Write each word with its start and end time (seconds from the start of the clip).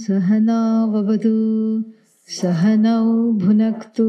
सहनाववतु 0.00 1.30
सहनौ 2.38 3.04
भुनक्तु 3.42 4.08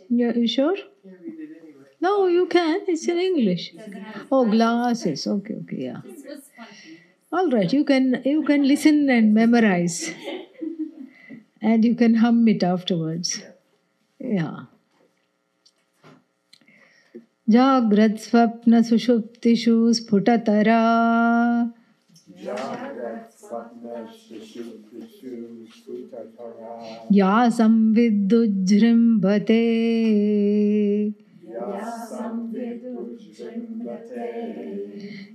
Yeah, 0.08 0.32
sure? 0.46 0.76
No, 2.00 2.26
you 2.26 2.46
can. 2.46 2.80
It's 2.88 3.06
in 3.08 3.18
English. 3.18 3.74
Oh, 4.30 4.48
glasses. 4.48 5.26
Okay, 5.26 5.54
okay, 5.54 5.76
yeah. 5.84 6.00
All 7.32 7.48
right, 7.50 7.72
you 7.72 7.84
can 7.84 8.21
you 8.25 8.43
can 8.43 8.66
listen 8.66 9.08
and 9.11 9.32
memorize, 9.32 10.11
and 11.62 11.85
you 11.85 11.94
can 11.94 12.14
hum 12.16 12.46
it 12.48 12.62
afterwards. 12.62 13.43
Yeah. 14.18 14.64
जाग्रत् 17.54 18.18
स्वप्न 18.24 18.80
सुषुप्तिषु 18.88 19.74
स्फुटतरा 19.99 20.80
या 27.13 27.49
संविद्युज्जृम्भते 27.58 29.60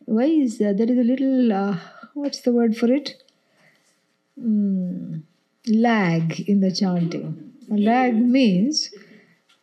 Why 0.05 0.25
is 0.25 0.57
that? 0.59 0.77
There 0.77 0.89
is 0.91 0.97
a 0.97 1.03
little, 1.03 1.53
uh, 1.53 1.77
what's 2.13 2.41
the 2.41 2.51
word 2.53 2.77
for 2.77 2.91
it? 2.91 3.21
Mm, 4.39 5.23
lag 5.67 6.39
in 6.41 6.59
the 6.61 6.71
chanting. 6.71 7.53
lag 7.69 8.15
means 8.15 8.89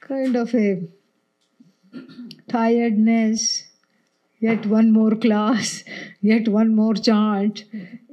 kind 0.01 0.37
of 0.37 0.55
a 0.55 0.83
tiredness, 2.49 3.65
yet 4.41 4.67
one 4.67 4.91
more 4.93 5.15
class, 5.17 5.85
yet 6.21 6.49
one 6.49 6.75
more 6.75 6.95
chant, 6.95 7.65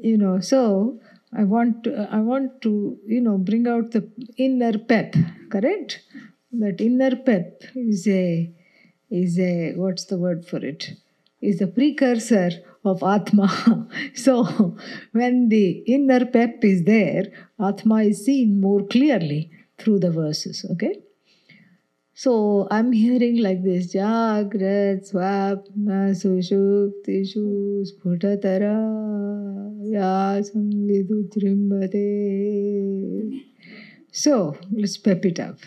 you 0.02 0.18
know. 0.18 0.40
So 0.40 1.00
I 1.34 1.44
want 1.44 1.84
to, 1.86 2.08
I 2.12 2.20
want 2.20 2.62
to, 2.62 2.98
you 3.06 3.22
know, 3.22 3.38
bring 3.38 3.68
out 3.68 3.92
the 3.92 4.10
inner 4.38 4.78
pep, 4.78 5.16
correct? 5.50 6.02
That 6.54 6.82
inner 6.82 7.16
pep 7.16 7.64
is 7.76 8.08
a, 8.08 8.52
is 9.12 9.38
a, 9.38 9.74
what's 9.76 10.06
the 10.06 10.18
word 10.18 10.46
for 10.46 10.66
it? 10.66 10.92
Is 11.42 11.60
the 11.60 11.68
precursor 11.68 12.52
of 12.84 13.04
Atma. 13.04 13.88
so 14.16 14.76
when 15.12 15.50
the 15.50 15.84
inner 15.88 16.26
pep 16.26 16.64
is 16.64 16.84
there, 16.84 17.26
Atma 17.60 18.04
is 18.04 18.26
seen 18.26 18.60
more 18.60 18.84
clearly 18.88 19.52
through 19.78 20.00
the 20.00 20.10
verses, 20.12 20.66
okay? 20.72 20.96
So 22.14 22.68
I'm 22.70 22.92
hearing 22.92 23.38
like 23.42 23.64
this 23.64 23.96
Jagrat 23.96 25.10
Swapna 25.12 26.14
Sushuptishu 26.22 27.86
Sputatara 27.90 28.78
Yasam 29.84 30.88
Vidudrimbate. 30.88 33.42
So 34.12 34.58
let's 34.72 34.98
pep 34.98 35.26
it 35.26 35.40
up. 35.40 35.58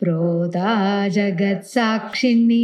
प्रोता 0.00 1.08
जगत्साक्षिणी। 1.08 2.60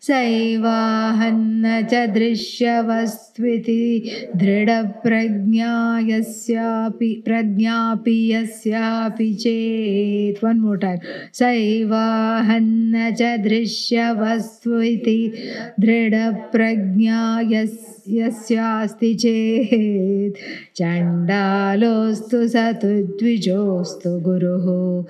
सैवाहन्न 0.00 1.86
च 1.92 1.94
दृश्यवस्त्विति 1.94 4.10
दृढप्रज्ञा 4.36 6.04
यस्यापि 6.08 7.22
प्रज्ञापि 7.26 8.32
यस्यापि 8.32 9.34
चेत्। 9.34 10.44
One 10.44 10.60
more 10.60 10.78
time 10.78 10.98
सैवाहन्न 11.34 13.14
च 13.20 13.22
दृश्यवस्तु 13.22 14.82
इति 14.82 15.32
दृढप्रज्ञा 15.80 17.40
yes 17.40 18.00
यस्यास्ति 18.08 19.14
चेत्। 19.14 20.34
चण्डालोऽस्तु 20.76 22.48
स 22.48 22.56
तु 22.56 22.88
द्विजोऽस्तु 22.88 24.20
गुरुः 24.20 25.04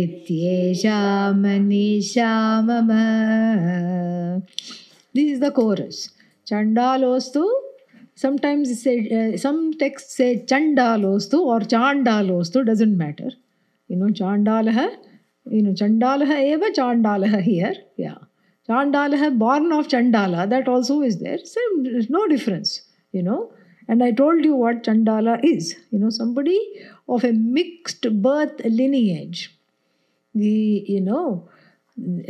इत्येषा 0.00 0.98
मनीषा 1.42 2.32
मम 2.66 2.90
This 5.14 5.32
is 5.32 5.40
the 5.40 5.50
chorus. 5.50 6.10
Chandalostu. 6.50 7.44
Sometimes 8.14 8.70
it 8.70 8.76
say, 8.76 9.08
uh, 9.10 9.36
some 9.36 9.74
texts 9.74 10.16
say 10.16 10.44
Chandalostu 10.46 11.38
or 11.40 11.60
Chandalostu, 11.60 12.64
doesn't 12.64 12.96
matter. 12.96 13.30
You 13.88 13.96
know, 13.96 14.06
Chandalaha, 14.06 14.96
you 15.50 15.62
know, 15.62 15.72
Chandalaha 15.72 16.42
eva 16.42 16.70
Chandalaha 16.70 17.42
here. 17.42 17.74
Yeah. 17.96 18.18
Chandalaha, 18.68 19.38
born 19.38 19.72
of 19.72 19.88
Chandala, 19.88 20.48
that 20.48 20.68
also 20.68 21.02
is 21.02 21.18
there. 21.20 21.38
Same, 21.38 22.06
no 22.08 22.26
difference, 22.28 22.82
you 23.12 23.22
know. 23.22 23.52
And 23.88 24.02
I 24.02 24.12
told 24.12 24.44
you 24.44 24.54
what 24.54 24.84
Chandala 24.84 25.40
is. 25.44 25.76
You 25.90 25.98
know, 25.98 26.10
somebody 26.10 26.58
of 27.08 27.24
a 27.24 27.32
mixed 27.32 28.06
birth 28.22 28.64
lineage. 28.64 29.54
The, 30.34 30.84
you 30.86 31.00
know, 31.00 31.48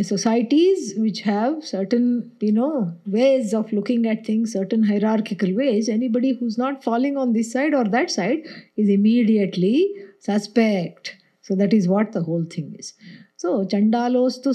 societies 0.02 0.94
which 0.96 1.20
have 1.20 1.64
certain 1.64 2.32
you 2.40 2.52
know 2.52 2.92
ways 3.06 3.54
of 3.54 3.72
looking 3.72 4.06
at 4.06 4.26
things 4.26 4.52
certain 4.52 4.82
hierarchical 4.82 5.54
ways 5.54 5.88
anybody 5.88 6.32
who's 6.32 6.58
not 6.58 6.82
falling 6.82 7.16
on 7.16 7.32
this 7.32 7.52
side 7.52 7.72
or 7.72 7.84
that 7.84 8.10
side 8.10 8.40
is 8.76 8.88
immediately 8.88 9.94
suspect. 10.18 11.16
So 11.42 11.54
that 11.56 11.72
is 11.72 11.88
what 11.88 12.12
the 12.12 12.22
whole 12.22 12.44
thing 12.44 12.74
is. 12.78 12.94
So 13.36 13.64
chandalostu 13.64 14.50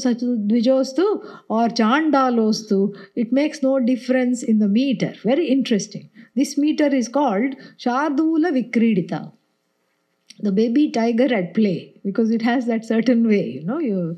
dvijostu 0.51 1.05
or 1.49 1.67
chandalostu 1.67 2.95
it 3.15 3.31
makes 3.31 3.63
no 3.63 3.79
difference 3.79 4.43
in 4.43 4.59
the 4.59 4.67
meter. 4.67 5.13
Very 5.23 5.47
interesting. 5.47 6.09
This 6.35 6.57
meter 6.57 6.87
is 6.87 7.07
called 7.07 7.55
shardula 7.77 8.51
vikridita 8.59 9.31
the 10.39 10.51
baby 10.51 10.89
tiger 10.91 11.33
at 11.33 11.53
play 11.53 11.93
because 12.03 12.31
it 12.31 12.41
has 12.41 12.65
that 12.65 12.85
certain 12.85 13.27
way 13.27 13.43
you 13.45 13.63
know 13.63 13.79
you 13.79 14.17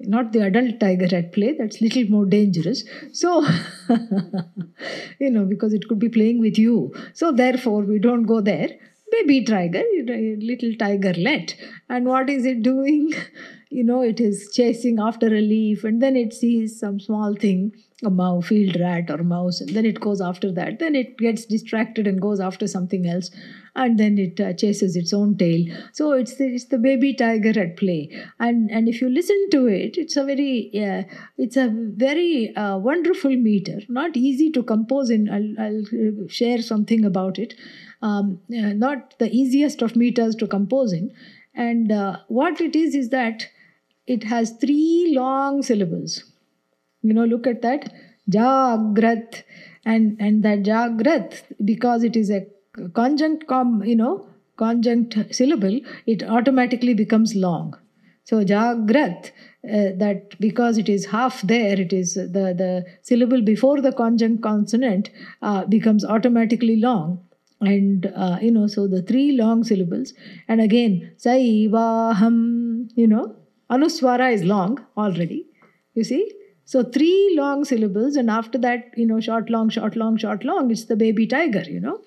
not 0.00 0.32
the 0.32 0.40
adult 0.40 0.78
tiger 0.80 1.14
at 1.14 1.32
play 1.32 1.54
that's 1.58 1.80
little 1.80 2.04
more 2.08 2.24
dangerous. 2.24 2.84
So 3.12 3.44
you 5.18 5.30
know 5.30 5.44
because 5.44 5.74
it 5.74 5.88
could 5.88 5.98
be 5.98 6.08
playing 6.08 6.40
with 6.40 6.58
you. 6.58 6.94
So 7.14 7.32
therefore 7.32 7.82
we 7.82 7.98
don't 7.98 8.24
go 8.24 8.40
there. 8.40 8.70
Baby 9.10 9.44
tiger 9.44 9.82
little 10.06 10.72
tigerlet 10.72 11.54
and 11.88 12.06
what 12.06 12.28
is 12.30 12.44
it 12.44 12.62
doing? 12.62 13.12
You 13.70 13.84
know 13.84 14.00
it 14.00 14.18
is 14.18 14.50
chasing 14.54 14.98
after 14.98 15.26
a 15.26 15.42
leaf 15.42 15.84
and 15.84 16.00
then 16.00 16.16
it 16.16 16.32
sees 16.32 16.80
some 16.80 16.98
small 16.98 17.34
thing 17.34 17.74
a 18.04 18.10
mouse 18.10 18.46
field 18.46 18.76
rat 18.78 19.10
or 19.10 19.24
mouse 19.24 19.60
and 19.60 19.70
then 19.70 19.84
it 19.84 20.00
goes 20.00 20.20
after 20.20 20.52
that. 20.52 20.78
Then 20.78 20.94
it 20.94 21.18
gets 21.18 21.44
distracted 21.44 22.06
and 22.06 22.20
goes 22.20 22.38
after 22.38 22.68
something 22.68 23.06
else 23.06 23.30
and 23.74 23.98
then 23.98 24.18
it 24.18 24.40
uh, 24.40 24.52
chases 24.52 24.94
its 24.94 25.12
own 25.12 25.36
tail. 25.36 25.64
So 25.92 26.12
it's 26.12 26.36
the, 26.36 26.46
it's 26.46 26.66
the 26.66 26.78
baby 26.78 27.12
tiger 27.12 27.58
at 27.58 27.76
play. 27.76 28.10
And 28.38 28.70
and 28.70 28.88
if 28.88 29.00
you 29.00 29.08
listen 29.08 29.48
to 29.50 29.66
it 29.66 29.96
it's 29.96 30.16
a 30.16 30.24
very 30.24 30.70
uh, 30.74 31.02
it's 31.38 31.56
a 31.56 31.68
very 31.72 32.54
uh, 32.54 32.78
wonderful 32.78 33.36
meter. 33.36 33.80
Not 33.88 34.16
easy 34.16 34.52
to 34.52 34.62
compose 34.62 35.10
in 35.10 35.28
i'll, 35.28 35.64
I'll 35.64 36.28
share 36.28 36.62
something 36.62 37.04
about 37.04 37.38
it. 37.38 37.54
Um, 38.00 38.40
uh, 38.52 38.74
not 38.74 39.18
the 39.18 39.28
easiest 39.34 39.82
of 39.82 39.96
meters 39.96 40.36
to 40.36 40.46
compose 40.46 40.92
in. 40.92 41.12
And 41.52 41.90
uh, 41.90 42.18
what 42.28 42.60
it 42.60 42.76
is 42.76 42.94
is 42.94 43.08
that 43.08 43.48
it 44.06 44.22
has 44.22 44.52
three 44.52 45.12
long 45.16 45.62
syllables 45.62 46.22
you 47.02 47.12
know 47.12 47.24
look 47.24 47.46
at 47.46 47.62
that. 47.62 47.92
Jagrat. 48.30 49.42
And 49.84 50.16
and 50.20 50.42
that 50.42 50.62
jagrat 50.64 51.42
because 51.64 52.02
it 52.04 52.16
is 52.16 52.30
a 52.30 52.46
conjunct 52.94 53.46
com 53.46 53.82
you 53.84 53.96
know 53.96 54.26
conjunct 54.56 55.16
syllable 55.34 55.80
it 56.06 56.22
automatically 56.22 56.94
becomes 56.94 57.34
long. 57.34 57.76
So 58.24 58.44
jagrat 58.44 59.30
uh, 59.64 59.96
that 60.02 60.38
because 60.40 60.76
it 60.76 60.88
is 60.88 61.06
half 61.06 61.40
there 61.42 61.80
it 61.80 61.92
is 61.92 62.14
the 62.14 62.52
the 62.62 62.84
syllable 63.02 63.40
before 63.40 63.80
the 63.80 63.92
conjunct 63.92 64.42
consonant 64.42 65.10
uh, 65.42 65.64
becomes 65.64 66.04
automatically 66.04 66.76
long. 66.76 67.20
And 67.60 68.12
uh, 68.14 68.38
you 68.42 68.50
know 68.50 68.66
so 68.66 68.86
the 68.86 69.02
three 69.02 69.32
long 69.32 69.64
syllables. 69.64 70.12
And 70.48 70.60
again 70.60 71.12
saivaham 71.18 72.90
you 72.94 73.06
know 73.06 73.36
anuswara 73.70 74.32
is 74.32 74.44
long 74.44 74.84
already. 74.96 75.46
You 75.94 76.04
see 76.04 76.30
so 76.70 76.82
three 76.82 77.34
long 77.34 77.64
syllables, 77.64 78.14
and 78.14 78.28
after 78.28 78.58
that, 78.58 78.90
you 78.94 79.06
know, 79.06 79.20
short, 79.20 79.48
long, 79.48 79.70
short, 79.70 79.96
long, 79.96 80.18
short, 80.18 80.44
long, 80.44 80.70
it's 80.70 80.84
the 80.84 80.96
baby 80.96 81.26
tiger, 81.26 81.62
you 81.62 81.80
know. 81.80 82.00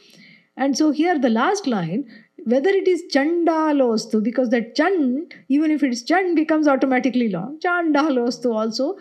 And 0.55 0.77
so 0.77 0.91
here 0.91 1.17
the 1.17 1.31
last 1.31 1.65
line, 1.65 2.05
whether 2.43 2.69
it 2.69 2.87
is 2.87 3.01
chandalostu, 3.11 4.21
because 4.21 4.49
that 4.49 4.75
chand, 4.75 5.33
even 5.49 5.71
if 5.71 5.81
it 5.81 5.91
is 5.91 6.03
chand, 6.03 6.35
becomes 6.35 6.67
automatically 6.67 7.29
long. 7.29 7.59
Chandalostu 7.59 8.53
also, 8.53 8.99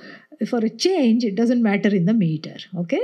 for 0.48 0.60
a 0.64 0.70
change, 0.70 1.24
it 1.24 1.34
doesn't 1.34 1.62
matter 1.62 1.94
in 1.94 2.06
the 2.06 2.14
meter. 2.14 2.56
Okay? 2.78 3.02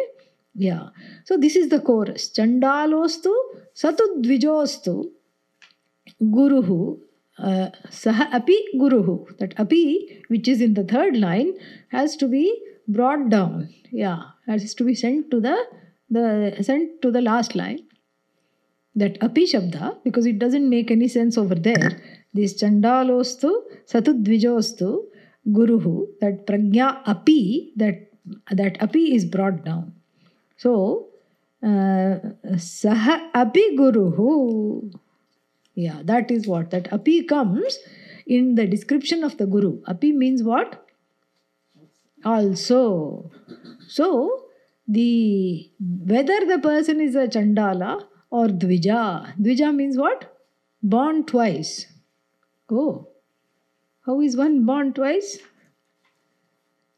Yeah. 0.55 0.89
So 1.25 1.37
this 1.37 1.57
is 1.57 1.69
the 1.69 1.81
chorus. 1.81 2.31
Chandalostu, 2.31 3.35
satudvijostu, 3.75 5.11
guruhu, 6.23 7.01
uh, 7.39 7.71
saha 7.91 8.33
api 8.33 8.57
guruhu. 8.77 9.37
That 9.39 9.59
api, 9.59 10.23
which 10.29 10.49
is 10.49 10.61
in 10.61 10.75
the 10.75 10.85
third 10.85 11.17
line, 11.17 11.53
has 11.89 12.17
to 12.17 12.29
be 12.29 12.57
brought 12.89 13.29
down. 13.29 13.69
Yeah, 13.91 14.23
has 14.47 14.75
to 14.75 14.85
be 14.85 14.95
sent 14.95 15.31
to 15.31 15.41
the 15.41 15.57
the 16.11 16.57
sent 16.63 17.03
to 17.03 17.11
the 17.11 17.21
last 17.21 17.55
line. 17.55 17.81
That 18.95 19.19
api 19.23 19.45
shabda, 19.45 20.03
because 20.05 20.27
it 20.27 20.39
doesn't 20.39 20.69
make 20.69 20.91
any 20.91 21.09
sense 21.09 21.37
over 21.37 21.55
there. 21.55 22.03
This 22.33 22.63
chandalostu, 22.63 23.51
satudvijostu, 23.87 25.05
guruhu. 25.49 26.07
That 26.21 26.47
pragya 26.47 27.03
api, 27.07 27.73
that 27.77 28.11
that 28.51 28.81
api 28.83 29.15
is 29.15 29.25
brought 29.25 29.65
down. 29.65 29.93
So, 30.57 31.09
uh, 31.63 32.19
saha 32.55 33.29
api 33.35 33.77
guruhu. 33.77 34.93
Yeah, 35.77 36.01
that 36.05 36.31
is 36.31 36.47
what 36.47 36.71
that 36.71 36.91
api 36.93 37.23
comes 37.25 37.79
in 38.27 38.55
the 38.55 38.67
description 38.67 39.23
of 39.23 39.37
the 39.37 39.47
guru. 39.47 39.83
Api 39.87 40.13
means 40.13 40.43
what? 40.43 40.87
Also. 42.25 43.31
So 43.87 44.47
the 44.89 45.71
whether 45.81 46.47
the 46.47 46.59
person 46.59 47.01
is 47.01 47.15
a 47.15 47.29
chandala 47.29 48.05
or 48.31 48.47
dvija. 48.47 49.39
Dvija 49.39 49.75
means 49.75 49.99
what? 49.99 50.33
Born 50.83 51.25
twice. 51.25 51.87
Oh. 52.71 53.09
How 54.07 54.21
is 54.21 54.37
one 54.37 54.65
born 54.65 54.93
twice? 54.95 55.39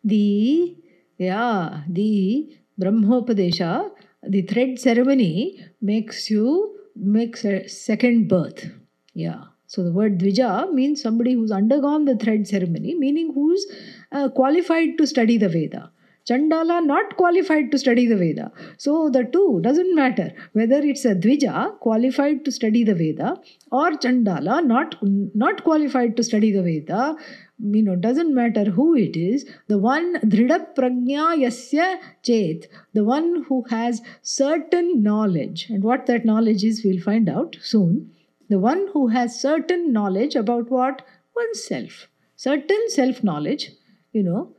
The 0.05 0.77
yeah, 1.19 1.83
the 1.89 2.57
Brahmopadesha, 2.81 3.91
the 4.23 4.43
thread 4.43 4.79
ceremony 4.79 5.65
makes 5.83 6.31
you 6.31 6.78
makes 6.99 7.45
a 7.45 7.67
second 7.69 8.29
birth. 8.29 8.71
Yeah. 9.15 9.45
So 9.67 9.83
the 9.83 9.93
word 9.93 10.19
Dvija 10.19 10.73
means 10.73 11.03
somebody 11.03 11.35
who's 11.35 11.51
undergone 11.51 12.07
the 12.07 12.17
thread 12.17 12.47
ceremony, 12.49 12.95
meaning 12.95 13.33
who's 13.35 13.67
uh, 14.13 14.29
qualified 14.31 14.97
to 14.99 15.07
study 15.07 15.37
the 15.37 15.49
Veda. 15.49 15.91
Chandala 16.29 16.85
not 16.85 17.17
qualified 17.17 17.71
to 17.73 17.79
study 17.79 18.07
the 18.07 18.17
Veda. 18.17 18.53
So 18.77 19.09
the 19.11 19.25
two 19.25 19.61
doesn't 19.63 19.95
matter 19.95 20.31
whether 20.53 20.79
it's 20.79 21.05
a 21.05 21.15
Dvija 21.15 21.79
qualified 21.81 22.45
to 22.45 22.53
study 22.53 22.85
the 22.85 22.95
Veda 22.95 23.37
or 23.73 23.93
Chandala 23.93 24.65
not 24.65 24.97
not 25.03 25.65
qualified 25.65 26.17
to 26.17 26.23
study 26.23 26.53
the 26.53 26.63
Veda. 26.63 27.17
You 27.61 27.83
know, 27.83 27.97
doesn't 27.97 28.35
matter 28.35 28.65
who 28.65 28.95
it 28.95 29.17
is. 29.17 29.45
The 29.69 29.79
one 29.79 30.21
Dhrida 30.21 30.75
Pragnya 30.77 31.25
Yasya 31.45 31.99
Chet, 32.23 32.69
the 32.93 33.05
one 33.05 33.45
who 33.49 33.65
has 33.71 34.01
certain 34.23 35.03
knowledge, 35.03 35.67
and 35.69 35.83
what 35.83 36.07
that 36.07 36.25
knowledge 36.25 36.63
is, 36.63 36.85
we'll 36.85 37.01
find 37.01 37.29
out 37.29 37.57
soon. 37.61 38.13
The 38.49 38.61
one 38.61 38.87
who 38.93 39.09
has 39.09 39.41
certain 39.41 39.93
knowledge 39.93 40.37
about 40.37 40.71
what 40.71 41.03
oneself, 41.35 42.09
certain 42.37 42.89
self 42.89 43.25
knowledge, 43.25 43.73
you 44.13 44.23
know, 44.23 44.55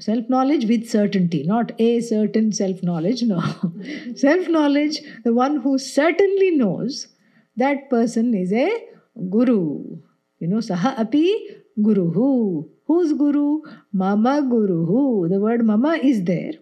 self 0.00 0.28
knowledge 0.28 0.66
with 0.66 0.88
certainty, 0.88 1.42
not 1.44 1.72
a 1.78 2.00
certain 2.00 2.52
self 2.52 2.82
knowledge, 2.82 3.22
no. 3.22 3.42
self 4.16 4.48
knowledge, 4.48 5.00
the 5.24 5.32
one 5.32 5.56
who 5.60 5.78
certainly 5.78 6.50
knows, 6.50 7.08
that 7.56 7.88
person 7.90 8.34
is 8.34 8.52
a 8.52 8.70
guru. 9.30 9.98
You 10.40 10.48
know, 10.48 10.58
saha 10.58 10.98
api 10.98 11.26
guruhu. 11.78 12.68
Who's 12.86 13.12
guru? 13.12 13.60
Mama 13.92 14.40
guruhu. 14.42 15.28
The 15.28 15.38
word 15.38 15.64
mama 15.64 15.98
is 16.02 16.24
there. 16.24 16.52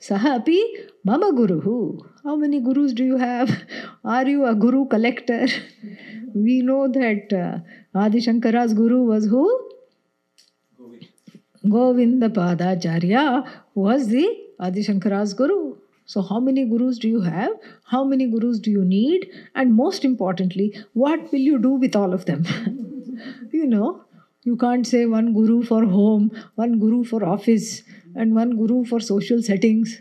Saha 0.00 0.36
api 0.36 0.62
mama 1.04 1.32
guruhu. 1.32 2.00
How 2.24 2.36
many 2.36 2.60
gurus 2.60 2.92
do 2.92 3.04
you 3.04 3.16
have? 3.16 3.50
Are 4.04 4.26
you 4.26 4.46
a 4.46 4.54
guru 4.54 4.86
collector? 4.86 5.46
we 6.34 6.62
know 6.62 6.88
that 6.88 7.32
uh, 7.32 7.98
Adi 7.98 8.20
Shankara's 8.20 8.74
guru 8.74 9.02
was 9.04 9.26
who? 9.26 9.71
Govinda 11.68 12.28
Padacharya 12.28 13.48
was 13.74 14.08
the 14.08 14.28
Adi 14.58 14.82
Shankara's 14.82 15.32
guru. 15.34 15.76
So, 16.06 16.20
how 16.20 16.40
many 16.40 16.64
gurus 16.64 16.98
do 16.98 17.08
you 17.08 17.20
have? 17.20 17.52
How 17.84 18.04
many 18.04 18.26
gurus 18.26 18.58
do 18.58 18.70
you 18.70 18.84
need? 18.84 19.30
And 19.54 19.74
most 19.74 20.04
importantly, 20.04 20.76
what 20.92 21.30
will 21.30 21.38
you 21.38 21.58
do 21.58 21.70
with 21.70 21.94
all 21.94 22.12
of 22.12 22.26
them? 22.26 22.44
you 23.52 23.66
know, 23.66 24.04
you 24.42 24.56
can't 24.56 24.86
say 24.86 25.06
one 25.06 25.32
guru 25.32 25.62
for 25.62 25.84
home, 25.84 26.32
one 26.56 26.80
guru 26.80 27.04
for 27.04 27.24
office, 27.24 27.82
and 28.16 28.34
one 28.34 28.56
guru 28.56 28.84
for 28.84 28.98
social 28.98 29.40
settings. 29.40 30.00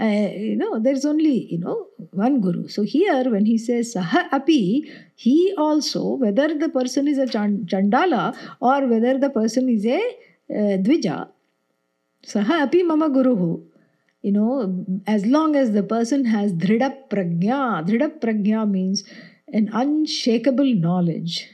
Uh, 0.00 0.30
you 0.34 0.56
know, 0.56 0.78
there's 0.78 1.04
only, 1.04 1.46
you 1.52 1.58
know, 1.58 1.86
one 2.12 2.40
guru. 2.40 2.68
So 2.68 2.82
here, 2.82 3.30
when 3.30 3.46
he 3.46 3.58
says 3.58 3.94
saha 3.94 4.32
api, 4.32 4.90
he 5.14 5.54
also, 5.56 6.14
whether 6.14 6.56
the 6.56 6.68
person 6.68 7.08
is 7.08 7.18
a 7.18 7.26
chandala 7.26 8.36
or 8.60 8.86
whether 8.86 9.18
the 9.18 9.30
person 9.30 9.68
is 9.68 9.86
a 9.86 10.00
द्विज 10.51 11.07
सः 12.33 12.53
अपि 12.61 12.83
मम 12.83 13.07
गुरुः 13.13 13.45
You 14.25 14.31
know, 14.31 14.85
as 15.05 15.25
long 15.25 15.57
as 15.57 15.73
the 15.73 15.83
person 15.83 16.23
has 16.23 16.53
dhrida 16.53 16.95
prajna, 17.09 17.85
dhrida 17.85 18.07
prajna 18.21 18.69
means 18.69 19.03
an 19.51 19.69
unshakable 19.73 20.73
knowledge. 20.75 21.49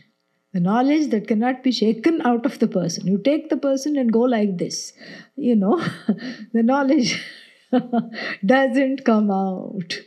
The 0.53 0.59
knowledge 0.59 1.09
that 1.09 1.27
cannot 1.27 1.63
be 1.63 1.71
shaken 1.71 2.21
out 2.23 2.45
of 2.45 2.59
the 2.59 2.67
person. 2.67 3.07
You 3.07 3.17
take 3.17 3.49
the 3.49 3.57
person 3.57 3.97
and 3.97 4.13
go 4.13 4.21
like 4.21 4.59
this. 4.59 4.93
You 5.35 5.55
know, 5.55 5.83
the 6.53 6.61
knowledge 6.61 7.19
doesn't 8.45 9.03
come 9.03 9.31
out. 9.31 9.99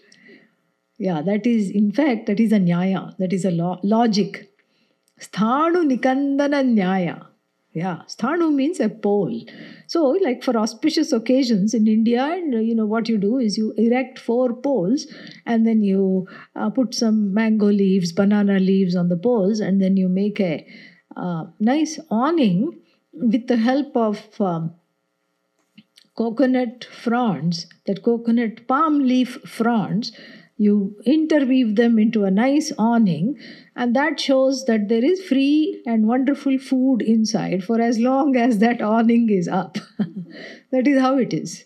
Yeah, 0.98 1.20
that 1.22 1.44
is, 1.44 1.68
in 1.70 1.90
fact, 1.90 2.26
that 2.26 2.38
is 2.38 2.52
a 2.52 2.60
nyaya, 2.60 3.16
that 3.18 3.32
is 3.32 3.44
a 3.44 3.50
lo- 3.50 3.80
logic. 3.82 4.48
Sthanu 5.20 5.84
nikandana 5.90 6.62
nyaya. 6.64 7.25
Yeah, 7.77 7.97
sthanu 8.11 8.51
means 8.51 8.79
a 8.79 8.89
pole. 8.89 9.41
So, 9.85 10.03
like 10.25 10.43
for 10.43 10.57
auspicious 10.57 11.11
occasions 11.11 11.75
in 11.75 11.87
India, 11.87 12.23
and 12.23 12.55
you 12.67 12.73
know 12.73 12.87
what 12.87 13.07
you 13.07 13.19
do 13.19 13.37
is 13.37 13.55
you 13.55 13.71
erect 13.77 14.17
four 14.17 14.55
poles, 14.67 15.05
and 15.45 15.67
then 15.67 15.83
you 15.83 16.27
uh, 16.55 16.71
put 16.71 16.95
some 16.95 17.35
mango 17.35 17.67
leaves, 17.67 18.11
banana 18.11 18.57
leaves 18.59 18.95
on 18.95 19.09
the 19.09 19.17
poles, 19.27 19.59
and 19.59 19.79
then 19.79 19.95
you 19.95 20.09
make 20.09 20.39
a 20.39 20.65
uh, 21.15 21.43
nice 21.59 21.99
awning 22.09 22.79
with 23.13 23.45
the 23.45 23.57
help 23.57 23.95
of 23.95 24.41
um, 24.41 24.73
coconut 26.15 26.83
fronds, 27.03 27.67
that 27.85 28.01
coconut 28.01 28.67
palm 28.67 28.99
leaf 29.03 29.37
fronds, 29.45 30.11
you 30.57 30.95
interweave 31.05 31.75
them 31.75 31.99
into 31.99 32.23
a 32.23 32.31
nice 32.31 32.71
awning, 32.77 33.37
and 33.75 33.95
that 33.95 34.19
shows 34.19 34.65
that 34.65 34.89
there 34.89 35.05
is 35.05 35.23
free 35.23 35.81
and 35.85 36.07
wonderful 36.07 36.57
food 36.57 37.01
inside 37.01 37.63
for 37.63 37.79
as 37.79 37.99
long 37.99 38.35
as 38.35 38.57
that 38.57 38.81
awning 38.81 39.29
is 39.29 39.47
up. 39.47 39.77
that 40.71 40.87
is 40.87 40.99
how 40.99 41.17
it 41.17 41.33
is. 41.33 41.65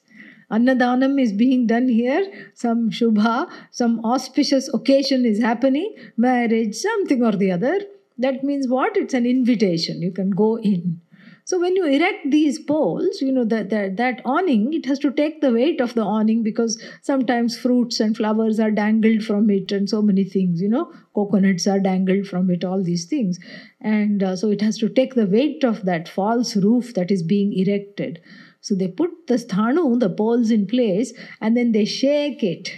Annadanam 0.51 1.21
is 1.21 1.31
being 1.31 1.65
done 1.65 1.87
here, 1.87 2.29
some 2.53 2.89
shubha, 2.91 3.49
some 3.71 4.03
auspicious 4.03 4.67
occasion 4.73 5.25
is 5.25 5.39
happening, 5.39 5.95
marriage, 6.17 6.75
something 6.75 7.23
or 7.23 7.31
the 7.31 7.51
other. 7.51 7.79
That 8.17 8.43
means 8.43 8.67
what? 8.67 8.97
It's 8.97 9.13
an 9.13 9.25
invitation. 9.25 10.01
You 10.01 10.11
can 10.11 10.31
go 10.31 10.59
in. 10.59 10.99
So 11.45 11.59
when 11.59 11.75
you 11.75 11.85
erect 11.85 12.31
these 12.31 12.59
poles, 12.59 13.21
you 13.21 13.31
know 13.31 13.45
that, 13.45 13.69
that 13.69 13.97
that 13.97 14.21
awning, 14.25 14.73
it 14.73 14.85
has 14.85 14.99
to 14.99 15.11
take 15.11 15.41
the 15.41 15.51
weight 15.51 15.81
of 15.81 15.93
the 15.93 16.03
awning 16.03 16.43
because 16.43 16.81
sometimes 17.01 17.57
fruits 17.57 17.99
and 17.99 18.15
flowers 18.15 18.59
are 18.59 18.71
dangled 18.71 19.23
from 19.23 19.49
it, 19.49 19.71
and 19.71 19.89
so 19.89 20.01
many 20.01 20.23
things. 20.23 20.61
You 20.61 20.69
know, 20.69 20.91
coconuts 21.15 21.67
are 21.67 21.79
dangled 21.79 22.27
from 22.27 22.49
it, 22.49 22.63
all 22.63 22.83
these 22.83 23.05
things, 23.05 23.39
and 23.79 24.23
uh, 24.23 24.35
so 24.35 24.49
it 24.51 24.61
has 24.61 24.77
to 24.79 24.89
take 24.89 25.15
the 25.15 25.27
weight 25.27 25.63
of 25.63 25.85
that 25.85 26.07
false 26.09 26.55
roof 26.55 26.93
that 26.95 27.11
is 27.11 27.23
being 27.23 27.53
erected. 27.53 28.21
So 28.61 28.75
they 28.75 28.87
put 28.87 29.11
the 29.27 29.35
sthanu, 29.35 29.99
the 29.99 30.09
poles 30.09 30.51
in 30.51 30.67
place, 30.67 31.13
and 31.39 31.57
then 31.57 31.71
they 31.71 31.85
shake 31.85 32.43
it 32.43 32.71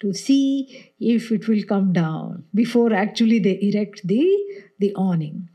to 0.00 0.12
see 0.12 0.92
if 1.00 1.30
it 1.32 1.48
will 1.48 1.62
come 1.62 1.92
down 1.92 2.44
before 2.54 2.92
actually 2.92 3.38
they 3.38 3.58
erect 3.62 4.02
the 4.04 4.26
the 4.78 4.94
awning. 4.94 5.48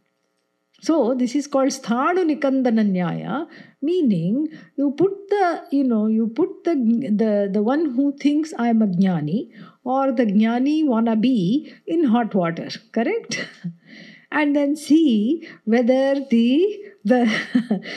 So 0.88 0.98
this 1.20 1.34
is 1.38 1.48
called 1.53 1.72
sthanu 1.77 2.22
nikandana 2.32 2.84
nyaya, 2.98 3.48
meaning 3.82 4.36
you 4.77 4.91
put 4.91 5.13
the, 5.29 5.63
you 5.72 5.84
know, 5.84 6.08
you 6.08 6.27
put 6.27 6.51
the 6.63 6.75
the, 7.22 7.50
the 7.51 7.63
one 7.63 7.86
who 7.96 8.06
thinks 8.25 8.53
I 8.58 8.70
am 8.70 8.82
a 8.82 8.88
jnani 8.88 9.50
or 9.84 10.12
the 10.12 10.25
jnani 10.25 10.86
wanna 10.86 11.15
be 11.15 11.74
in 11.86 12.06
hot 12.06 12.36
water, 12.36 12.70
correct? 12.91 13.48
and 14.32 14.56
then 14.56 14.75
see 14.75 15.48
whether 15.65 16.06
the 16.36 16.79
the 17.03 17.22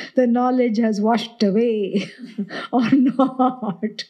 the 0.16 0.26
knowledge 0.26 0.78
has 0.78 1.00
washed 1.00 1.42
away 1.42 2.11
or 2.73 2.90
not. 2.90 4.04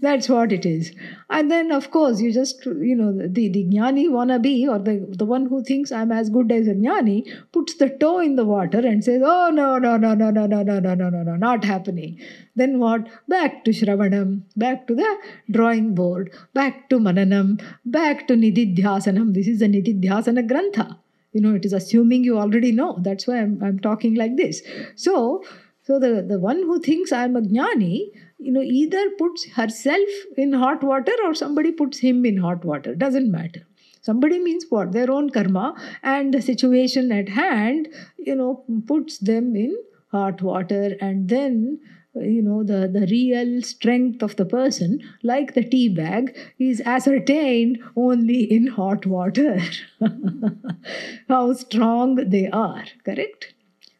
That's 0.00 0.28
what 0.28 0.52
it 0.52 0.64
is. 0.64 0.92
And 1.30 1.50
then, 1.50 1.72
of 1.72 1.90
course, 1.90 2.20
you 2.20 2.32
just, 2.32 2.64
you 2.64 2.96
know, 2.96 3.12
the, 3.12 3.48
the 3.48 3.64
jnani 3.64 4.08
wannabe 4.08 4.68
or 4.68 4.78
the, 4.78 5.06
the 5.10 5.24
one 5.24 5.46
who 5.46 5.62
thinks 5.62 5.92
I'm 5.92 6.12
as 6.12 6.30
good 6.30 6.50
as 6.52 6.66
a 6.66 6.74
jnani 6.74 7.24
puts 7.52 7.74
the 7.74 7.90
toe 7.90 8.20
in 8.20 8.36
the 8.36 8.44
water 8.44 8.78
and 8.78 9.04
says, 9.04 9.22
oh, 9.24 9.50
no, 9.52 9.78
no, 9.78 9.96
no, 9.96 10.14
no, 10.14 10.30
no, 10.30 10.46
no, 10.46 10.62
no, 10.62 10.78
no, 10.78 10.94
no, 10.94 11.10
no, 11.10 11.22
no, 11.22 11.36
not 11.36 11.64
happening. 11.64 12.18
Then 12.56 12.78
what? 12.78 13.08
Back 13.28 13.64
to 13.64 13.70
Shravanam, 13.70 14.42
back 14.56 14.86
to 14.88 14.94
the 14.94 15.18
drawing 15.50 15.94
board, 15.94 16.32
back 16.54 16.88
to 16.90 16.98
Mananam, 16.98 17.60
back 17.84 18.26
to 18.28 18.34
Nididhyasanam. 18.34 19.34
This 19.34 19.48
is 19.48 19.60
the 19.60 19.66
Nididhyasana 19.66 20.48
Grantha. 20.48 20.98
You 21.32 21.42
know, 21.42 21.54
it 21.54 21.64
is 21.64 21.72
assuming 21.72 22.24
you 22.24 22.38
already 22.38 22.72
know. 22.72 22.98
That's 23.00 23.26
why 23.26 23.40
I'm, 23.40 23.62
I'm 23.62 23.78
talking 23.78 24.14
like 24.14 24.36
this. 24.36 24.62
So, 24.96 25.44
so 25.82 25.98
the, 25.98 26.24
the 26.26 26.38
one 26.38 26.56
who 26.56 26.80
thinks 26.80 27.12
I'm 27.12 27.36
a 27.36 27.42
jnani, 27.42 28.10
you 28.38 28.52
know, 28.52 28.62
either 28.62 29.10
puts 29.18 29.44
herself 29.50 30.08
in 30.36 30.52
hot 30.52 30.82
water 30.82 31.12
or 31.24 31.34
somebody 31.34 31.72
puts 31.72 31.98
him 31.98 32.24
in 32.24 32.36
hot 32.36 32.64
water. 32.64 32.94
Doesn't 32.94 33.30
matter. 33.30 33.66
Somebody 34.00 34.38
means 34.38 34.64
what? 34.68 34.92
Their 34.92 35.10
own 35.10 35.30
karma 35.30 35.74
and 36.02 36.32
the 36.32 36.40
situation 36.40 37.10
at 37.12 37.28
hand, 37.28 37.88
you 38.16 38.34
know, 38.34 38.64
puts 38.86 39.18
them 39.18 39.56
in 39.56 39.76
hot 40.12 40.40
water 40.40 40.96
and 41.00 41.28
then 41.28 41.80
you 42.14 42.42
know 42.42 42.62
the, 42.64 42.88
the 42.88 43.06
real 43.10 43.62
strength 43.62 44.22
of 44.22 44.36
the 44.36 44.44
person 44.44 45.00
like 45.22 45.54
the 45.54 45.62
tea 45.62 45.88
bag 45.88 46.36
is 46.58 46.80
ascertained 46.80 47.78
only 47.96 48.42
in 48.42 48.66
hot 48.66 49.06
water 49.06 49.60
how 51.28 51.52
strong 51.52 52.16
they 52.16 52.48
are 52.48 52.84
correct 53.04 53.54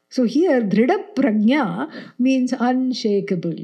so 0.09 0.25
here 0.25 0.61
dhrida 0.63 0.99
prajna 1.15 1.91
means 2.19 2.53
unshakable 2.59 3.63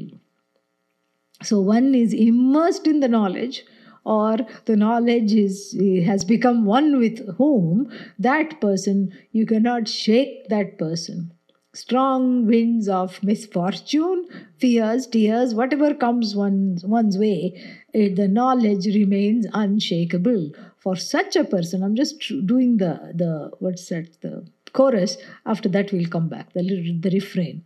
so 1.45 1.59
one 1.59 1.93
is 1.95 2.13
immersed 2.13 2.87
in 2.87 2.99
the 2.99 3.07
knowledge 3.07 3.63
or 4.05 4.37
the 4.65 4.75
knowledge 4.75 5.33
is 5.33 5.77
has 6.05 6.23
become 6.23 6.65
one 6.65 6.99
with 6.99 7.21
whom 7.37 7.91
that 8.19 8.59
person 8.61 9.11
you 9.31 9.45
cannot 9.45 9.87
shake 9.87 10.47
that 10.49 10.77
person. 10.77 11.31
Strong 11.73 12.45
winds 12.47 12.87
of 12.87 13.21
misfortune 13.21 14.27
fears 14.57 15.07
tears 15.07 15.53
whatever 15.53 15.93
comes 15.93 16.33
one's, 16.33 16.85
one's 16.85 17.17
way 17.17 17.39
the 17.93 18.29
knowledge 18.29 18.85
remains 18.85 19.45
unshakable. 19.53 20.51
For 20.77 20.95
such 20.95 21.35
a 21.35 21.43
person 21.43 21.83
i'm 21.83 21.95
just 21.95 22.19
doing 22.45 22.77
the 22.77 22.93
the 23.13 23.51
what's 23.59 23.89
that 23.89 24.21
the 24.21 24.45
chorus 24.71 25.17
after 25.45 25.69
that 25.69 25.91
we'll 25.91 26.09
come 26.15 26.27
back 26.29 26.53
the, 26.53 26.61
the 26.99 27.09
refrain 27.09 27.63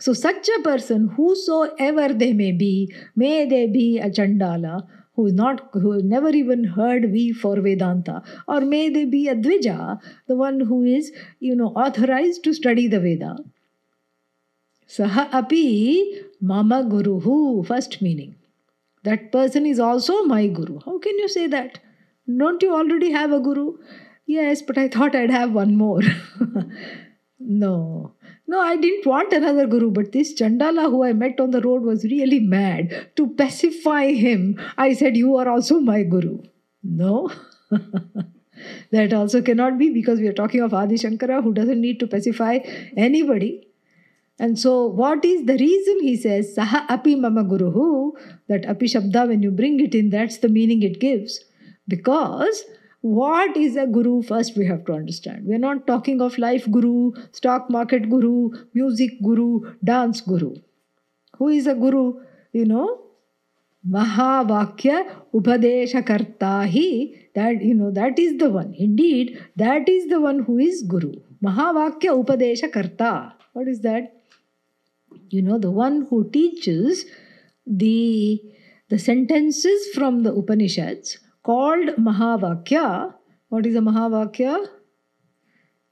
so, 0.00 0.12
such 0.12 0.48
a 0.48 0.62
person, 0.62 1.08
whosoever 1.16 2.12
they 2.12 2.32
may 2.32 2.50
be, 2.50 2.92
may 3.14 3.46
they 3.46 3.66
be 3.66 3.98
a 4.00 4.10
Chandala 4.10 4.86
who 5.14 5.26
is 5.26 5.32
not 5.32 5.68
who 5.72 6.02
never 6.02 6.30
even 6.30 6.64
heard 6.64 7.12
V 7.12 7.32
for 7.32 7.60
Vedanta, 7.60 8.22
or 8.48 8.60
may 8.60 8.88
they 8.88 9.04
be 9.04 9.28
a 9.28 9.36
Dvija, 9.36 10.00
the 10.26 10.34
one 10.34 10.60
who 10.60 10.82
is, 10.82 11.12
you 11.38 11.54
know, 11.54 11.68
authorized 11.68 12.42
to 12.44 12.52
study 12.52 12.88
the 12.88 12.98
Veda. 12.98 13.36
Saha 14.88 15.32
api 15.32 16.22
mama 16.40 16.84
guru, 16.84 17.20
guruhu, 17.20 17.66
first 17.66 18.02
meaning. 18.02 18.34
That 19.04 19.30
person 19.30 19.66
is 19.66 19.78
also 19.78 20.24
my 20.24 20.48
guru. 20.48 20.80
How 20.84 20.98
can 20.98 21.16
you 21.18 21.28
say 21.28 21.46
that? 21.46 21.78
Don't 22.26 22.62
you 22.62 22.74
already 22.74 23.12
have 23.12 23.32
a 23.32 23.38
guru? 23.38 23.78
Yes, 24.26 24.62
but 24.62 24.78
I 24.78 24.88
thought 24.88 25.14
I'd 25.14 25.30
have 25.30 25.52
one 25.52 25.76
more. 25.76 26.00
no. 27.38 28.14
No, 28.46 28.60
I 28.60 28.76
didn't 28.76 29.06
want 29.06 29.32
another 29.32 29.66
guru, 29.66 29.90
but 29.90 30.12
this 30.12 30.34
Chandala 30.34 30.90
who 30.90 31.02
I 31.02 31.12
met 31.12 31.40
on 31.40 31.50
the 31.50 31.62
road 31.62 31.82
was 31.82 32.04
really 32.04 32.40
mad. 32.40 33.10
To 33.16 33.28
pacify 33.28 34.12
him, 34.12 34.60
I 34.76 34.92
said, 34.92 35.16
You 35.16 35.36
are 35.36 35.48
also 35.48 35.80
my 35.80 36.02
guru. 36.02 36.42
No. 36.82 37.32
that 38.90 39.12
also 39.12 39.40
cannot 39.40 39.78
be 39.78 39.90
because 39.90 40.20
we 40.20 40.28
are 40.28 40.34
talking 40.34 40.60
of 40.60 40.74
Adi 40.74 40.96
Shankara 40.96 41.42
who 41.42 41.54
doesn't 41.54 41.80
need 41.80 41.98
to 42.00 42.06
pacify 42.06 42.58
anybody. 42.96 43.66
And 44.38 44.58
so, 44.58 44.86
what 44.86 45.24
is 45.24 45.46
the 45.46 45.56
reason 45.56 46.00
he 46.00 46.16
says, 46.16 46.54
Saha 46.56 46.84
api 46.90 47.14
mama 47.14 47.44
guruhu? 47.44 48.12
That 48.48 48.66
api 48.66 48.86
shabda, 48.86 49.28
when 49.28 49.42
you 49.42 49.50
bring 49.52 49.80
it 49.80 49.94
in, 49.94 50.10
that's 50.10 50.38
the 50.38 50.48
meaning 50.48 50.82
it 50.82 51.00
gives. 51.00 51.42
Because 51.86 52.64
what 53.04 53.54
is 53.54 53.76
a 53.76 53.86
guru? 53.86 54.22
First 54.22 54.56
we 54.56 54.66
have 54.66 54.86
to 54.86 54.94
understand. 54.94 55.46
We 55.46 55.54
are 55.54 55.58
not 55.58 55.86
talking 55.86 56.22
of 56.22 56.38
life 56.38 56.66
guru 56.70 57.12
stock 57.32 57.68
market 57.68 58.08
guru 58.08 58.50
music 58.72 59.22
guru 59.22 59.74
dance 59.84 60.22
guru. 60.22 60.54
Who 61.36 61.48
is 61.48 61.66
a 61.66 61.74
guru? 61.74 62.22
You 62.52 62.64
know 62.64 63.02
mahavakya 63.96 65.04
upadeshakarta 65.34 66.52
hi. 66.76 67.26
That 67.34 67.62
you 67.62 67.74
know 67.74 67.90
that 67.90 68.18
is 68.18 68.38
the 68.38 68.48
one. 68.48 68.72
Indeed 68.72 69.38
that 69.56 69.86
is 69.86 70.08
the 70.08 70.20
one 70.20 70.38
who 70.38 70.58
is 70.58 70.82
guru. 70.82 71.12
Mahavakya 71.44 72.16
upadeshakarta 72.24 73.34
what 73.52 73.68
is 73.68 73.80
that? 73.80 74.14
You 75.28 75.42
know 75.42 75.58
the 75.58 75.70
one 75.70 76.06
who 76.08 76.30
teaches 76.30 77.04
the 77.66 78.40
the 78.88 78.98
sentences 78.98 79.88
from 79.94 80.22
the 80.22 80.32
upanishads 80.32 81.18
called 81.44 81.96
Mahavakya. 82.08 83.14
What 83.48 83.66
is 83.66 83.76
a 83.76 83.80
Mahavakya? 83.80 84.66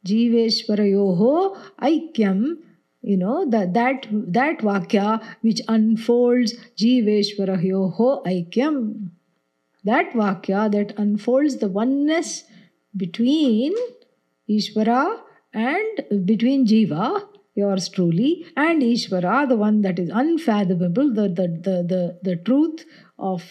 Jiveshwarayoho 0.05 1.57
Aikyam 1.81 2.57
you 3.03 3.17
know 3.17 3.45
that 3.51 3.75
that 3.75 4.07
that 4.11 4.59
vakya 4.59 5.23
which 5.43 5.61
unfolds 5.69 6.55
jiveshwarahyoho 6.83 8.25
aikyam 8.33 9.11
that 9.85 10.13
vakya 10.13 10.71
that 10.71 10.95
unfolds 10.97 11.57
the 11.57 11.69
oneness 11.69 12.45
between 12.97 13.75
ishvara 14.49 15.19
and 15.53 16.25
between 16.25 16.65
jiva 16.65 17.27
yours 17.57 17.89
truly 17.89 18.47
and 18.57 18.83
ishvara 18.83 19.49
the 19.49 19.57
one 19.57 19.83
that 19.83 19.99
is 19.99 20.09
unfathomable 20.23 21.13
the 21.13 21.29
the 21.29 21.49
the 21.67 21.77
the, 21.93 22.03
the 22.23 22.37
truth 22.37 22.87
of 23.19 23.43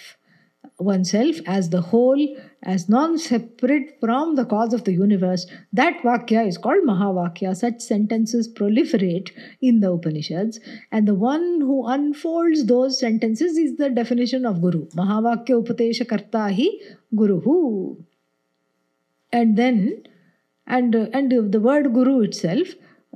oneself 0.81 1.37
as 1.45 1.69
the 1.69 1.81
whole, 1.81 2.35
as 2.63 2.89
non 2.89 3.17
separate 3.17 3.97
from 3.99 4.35
the 4.35 4.45
cause 4.45 4.73
of 4.73 4.83
the 4.83 4.93
universe, 4.93 5.45
that 5.73 6.01
Vakya 6.01 6.47
is 6.47 6.57
called 6.57 6.83
Mahavakya. 6.85 7.55
Such 7.55 7.81
sentences 7.81 8.47
proliferate 8.51 9.31
in 9.61 9.79
the 9.79 9.91
Upanishads, 9.91 10.59
and 10.91 11.07
the 11.07 11.15
one 11.15 11.61
who 11.61 11.85
unfolds 11.87 12.65
those 12.65 12.99
sentences 12.99 13.57
is 13.57 13.77
the 13.77 13.89
definition 13.89 14.45
of 14.45 14.61
Guru. 14.61 14.87
Mahavakya 14.89 15.63
Upadesha 15.63 16.07
Karta 16.07 16.53
hi 16.53 16.69
Guruhu. 17.13 18.03
And 19.31 19.57
then, 19.57 20.03
and, 20.67 20.93
and 20.95 21.51
the 21.51 21.59
word 21.59 21.93
Guru 21.93 22.21
itself, 22.21 22.69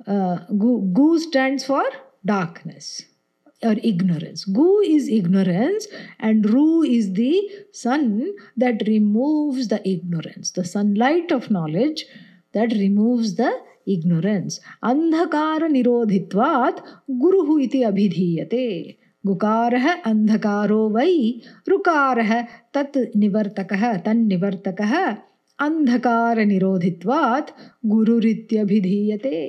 uh, 0.08 0.38
gu, 0.58 0.92
gu 0.94 1.20
stands 1.20 1.66
for 1.66 1.84
darkness 2.26 3.04
or 3.66 3.76
ignorance. 3.84 4.46
Gu 4.46 4.80
is 4.80 5.10
ignorance, 5.10 5.88
and 6.20 6.50
Ru 6.50 6.84
is 6.84 7.14
the 7.14 7.50
sun 7.72 8.32
that 8.56 8.84
removes 8.88 9.68
the 9.68 9.82
ignorance, 9.90 10.52
the 10.52 10.64
sunlight 10.64 11.32
of 11.32 11.52
knowledge 11.52 12.06
that 12.54 12.72
removes 12.72 13.36
the 13.36 13.52
ignorance. 13.88 14.60
Andhakara 14.84 15.70
nirodhitvat 15.70 16.82
guruhu 17.10 17.64
iti 17.64 17.84
abhidhiyate. 17.84 18.98
गुकारः 19.26 19.86
अन्धकारो 19.90 20.90
वै 20.90 21.42
ऋकारः 21.70 22.42
तत् 22.74 22.98
निवर्तक 23.18 23.74
निवर्तकः 23.74 23.98
तन्निवर्तकः 23.98 25.16
अन्धकारनिरोधित्वात् 25.60 27.50
गुरुरित्यभिधीयते 27.86 29.40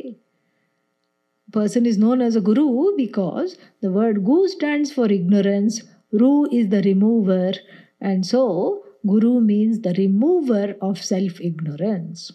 person 1.59 1.87
is 1.87 1.99
known 1.99 2.21
as 2.21 2.37
a 2.37 2.41
guru 2.41 2.95
because 2.97 3.57
the 3.81 3.91
word 3.91 4.25
gu 4.25 4.39
stands 4.49 4.93
for 4.93 5.07
ignorance, 5.19 5.83
ru 6.13 6.33
is 6.53 6.69
the 6.69 6.83
remover, 6.83 7.53
and 8.01 8.27
so 8.27 8.85
guru 9.07 9.41
means 9.41 9.81
the 9.81 9.95
remover 9.99 10.77
of 10.81 11.03
self 11.03 11.41
ignorance. 11.41 12.33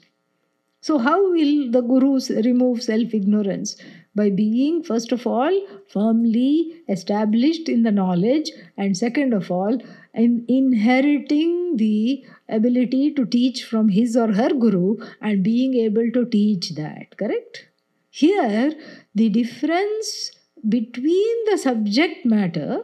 So, 0.83 0.97
how 0.97 1.31
will 1.31 1.69
the 1.69 1.81
gurus 1.81 2.31
remove 2.31 2.81
self 2.81 3.13
ignorance? 3.13 3.75
By 4.15 4.29
being, 4.31 4.81
first 4.83 5.11
of 5.11 5.27
all, 5.27 5.53
firmly 5.87 6.81
established 6.89 7.69
in 7.69 7.83
the 7.83 7.91
knowledge, 7.91 8.51
and 8.75 8.97
second 8.97 9.33
of 9.33 9.51
all, 9.51 9.77
in 10.13 10.45
inheriting 10.47 11.77
the 11.77 12.25
ability 12.49 13.13
to 13.13 13.25
teach 13.25 13.63
from 13.63 13.89
his 13.89 14.17
or 14.17 14.31
her 14.33 14.49
guru 14.49 14.97
and 15.21 15.43
being 15.43 15.75
able 15.75 16.09
to 16.11 16.25
teach 16.25 16.71
that. 16.71 17.15
Correct? 17.17 17.67
Here, 18.12 18.74
the 19.15 19.30
difference 19.30 20.32
between 20.68 21.46
the 21.50 21.58
subject 21.58 22.25
matter 22.25 22.84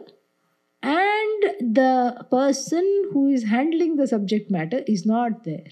and 0.82 1.42
the 1.60 2.26
person 2.30 3.10
who 3.12 3.28
is 3.28 3.44
handling 3.44 3.96
the 3.96 4.06
subject 4.06 4.50
matter 4.50 4.82
is 4.86 5.04
not 5.04 5.44
there. 5.44 5.68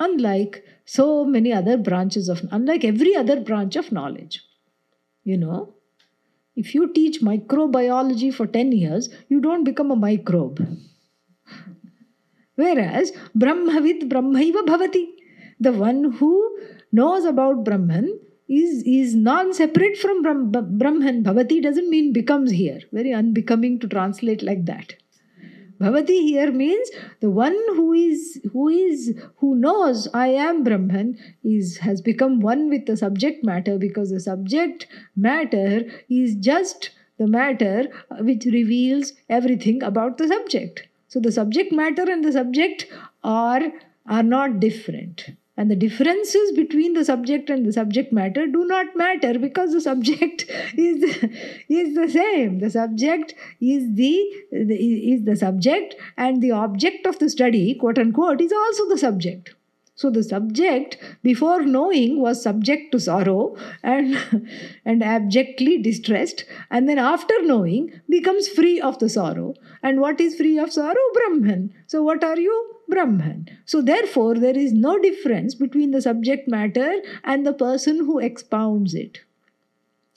Unlike 0.00 0.64
so 0.84 1.24
many 1.24 1.52
other 1.52 1.76
branches 1.76 2.28
of, 2.28 2.42
unlike 2.50 2.84
every 2.84 3.14
other 3.14 3.38
branch 3.40 3.76
of 3.76 3.92
knowledge. 3.92 4.42
You 5.22 5.36
know, 5.36 5.74
if 6.56 6.74
you 6.74 6.92
teach 6.92 7.20
microbiology 7.20 8.34
for 8.34 8.48
10 8.48 8.72
years, 8.72 9.10
you 9.28 9.40
don't 9.40 9.62
become 9.62 9.92
a 9.92 9.96
microbe. 9.96 10.66
Whereas, 12.56 13.12
Brahmavid 13.36 14.08
Brahmaiva 14.08 14.64
Bhavati, 14.66 15.06
the 15.60 15.72
one 15.72 16.12
who 16.12 16.58
knows 16.90 17.24
about 17.24 17.64
Brahman 17.64 18.18
is, 18.50 18.82
is 18.84 19.14
non-separate 19.14 19.96
from 19.96 20.22
Brahm, 20.22 20.50
Brahman. 20.50 21.22
Bhavati 21.22 21.62
doesn't 21.62 21.88
mean 21.88 22.12
becomes 22.12 22.50
here. 22.50 22.80
Very 22.92 23.12
unbecoming 23.12 23.78
to 23.78 23.86
translate 23.86 24.42
like 24.42 24.64
that. 24.66 24.94
Bhavati 25.80 26.20
here 26.22 26.52
means 26.52 26.90
the 27.20 27.30
one 27.30 27.56
who 27.74 27.92
is 27.94 28.38
who 28.52 28.68
is 28.68 29.14
who 29.36 29.54
knows 29.54 30.08
I 30.12 30.26
am 30.26 30.62
Brahman 30.62 31.16
is 31.42 31.78
has 31.78 32.02
become 32.02 32.40
one 32.40 32.68
with 32.68 32.84
the 32.84 32.98
subject 32.98 33.42
matter 33.42 33.78
because 33.78 34.10
the 34.10 34.20
subject 34.20 34.86
matter 35.16 35.84
is 36.10 36.34
just 36.34 36.90
the 37.16 37.26
matter 37.26 37.88
uh, 38.10 38.16
which 38.16 38.44
reveals 38.44 39.14
everything 39.30 39.82
about 39.82 40.18
the 40.18 40.28
subject. 40.28 40.86
So 41.08 41.18
the 41.18 41.32
subject 41.32 41.72
matter 41.72 42.02
and 42.02 42.22
the 42.22 42.32
subject 42.32 42.86
are 43.24 43.72
are 44.06 44.22
not 44.22 44.60
different 44.60 45.30
and 45.60 45.70
the 45.70 45.76
differences 45.76 46.52
between 46.58 46.94
the 46.94 47.04
subject 47.04 47.50
and 47.54 47.66
the 47.66 47.72
subject 47.78 48.12
matter 48.18 48.46
do 48.56 48.64
not 48.64 48.96
matter 49.00 49.32
because 49.38 49.72
the 49.76 49.80
subject 49.86 50.44
is 50.88 51.02
is 51.80 51.94
the 52.00 52.08
same 52.16 52.58
the 52.60 52.70
subject 52.78 53.34
is 53.60 53.88
the, 54.02 54.12
the 54.50 54.76
is 55.12 55.24
the 55.30 55.36
subject 55.36 55.96
and 56.16 56.42
the 56.42 56.52
object 56.64 57.06
of 57.14 57.18
the 57.18 57.30
study 57.38 57.64
quote 57.84 58.04
unquote 58.04 58.40
is 58.48 58.54
also 58.64 58.88
the 58.94 59.02
subject 59.06 59.54
so 60.00 60.08
the 60.08 60.22
subject, 60.22 60.96
before 61.22 61.62
knowing, 61.62 62.22
was 62.22 62.42
subject 62.42 62.90
to 62.92 62.98
sorrow 62.98 63.54
and, 63.82 64.16
and 64.86 65.04
abjectly 65.04 65.76
distressed, 65.76 66.46
and 66.70 66.88
then 66.88 66.98
after 66.98 67.34
knowing, 67.42 68.00
becomes 68.08 68.48
free 68.48 68.80
of 68.80 68.98
the 68.98 69.10
sorrow. 69.10 69.52
And 69.82 70.00
what 70.00 70.18
is 70.18 70.36
free 70.36 70.58
of 70.58 70.72
sorrow? 70.72 71.04
Brahman. 71.12 71.74
So 71.86 72.02
what 72.02 72.24
are 72.24 72.38
you? 72.38 72.79
Brahman. 72.90 73.48
So 73.64 73.80
therefore, 73.80 74.34
there 74.34 74.56
is 74.56 74.72
no 74.72 74.98
difference 74.98 75.54
between 75.54 75.92
the 75.92 76.02
subject 76.02 76.48
matter 76.48 77.00
and 77.24 77.46
the 77.46 77.52
person 77.52 77.98
who 77.98 78.18
expounds 78.18 78.94
it. 78.94 79.20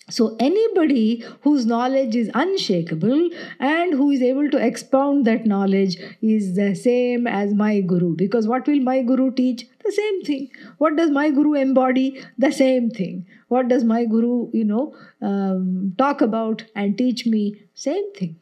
So, 0.10 0.36
anybody 0.38 1.24
whose 1.42 1.66
knowledge 1.66 2.14
is 2.16 2.30
unshakable 2.34 3.30
and 3.60 3.94
who 3.94 4.12
is 4.12 4.22
able 4.22 4.50
to 4.50 4.58
expound 4.58 5.24
that 5.26 5.46
knowledge 5.46 5.96
is 6.22 6.56
the 6.56 6.76
same 6.76 7.26
as 7.26 7.54
my 7.54 7.80
guru. 7.80 8.14
Because 8.14 8.46
what 8.46 8.68
will 8.68 8.82
my 8.82 9.02
guru 9.02 9.32
teach? 9.32 9.66
The 9.86 9.92
same 9.94 10.22
thing. 10.24 10.50
What 10.78 10.98
does 10.98 11.10
my 11.10 11.30
guru 11.30 11.54
embody? 11.54 12.22
The 12.38 12.52
same 12.52 12.90
thing. 12.90 13.26
What 13.48 13.70
does 13.70 13.86
my 13.86 14.04
guru, 14.04 14.50
you 14.52 14.66
know, 14.66 14.94
um, 15.22 15.96
talk 15.98 16.22
about 16.22 16.66
and 16.76 16.98
teach 16.98 17.26
me? 17.26 17.62
Same 17.74 18.12
thing. 18.14 18.36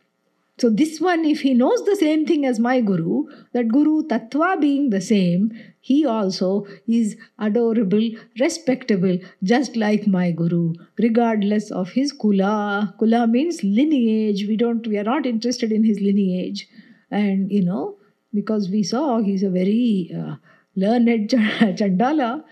So, 0.61 0.69
this 0.69 1.01
one, 1.01 1.25
if 1.25 1.41
he 1.41 1.55
knows 1.55 1.83
the 1.85 1.95
same 1.95 2.23
thing 2.23 2.45
as 2.45 2.59
my 2.59 2.81
Guru, 2.81 3.23
that 3.51 3.69
Guru 3.69 4.03
Tattva 4.03 4.61
being 4.61 4.91
the 4.91 5.01
same, 5.01 5.51
he 5.79 6.05
also 6.05 6.67
is 6.87 7.17
adorable, 7.39 8.11
respectable, 8.39 9.17
just 9.41 9.75
like 9.75 10.05
my 10.05 10.29
Guru, 10.29 10.73
regardless 10.99 11.71
of 11.71 11.89
his 11.89 12.13
Kula. 12.13 12.95
Kula 12.99 13.27
means 13.27 13.63
lineage. 13.63 14.45
We 14.47 14.55
don't, 14.55 14.85
we 14.85 14.99
are 14.99 15.03
not 15.03 15.25
interested 15.25 15.71
in 15.71 15.83
his 15.83 15.99
lineage. 15.99 16.67
And, 17.09 17.51
you 17.51 17.65
know, 17.65 17.95
because 18.31 18.69
we 18.69 18.83
saw 18.83 19.19
he's 19.19 19.41
a 19.41 19.49
very 19.49 20.11
uh, 20.15 20.35
learned 20.75 21.29
Chandala, 21.31 22.43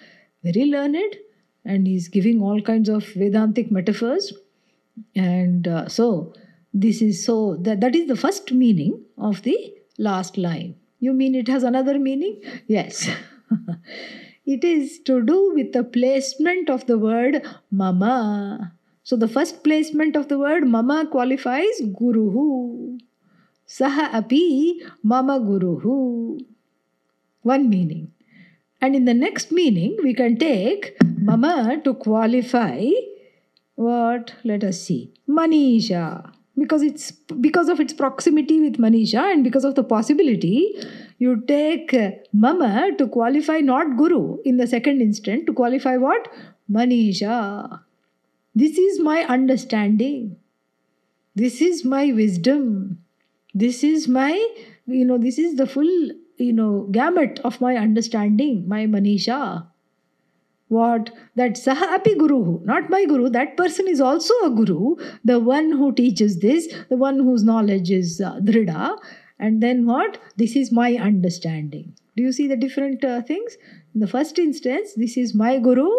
very 0.44 0.66
learned, 0.66 1.16
and 1.64 1.86
he's 1.86 2.08
giving 2.08 2.42
all 2.42 2.60
kinds 2.60 2.90
of 2.90 3.06
Vedantic 3.06 3.72
metaphors. 3.72 4.34
And 5.16 5.68
uh, 5.68 5.88
so, 5.88 6.34
this 6.74 7.02
is 7.02 7.26
so, 7.26 7.58
that, 7.62 7.82
that 7.82 7.96
is 7.96 8.08
the 8.08 8.16
first 8.16 8.52
meaning 8.52 9.04
of 9.18 9.42
the 9.44 9.74
last 9.98 10.38
line. 10.38 10.76
You 11.00 11.14
mean 11.14 11.36
it 11.36 11.48
has 11.48 11.64
another 11.64 11.98
meaning? 11.98 12.42
Yes. 12.68 13.10
it 14.46 14.64
is 14.64 15.00
to 15.06 15.24
do 15.24 15.52
with 15.54 15.74
the 15.74 15.84
placement 15.84 16.70
of 16.70 16.86
the 16.88 16.98
word 16.98 17.46
mama. 17.72 18.74
So 19.04 19.16
the 19.16 19.28
first 19.28 19.64
placement 19.64 20.16
of 20.16 20.28
the 20.28 20.38
word 20.38 20.68
mama 20.68 21.08
qualifies 21.10 21.82
guruhu. 21.82 23.00
Saha 23.68 24.14
api 24.14 24.82
mama 25.04 25.40
guruhu. 25.40 26.40
One 27.42 27.70
meaning. 27.70 28.12
And 28.82 28.96
in 28.96 29.06
the 29.06 29.14
next 29.14 29.52
meaning, 29.52 29.98
we 30.04 30.14
can 30.14 30.38
take 30.38 30.96
mama 31.02 31.82
to 31.84 31.94
qualify 31.94 32.86
what? 33.76 34.34
Let 34.44 34.66
us 34.66 34.82
see. 34.82 35.14
Manisha 35.28 36.34
because 36.60 36.82
it's 36.82 37.12
because 37.48 37.70
of 37.70 37.80
its 37.80 37.94
proximity 37.94 38.60
with 38.60 38.78
Manisha 38.78 39.32
and 39.32 39.44
because 39.44 39.64
of 39.64 39.76
the 39.76 39.84
possibility 39.84 40.76
you 41.18 41.42
take 41.48 41.94
uh, 41.94 42.12
Mama 42.34 42.92
to 42.98 43.08
qualify 43.08 43.60
not 43.60 43.98
Guru 43.98 44.38
in 44.44 44.58
the 44.58 44.68
second 44.68 45.02
instant 45.02 45.46
to 45.48 45.54
qualify 45.54 45.98
what? 45.98 46.28
Manisha. 46.72 47.82
This 48.56 48.78
is 48.78 49.00
my 49.00 49.24
understanding. 49.24 50.38
This 51.36 51.62
is 51.62 51.86
my 51.86 52.12
wisdom. 52.12 53.04
This 53.54 53.84
is 53.84 54.08
my, 54.08 54.34
you 54.86 55.06
know, 55.06 55.18
this 55.18 55.38
is 55.38 55.56
the 55.56 55.66
full, 55.66 56.10
you 56.38 56.54
know, 56.54 56.88
gamut 56.92 57.40
of 57.44 57.62
my 57.62 57.76
understanding, 57.76 58.68
my 58.68 58.86
Manisha. 58.86 59.68
What? 60.70 61.10
That 61.36 61.54
Saha 61.54 61.94
api 61.96 62.16
Guru, 62.16 62.64
not 62.64 62.90
my 62.90 63.06
Guru, 63.06 63.30
that 63.30 63.58
person 63.58 63.88
is 63.88 64.00
also 64.00 64.34
a 64.44 64.50
Guru, 64.50 64.96
the 65.26 65.40
one 65.40 65.72
who 65.72 65.92
teaches 65.94 66.40
this, 66.40 66.74
the 66.90 66.96
one 66.96 67.16
whose 67.16 67.44
knowledge 67.44 67.92
is 67.92 68.22
uh, 68.22 68.40
Drida. 68.40 68.98
And 69.40 69.64
then 69.64 69.86
what? 69.86 70.18
This 70.38 70.56
is 70.56 70.72
my 70.72 70.96
understanding. 70.96 71.94
Do 72.16 72.24
you 72.24 72.32
see 72.32 72.48
the 72.48 72.58
different 72.58 73.04
uh, 73.04 73.22
things? 73.22 73.58
In 73.94 74.02
the 74.02 74.08
first 74.08 74.38
instance, 74.38 74.94
this 74.96 75.18
is 75.18 75.34
my 75.34 75.58
Guru, 75.60 75.90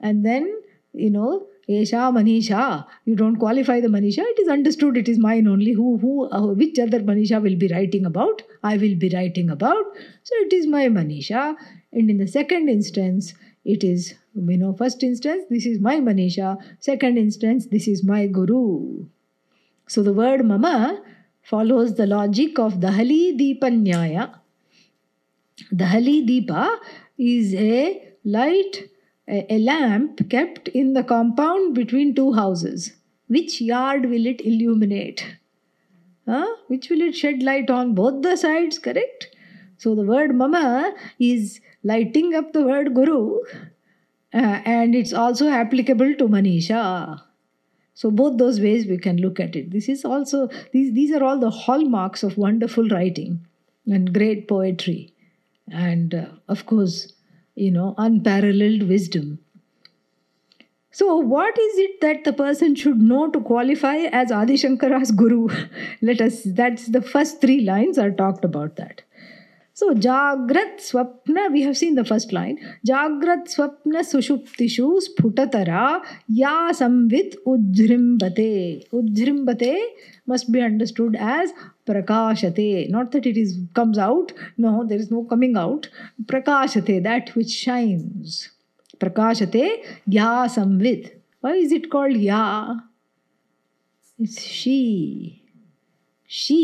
and 0.00 0.24
then, 0.24 0.60
you 0.92 1.10
know, 1.10 1.46
Esha 1.68 2.12
Manisha. 2.12 2.86
You 3.04 3.16
don't 3.16 3.36
qualify 3.36 3.80
the 3.80 3.88
Manisha. 3.88 4.18
It 4.20 4.38
is 4.40 4.48
understood 4.48 4.96
it 4.96 5.08
is 5.08 5.18
mine 5.18 5.46
only. 5.48 5.72
Who, 5.72 5.98
who, 5.98 6.30
uh, 6.30 6.52
which 6.54 6.78
other 6.78 7.00
Manisha 7.00 7.42
will 7.42 7.56
be 7.56 7.68
writing 7.68 8.04
about? 8.04 8.42
I 8.62 8.76
will 8.76 8.94
be 8.94 9.10
writing 9.12 9.50
about. 9.50 9.84
So 10.22 10.34
it 10.36 10.52
is 10.52 10.66
my 10.66 10.88
Manisha. 10.88 11.56
And 11.92 12.10
in 12.10 12.18
the 12.18 12.26
second 12.26 12.68
instance, 12.68 13.34
it 13.64 13.82
is, 13.82 14.14
you 14.34 14.58
know, 14.58 14.74
first 14.74 15.02
instance, 15.02 15.44
this 15.48 15.64
is 15.64 15.80
my 15.80 15.96
Manisha. 15.96 16.58
Second 16.80 17.16
instance, 17.16 17.66
this 17.66 17.88
is 17.88 18.04
my 18.04 18.26
Guru. 18.26 19.06
So 19.86 20.02
the 20.02 20.12
word 20.12 20.44
Mama 20.44 21.02
follows 21.42 21.94
the 21.94 22.06
logic 22.06 22.58
of 22.58 22.74
Dahali 22.74 23.38
Deepanyaya. 23.38 24.34
Dahali 25.72 26.26
Deepa 26.28 26.78
is 27.18 27.54
a 27.54 28.12
light, 28.24 28.88
a, 29.28 29.58
lamp 29.58 30.28
kept 30.28 30.68
in 30.68 30.94
the 30.94 31.04
compound 31.04 31.74
between 31.74 32.14
two 32.14 32.32
houses. 32.32 32.92
Which 33.28 33.60
yard 33.60 34.06
will 34.06 34.26
it 34.26 34.40
illuminate? 34.40 35.36
Huh? 36.26 36.46
Which 36.68 36.90
will 36.90 37.00
it 37.02 37.14
shed 37.14 37.42
light 37.42 37.70
on? 37.70 37.94
Both 37.94 38.22
the 38.22 38.36
sides, 38.36 38.78
correct? 38.78 39.28
So 39.76 39.94
the 39.94 40.02
word 40.02 40.34
Mama 40.34 40.94
is 41.18 41.60
lighting 41.84 42.34
up 42.34 42.52
the 42.52 42.62
word 42.64 42.94
Guru, 42.94 43.38
uh, 44.32 44.60
and 44.64 44.94
it's 44.94 45.12
also 45.12 45.48
applicable 45.48 46.14
to 46.16 46.28
Manisha. 46.28 47.22
So 47.94 48.10
both 48.10 48.38
those 48.38 48.60
ways 48.60 48.86
we 48.86 48.98
can 48.98 49.18
look 49.18 49.38
at 49.38 49.54
it. 49.54 49.70
This 49.70 49.88
is 49.88 50.04
also 50.04 50.48
these 50.72 50.92
these 50.94 51.12
are 51.12 51.22
all 51.22 51.38
the 51.38 51.50
hallmarks 51.50 52.22
of 52.24 52.36
wonderful 52.36 52.88
writing 52.88 53.46
and 53.86 54.12
great 54.12 54.48
poetry, 54.48 55.14
and 55.70 56.14
uh, 56.14 56.26
of 56.48 56.66
course, 56.66 57.12
you 57.54 57.70
know, 57.70 57.94
unparalleled 57.98 58.88
wisdom. 58.88 59.38
So, 60.90 61.16
what 61.16 61.58
is 61.58 61.78
it 61.78 62.00
that 62.02 62.22
the 62.22 62.32
person 62.32 62.76
should 62.76 63.00
know 63.02 63.28
to 63.28 63.40
qualify 63.40 63.96
as 64.18 64.30
Adi 64.30 64.54
Shankara's 64.54 65.10
guru? 65.10 65.48
Let 66.02 66.20
us, 66.20 66.42
that's 66.44 66.86
the 66.86 67.02
first 67.02 67.40
three 67.40 67.62
lines 67.62 67.98
are 67.98 68.12
talked 68.12 68.44
about 68.44 68.76
that. 68.76 69.02
So 69.76 69.92
जाग्रत 69.92 70.76
स्वप्न 70.80 71.46
we 71.52 71.62
have 71.62 71.72
seen 71.72 71.94
the 71.94 72.02
first 72.06 72.32
line 72.32 72.56
जाग्रत 72.86 73.48
स्वप्न 73.48 74.02
सुषुप्तिषु 74.02 75.00
स्फुटतरा 75.00 75.86
या 76.30 76.70
संवित 76.72 77.34
उज्जृंबते 77.46 78.52
उज्जृंबते 78.94 79.72
मस्ट 80.28 80.50
बी 80.50 80.60
अंडरस्टूड 80.60 81.16
एज 81.30 81.52
प्रकाशते 81.86 82.68
not 82.90 83.12
that 83.12 83.26
it 83.26 83.38
is 83.38 83.58
comes 83.76 83.98
out 83.98 84.32
no 84.60 84.82
there 84.84 85.00
is 85.00 85.12
no 85.12 85.22
coming 85.30 85.56
out 85.56 85.86
प्रकाशते 86.28 87.00
दैट 87.00 87.36
विच 87.36 87.50
शाइन्स 87.54 88.38
प्रकाशते 89.00 89.66
या 90.10 90.46
संवित 90.50 91.12
वाई 91.44 91.60
इज़ 91.60 91.74
इट 91.74 91.90
कॉल्ड 91.90 92.22
या 92.22 92.44
it's 94.18 94.38
she 94.40 94.80
she 96.30 96.62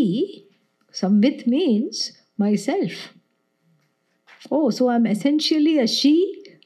Sambit 0.94 1.44
means 1.48 2.10
myself. 2.40 3.00
Oh, 4.50 4.70
so 4.70 4.88
I'm 4.88 5.06
essentially 5.06 5.78
a 5.78 5.86
she? 5.86 6.16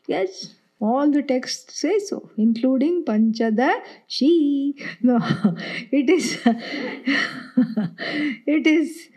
Yes, 0.07 0.55
all 0.81 1.11
the 1.11 1.23
texts 1.23 1.81
say 1.81 1.99
so, 1.99 2.31
including 2.37 3.05
Panchada 3.05 3.73
she. 4.07 4.75
No, 5.03 5.19
it 5.91 6.11
is, 6.11 6.39
it 8.47 8.67
is, 8.67 9.09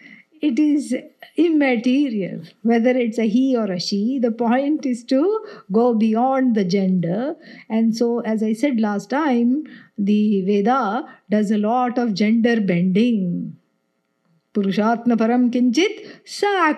it 0.41 0.59
is 0.59 0.95
immaterial 1.35 2.41
whether 2.63 2.91
it's 2.91 3.19
a 3.19 3.27
he 3.27 3.55
or 3.55 3.71
a 3.71 3.79
she. 3.79 4.19
The 4.19 4.31
point 4.31 4.85
is 4.85 5.03
to 5.05 5.45
go 5.71 5.93
beyond 5.93 6.55
the 6.55 6.65
gender. 6.65 7.35
And 7.69 7.95
so, 7.95 8.19
as 8.21 8.41
I 8.41 8.53
said 8.53 8.79
last 8.79 9.09
time, 9.09 9.63
the 9.97 10.41
Veda 10.41 11.07
does 11.29 11.51
a 11.51 11.57
lot 11.57 11.97
of 11.97 12.13
gender 12.13 12.59
bending 12.61 13.56
पुरुषात्म 14.57 15.15
परम 15.15 15.49
किंचित 15.49 16.03
सा 16.29 16.71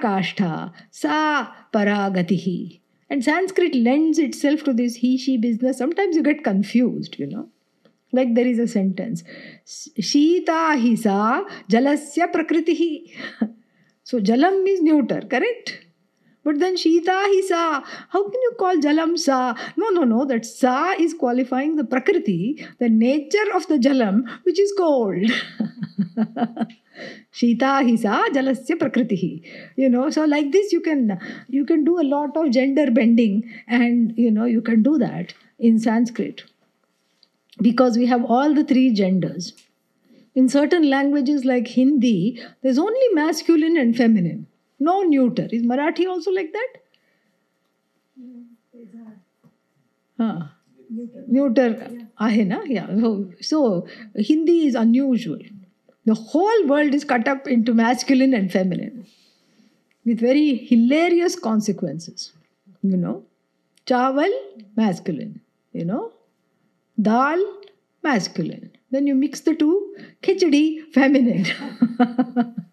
सा 0.93 1.41
परागति. 1.73 2.35
He 2.35 2.81
and 3.09 3.21
Sanskrit 3.23 3.75
lends 3.75 4.19
itself 4.35 4.65
to 4.65 4.71
this 4.73 4.97
he 4.97 5.17
she 5.17 5.37
business 5.37 5.77
sometimes 5.79 6.17
you 6.17 6.23
get 6.23 6.43
confuse 6.45 7.09
you 7.19 7.27
know 7.27 7.49
like 8.13 8.33
there 8.35 8.47
is 8.47 8.61
a 8.61 8.65
sentence 8.65 9.23
शीता 10.03 10.71
ही 10.71 10.95
सा 10.97 11.45
जलस्य 11.71 12.25
प्रकृति 12.33 12.73
ही 12.75 12.91
so 14.07 14.19
Jalam 14.29 14.67
is 14.67 14.81
neuter 14.83 15.25
correct 15.31 15.71
but 16.45 16.57
then 16.57 16.75
शीता 16.75 17.19
ही 17.23 17.41
सा 17.41 17.61
हाउ 18.13 18.23
कैन 18.23 18.43
यू 18.43 18.51
कॉल 18.59 18.79
जलम 18.81 19.15
सा 19.23 19.39
no 19.79 19.89
no 19.89 20.03
no 20.03 20.25
that 20.25 20.45
सा 20.45 20.75
इज़ 20.99 21.15
क्वालिफाइंग 21.15 21.79
द 21.79 21.85
प्रकृति 21.87 22.55
the 22.81 22.91
nature 22.91 23.51
of 23.51 23.73
the 23.73 23.77
Jalam 23.81 24.23
which 24.45 24.59
is 24.59 24.73
cold 24.81 25.31
Shita 27.33 27.83
hisa 27.89 28.25
jalasya 28.33 28.79
prakriti. 28.79 29.43
You 29.75 29.89
know, 29.89 30.09
so 30.09 30.25
like 30.25 30.51
this 30.51 30.71
you 30.71 30.81
can 30.81 31.19
you 31.47 31.65
can 31.65 31.83
do 31.83 31.99
a 31.99 32.03
lot 32.03 32.35
of 32.35 32.51
gender 32.51 32.89
bending 32.91 33.49
and 33.67 34.13
you 34.17 34.31
know 34.31 34.45
you 34.45 34.62
can 34.62 34.83
do 34.83 34.97
that 34.97 35.33
in 35.59 35.79
Sanskrit. 35.79 36.43
Because 37.62 37.97
we 37.97 38.05
have 38.05 38.23
all 38.25 38.53
the 38.53 38.63
three 38.63 38.93
genders. 38.93 39.53
In 40.35 40.47
certain 40.47 40.89
languages 40.89 41.43
like 41.43 41.67
Hindi, 41.67 42.41
there's 42.62 42.77
only 42.77 43.07
masculine 43.13 43.77
and 43.77 43.95
feminine. 43.95 44.47
No 44.79 45.01
neuter. 45.01 45.47
Is 45.51 45.63
Marathi 45.63 46.07
also 46.07 46.31
like 46.31 46.53
that? 46.53 46.67
Huh. 50.17 50.43
Neuter. 50.89 51.25
Neuter. 51.27 51.89
Yeah. 51.91 52.88
Ah, 52.89 53.01
so, 53.01 53.31
so 53.41 53.88
Hindi 54.15 54.67
is 54.67 54.75
unusual 54.75 55.39
the 56.05 56.15
whole 56.15 56.67
world 56.67 56.93
is 56.93 57.03
cut 57.03 57.27
up 57.27 57.47
into 57.47 57.73
masculine 57.73 58.33
and 58.33 58.51
feminine 58.51 59.05
with 60.05 60.19
very 60.19 60.55
hilarious 60.55 61.38
consequences. 61.38 62.31
You 62.81 62.97
know, 62.97 63.25
chawal, 63.85 64.31
masculine. 64.75 65.41
You 65.73 65.85
know, 65.85 66.12
dal, 67.01 67.43
masculine. 68.03 68.71
Then 68.91 69.05
you 69.05 69.15
mix 69.15 69.41
the 69.41 69.55
two, 69.55 69.95
khichdi, 70.23 70.91
feminine. 70.93 71.45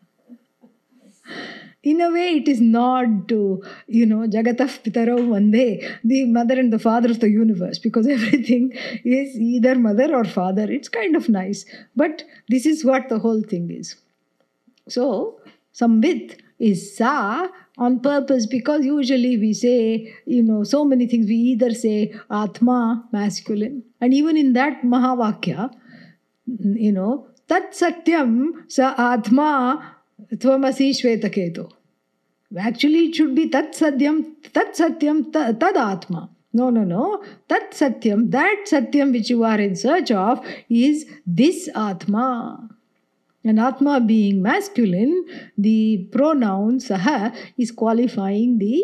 in 1.90 2.01
a 2.01 2.11
way 2.11 2.29
it 2.38 2.49
is 2.53 2.61
not 2.61 3.29
to 3.31 3.40
you 3.99 4.07
know 4.12 4.22
jagatah 4.35 4.68
pitaro 4.87 5.16
vande 5.33 5.66
the 6.12 6.20
mother 6.37 6.57
and 6.62 6.72
the 6.77 6.83
father 6.87 7.11
of 7.14 7.20
the 7.25 7.31
universe 7.31 7.79
because 7.87 8.07
everything 8.16 8.72
is 9.05 9.37
either 9.38 9.75
mother 9.77 10.14
or 10.14 10.25
father. 10.25 10.70
It's 10.70 10.88
kind 10.88 11.16
of 11.16 11.29
nice. 11.29 11.64
But 11.94 12.25
this 12.49 12.66
is 12.66 12.85
what 12.85 13.09
the 13.09 13.18
whole 13.18 13.42
thing 13.42 13.70
is. 13.70 13.94
So 14.88 15.40
samvit 15.75 16.40
is 16.59 16.96
sa 16.96 17.49
on 17.79 18.01
purpose 18.01 18.46
because 18.46 18.85
usually 18.85 19.37
we 19.38 19.53
say 19.53 20.14
you 20.27 20.42
know 20.42 20.61
so 20.64 20.85
many 20.85 21.07
things 21.07 21.27
we 21.27 21.40
either 21.53 21.72
say 21.75 22.14
atma 22.31 23.09
masculine. 23.12 23.83
And 24.01 24.14
even 24.14 24.37
in 24.37 24.53
that 24.55 24.83
mahavakya 24.83 25.70
you 26.87 26.92
know 26.92 27.27
tat 27.49 27.72
satyam 27.83 28.33
sa 28.68 28.94
atma 29.11 29.96
tvamasi 30.35 30.91
shvetaketu 30.91 31.71
Actually, 32.57 33.07
it 33.07 33.15
should 33.15 33.35
be 33.35 33.49
Tat 33.49 33.73
Satyam, 33.73 34.25
Tat 34.53 34.75
Satyam, 34.75 35.33
Tad 35.33 35.77
Atma. 35.77 36.31
No, 36.53 36.71
no, 36.71 36.85
no. 36.85 37.23
Tat 37.49 37.73
Satyam, 37.73 38.31
that 38.31 38.65
Satyam 38.67 39.13
which 39.13 39.31
you 39.31 39.43
are 39.43 39.61
in 39.61 39.75
search 39.75 40.11
of, 40.13 40.45
is 40.71 41.07
this 41.27 41.69
Atma. 41.75 42.69
And 43.45 43.61
Atma 43.61 44.01
being 44.01 44.43
masculine, 44.43 45.27
the 45.59 46.09
pronoun 46.13 46.79
Saha 46.79 47.35
is 47.59 47.73
qualifying 47.73 48.59
the 48.59 48.83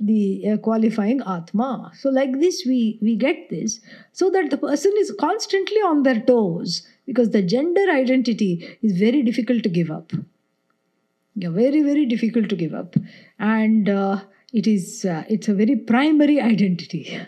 the 0.00 0.50
uh, 0.50 0.56
qualifying 0.56 1.20
atma 1.24 1.88
so 1.94 2.10
like 2.10 2.40
this 2.40 2.64
we 2.66 2.98
we 3.00 3.14
get 3.14 3.48
this 3.48 3.78
so 4.12 4.28
that 4.28 4.50
the 4.50 4.56
person 4.56 4.92
is 4.98 5.14
constantly 5.20 5.76
on 5.76 6.02
their 6.02 6.20
toes 6.20 6.84
because 7.06 7.30
the 7.30 7.40
gender 7.40 7.88
identity 7.92 8.76
is 8.82 8.98
very 8.98 9.22
difficult 9.22 9.62
to 9.62 9.68
give 9.68 9.92
up 9.92 10.12
yeah, 11.34 11.50
very 11.50 11.82
very 11.82 12.06
difficult 12.06 12.48
to 12.48 12.56
give 12.56 12.74
up. 12.74 12.96
And 13.38 13.88
uh, 13.88 14.22
it 14.52 14.66
is 14.66 15.04
uh, 15.04 15.24
it's 15.28 15.48
a 15.48 15.54
very 15.54 15.76
primary 15.76 16.40
identity 16.40 17.20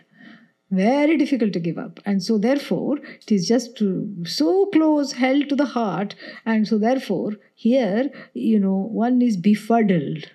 very 0.71 1.16
difficult 1.16 1.53
to 1.53 1.61
give 1.61 1.79
up. 1.79 2.01
And 2.05 2.21
so 2.23 2.38
therefore 2.38 2.99
it 2.99 3.31
is 3.31 3.47
just 3.47 3.81
so 4.25 4.66
close 4.66 5.12
held 5.12 5.49
to 5.49 5.55
the 5.55 5.64
heart. 5.64 6.16
And 6.45 6.66
so 6.66 6.79
therefore 6.79 7.35
here 7.55 8.11
you 8.35 8.59
know 8.59 8.88
one 8.92 9.23
is 9.23 9.37
befuddled. 9.37 10.31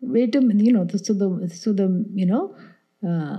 Wait 0.00 0.34
a 0.34 0.40
minute 0.40 0.66
you 0.66 0.72
know 0.72 0.86
so 0.88 1.14
the 1.14 1.50
so 1.54 1.72
the 1.72 2.04
you 2.14 2.26
know 2.26 2.54
uh, 3.06 3.38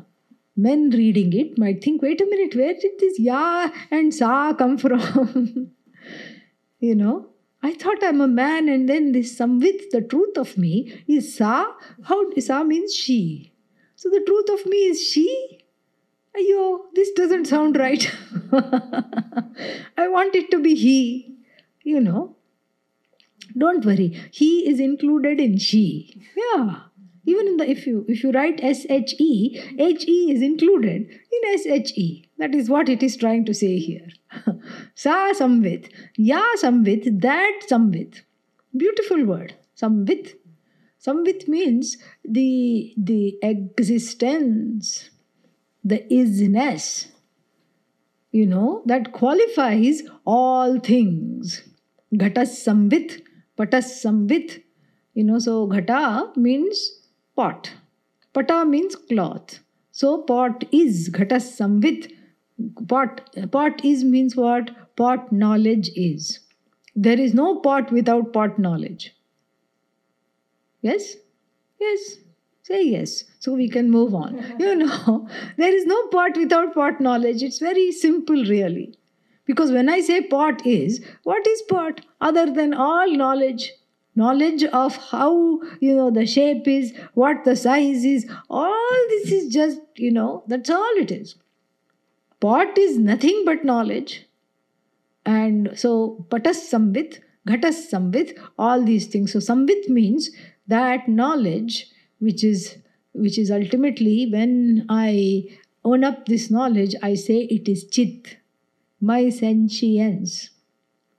men 0.55 0.89
reading 0.89 1.33
it 1.33 1.57
might 1.57 1.83
think, 1.83 2.01
wait 2.01 2.21
a 2.21 2.25
minute, 2.25 2.55
where 2.55 2.73
did 2.73 2.91
this 2.99 3.19
ya 3.19 3.69
and 3.91 4.13
sa 4.13 4.53
come 4.53 4.77
from? 4.77 5.71
you 6.79 6.95
know, 6.95 7.27
I 7.65 7.73
thought 7.73 8.03
I'm 8.03 8.21
a 8.21 8.27
man, 8.27 8.69
and 8.69 8.87
then 8.87 9.11
this 9.11 9.37
samvit, 9.39 9.89
the 9.89 10.01
truth 10.01 10.37
of 10.37 10.55
me, 10.55 11.03
is 11.07 11.35
sa. 11.35 11.73
How 12.03 12.19
sa 12.47 12.63
means 12.63 12.93
she. 12.93 13.53
So 13.95 14.09
the 14.09 14.21
truth 14.27 14.49
of 14.55 14.65
me 14.67 14.77
is 14.93 15.01
she. 15.01 15.27
Ayo, 16.37 16.81
this 16.93 17.11
doesn't 17.13 17.45
sound 17.45 17.77
right. 17.77 18.07
I 19.97 20.07
want 20.07 20.35
it 20.35 20.51
to 20.51 20.59
be 20.59 20.75
he. 20.75 21.37
You 21.83 22.01
know, 22.01 22.35
don't 23.57 23.83
worry. 23.83 24.09
He 24.31 24.51
is 24.69 24.79
included 24.79 25.39
in 25.39 25.57
she. 25.57 26.21
Yeah 26.35 26.81
even 27.25 27.47
in 27.47 27.57
the 27.57 27.69
if 27.69 27.85
you 27.87 28.05
if 28.07 28.23
you 28.23 28.31
write 28.31 28.63
s-h-e 28.63 29.61
h-e 29.79 30.31
is 30.31 30.41
included 30.41 31.09
in 31.37 31.53
s-h-e 31.53 32.25
that 32.37 32.53
is 32.53 32.69
what 32.69 32.89
it 32.89 33.01
is 33.01 33.15
trying 33.15 33.45
to 33.45 33.53
say 33.53 33.77
here. 33.79 34.09
Sa 34.95 35.31
samvit 35.33 35.91
ya 36.17 36.41
samvit 36.61 37.21
that 37.21 37.67
samvit. 37.69 38.21
Beautiful 38.75 39.25
word 39.25 39.55
samvit. 39.81 40.35
Samvit 41.05 41.47
means 41.47 41.97
the 42.23 42.93
the 42.97 43.37
existence 43.41 45.09
the 45.83 45.99
isness 46.09 47.07
you 48.31 48.45
know 48.45 48.81
that 48.85 49.11
qualifies 49.13 50.01
all 50.25 50.79
things. 50.79 51.61
Ghatas 52.13 52.55
samvit 52.65 53.21
patas 53.57 53.91
samvit. 54.03 54.61
You 55.13 55.23
know 55.23 55.39
so 55.39 55.67
ghata 55.67 56.35
means 56.35 57.04
pot. 57.35 57.71
Pata 58.33 58.65
means 58.65 58.95
cloth. 58.95 59.59
So 59.91 60.23
pot 60.23 60.65
is 60.71 61.09
ghatas 61.09 61.45
samvit. 61.57 62.11
Pot, 62.87 63.21
pot 63.51 63.83
is 63.83 64.03
means 64.03 64.35
what? 64.35 64.71
Pot 64.95 65.31
knowledge 65.31 65.89
is. 65.95 66.39
There 66.95 67.19
is 67.19 67.33
no 67.33 67.59
pot 67.59 67.91
without 67.91 68.31
pot 68.33 68.57
knowledge. 68.57 69.13
Yes? 70.81 71.15
Yes. 71.79 72.17
Say 72.63 72.83
yes. 72.83 73.23
So 73.39 73.53
we 73.53 73.69
can 73.69 73.91
move 73.91 74.13
on. 74.15 74.43
You 74.59 74.75
know, 74.75 75.27
there 75.57 75.75
is 75.75 75.85
no 75.85 76.07
pot 76.07 76.37
without 76.37 76.73
pot 76.73 77.01
knowledge. 77.01 77.43
It's 77.43 77.59
very 77.59 77.91
simple, 77.91 78.43
really. 78.45 78.97
Because 79.45 79.71
when 79.71 79.89
I 79.89 80.01
say 80.01 80.21
pot 80.21 80.65
is, 80.65 81.03
what 81.23 81.45
is 81.47 81.61
pot? 81.63 82.01
Other 82.21 82.51
than 82.51 82.73
all 82.73 83.11
knowledge 83.11 83.71
knowledge 84.15 84.63
of 84.63 84.95
how 85.11 85.61
you 85.79 85.95
know 85.95 86.09
the 86.11 86.25
shape 86.25 86.67
is 86.67 86.93
what 87.13 87.43
the 87.45 87.55
size 87.55 88.05
is 88.05 88.27
all 88.49 89.07
this 89.09 89.31
is 89.31 89.53
just 89.53 89.81
you 89.95 90.11
know 90.11 90.43
that's 90.47 90.69
all 90.69 90.97
it 90.97 91.11
is. 91.11 91.35
Pot 92.39 92.77
is 92.77 92.97
nothing 92.97 93.43
but 93.45 93.65
knowledge. 93.65 94.27
And 95.25 95.71
so 95.75 96.25
patas 96.29 96.63
samvit 96.71 97.19
ghatas 97.47 97.83
samvit 97.91 98.37
all 98.59 98.83
these 98.83 99.07
things. 99.07 99.33
So 99.33 99.39
samvit 99.39 99.89
means 99.89 100.29
that 100.67 101.07
knowledge 101.07 101.87
which 102.19 102.43
is 102.43 102.77
which 103.13 103.37
is 103.37 103.49
ultimately 103.49 104.29
when 104.31 104.85
i 104.89 105.43
own 105.85 106.03
up 106.03 106.25
this 106.25 106.49
knowledge 106.51 106.95
i 107.01 107.13
say 107.13 107.37
it 107.57 107.69
is 107.69 107.85
chit 107.85 108.37
my 109.05 109.29
sentience. 109.29 110.49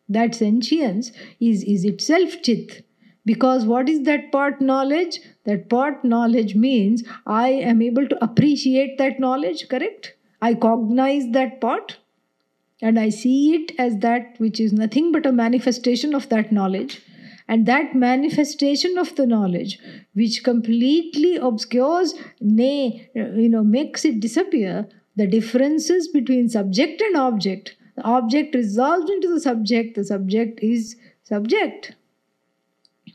That 0.09 0.35
sentience 0.35 1.12
is, 1.40 1.62
is 1.64 1.85
itself 1.85 2.42
chit 2.42 2.86
because 3.26 3.66
what 3.66 3.88
is 3.90 4.04
that 4.04 4.32
part 4.32 4.60
knowledge? 4.62 5.20
That 5.44 5.68
part 5.68 6.04
knowledge 6.04 6.54
means 6.54 7.02
I 7.26 7.48
am 7.48 7.82
able 7.82 8.08
to 8.08 8.24
appreciate 8.24 8.96
that 8.98 9.20
knowledge, 9.20 9.68
correct? 9.68 10.14
I 10.40 10.54
cognize 10.54 11.24
that 11.32 11.60
part 11.60 11.98
and 12.80 12.98
I 12.98 13.08
see 13.08 13.54
it 13.54 13.72
as 13.78 13.98
that 13.98 14.38
which 14.38 14.60
is 14.60 14.72
nothing 14.72 15.10
but 15.10 15.26
a 15.26 15.32
manifestation 15.32 16.14
of 16.14 16.28
that 16.28 16.52
knowledge. 16.52 17.02
And 17.48 17.64
that 17.66 17.94
manifestation 17.94 18.98
of 18.98 19.14
the 19.14 19.26
knowledge, 19.26 19.78
which 20.14 20.42
completely 20.42 21.36
obscures, 21.36 22.14
nay, 22.40 23.08
you 23.14 23.48
know, 23.48 23.62
makes 23.62 24.04
it 24.04 24.18
disappear, 24.18 24.88
the 25.14 25.26
differences 25.26 26.08
between 26.08 26.48
subject 26.48 27.00
and 27.00 27.16
object. 27.16 27.76
The 27.96 28.02
object 28.02 28.54
resolves 28.54 29.08
into 29.10 29.32
the 29.32 29.40
subject, 29.40 29.94
the 29.94 30.04
subject 30.04 30.60
is 30.60 30.96
subject. 31.22 31.94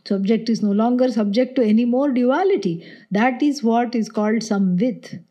Subject 0.06 0.50
is 0.50 0.62
no 0.64 0.72
longer 0.72 1.12
subject 1.12 1.56
to 1.56 1.64
any 1.64 1.86
more 1.86 2.12
duality. 2.12 2.86
That 3.12 3.42
is 3.42 3.64
what 3.64 3.96
is 3.96 4.10
called 4.10 4.42
samvit. 4.42 5.24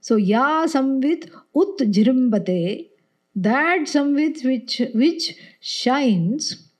So 0.00 0.16
ya 0.16 0.66
samvit 0.66 1.30
ut 1.54 1.78
jrimbate, 1.78 2.88
that 3.34 3.80
samvit 3.80 4.44
which 4.44 4.80
which 4.94 5.34
shines 5.60 6.70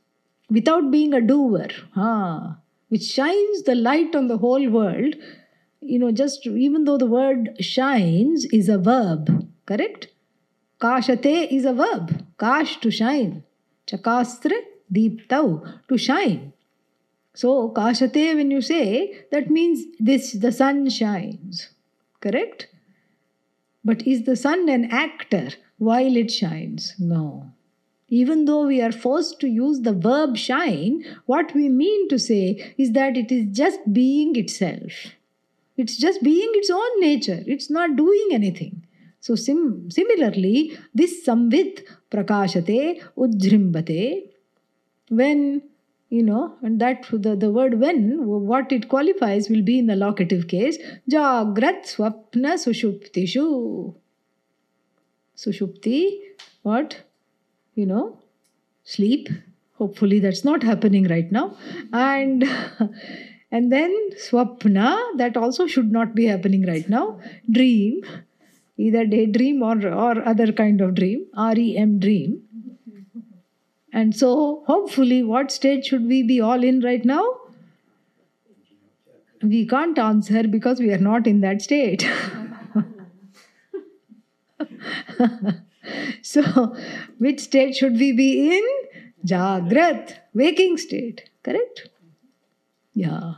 without 0.48 0.90
being 0.90 1.12
a 1.12 1.20
doer, 1.20 1.68
ah, 1.94 2.58
which 2.88 3.02
shines 3.02 3.62
the 3.64 3.74
light 3.74 4.14
on 4.14 4.28
the 4.28 4.38
whole 4.38 4.68
world. 4.70 5.16
You 5.80 5.98
know, 5.98 6.10
just 6.10 6.46
even 6.46 6.84
though 6.84 6.98
the 6.98 7.06
word 7.06 7.56
shines 7.60 8.46
is 8.46 8.68
a 8.68 8.78
verb, 8.78 9.46
correct? 9.66 10.08
Kashate 10.80 11.50
is 11.50 11.64
a 11.64 11.72
verb. 11.72 12.24
Kash 12.38 12.80
to 12.80 12.90
shine. 12.90 13.44
Chakastra 13.86 14.58
deeptau 14.92 15.80
to 15.88 15.96
shine. 15.96 16.52
So, 17.36 17.68
kashate, 17.68 18.34
when 18.34 18.50
you 18.50 18.62
say, 18.62 19.26
that 19.30 19.50
means 19.50 19.84
this 19.98 20.32
the 20.32 20.50
sun 20.50 20.88
shines. 20.88 21.68
Correct? 22.20 22.68
But 23.84 24.06
is 24.06 24.24
the 24.24 24.36
sun 24.36 24.70
an 24.70 24.86
actor 24.86 25.50
while 25.76 26.16
it 26.16 26.30
shines? 26.30 26.94
No. 26.98 27.52
Even 28.08 28.46
though 28.46 28.66
we 28.66 28.80
are 28.80 28.90
forced 28.90 29.38
to 29.40 29.48
use 29.48 29.82
the 29.82 29.92
verb 29.92 30.38
shine, 30.38 31.04
what 31.26 31.54
we 31.54 31.68
mean 31.68 32.08
to 32.08 32.18
say 32.18 32.74
is 32.78 32.92
that 32.92 33.18
it 33.18 33.30
is 33.30 33.54
just 33.54 33.92
being 33.92 34.34
itself. 34.36 34.92
It's 35.76 35.98
just 35.98 36.22
being 36.22 36.50
its 36.54 36.70
own 36.70 37.00
nature. 37.00 37.42
It's 37.46 37.68
not 37.68 37.96
doing 37.96 38.28
anything. 38.32 38.82
So, 39.20 39.34
sim- 39.34 39.90
similarly, 39.90 40.78
this 40.94 41.22
samvit 41.26 41.84
prakashate 42.10 43.02
ujrimbate, 43.14 44.30
when 45.10 45.62
you 46.08 46.22
know 46.22 46.56
and 46.62 46.80
that 46.80 47.04
the, 47.10 47.34
the 47.34 47.50
word 47.50 47.80
when 47.80 48.24
what 48.24 48.70
it 48.70 48.88
qualifies 48.88 49.48
will 49.48 49.62
be 49.62 49.78
in 49.78 49.86
the 49.86 49.96
locative 49.96 50.46
case 50.48 50.78
jagrat 51.10 51.82
swapna 51.94 52.54
sushuptishu. 52.64 53.94
Sushupti 55.36 56.18
what? 56.62 57.02
You 57.74 57.86
know 57.86 58.18
sleep. 58.84 59.28
Hopefully 59.74 60.20
that's 60.20 60.44
not 60.44 60.62
happening 60.62 61.06
right 61.08 61.30
now. 61.30 61.56
And 61.92 62.44
and 63.50 63.70
then 63.70 63.94
swapna 64.26 64.96
that 65.18 65.36
also 65.36 65.66
should 65.66 65.92
not 65.92 66.14
be 66.14 66.26
happening 66.26 66.66
right 66.66 66.88
now. 66.88 67.20
Dream 67.50 68.00
either 68.78 69.04
daydream 69.04 69.62
or 69.62 69.76
or 69.88 70.26
other 70.26 70.52
kind 70.52 70.80
of 70.80 70.94
dream 70.94 71.26
rem 71.36 71.98
dream 71.98 72.42
and 73.96 74.14
so, 74.14 74.62
hopefully, 74.66 75.22
what 75.22 75.50
state 75.50 75.86
should 75.86 76.06
we 76.06 76.22
be 76.22 76.38
all 76.38 76.62
in 76.62 76.82
right 76.82 77.02
now? 77.02 77.24
We 79.42 79.66
can't 79.66 79.98
answer 79.98 80.46
because 80.46 80.80
we 80.80 80.92
are 80.92 80.98
not 80.98 81.26
in 81.26 81.40
that 81.40 81.62
state. 81.62 82.02
so, 86.22 86.76
which 87.16 87.40
state 87.40 87.74
should 87.74 87.94
we 87.94 88.12
be 88.12 88.58
in? 88.58 88.62
Jagrat, 89.24 90.12
waking 90.34 90.76
state, 90.76 91.30
correct? 91.42 91.88
Yeah. 92.92 93.36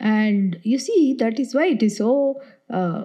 And 0.00 0.58
you 0.64 0.80
see, 0.80 1.14
that 1.20 1.38
is 1.38 1.54
why 1.54 1.66
it 1.66 1.84
is 1.84 1.98
so 1.98 2.40
uh, 2.68 3.04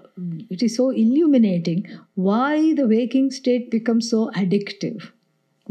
it 0.50 0.64
is 0.64 0.76
so 0.76 0.90
illuminating 0.90 1.86
why 2.16 2.74
the 2.74 2.88
waking 2.88 3.30
state 3.30 3.70
becomes 3.70 4.10
so 4.10 4.32
addictive 4.32 5.12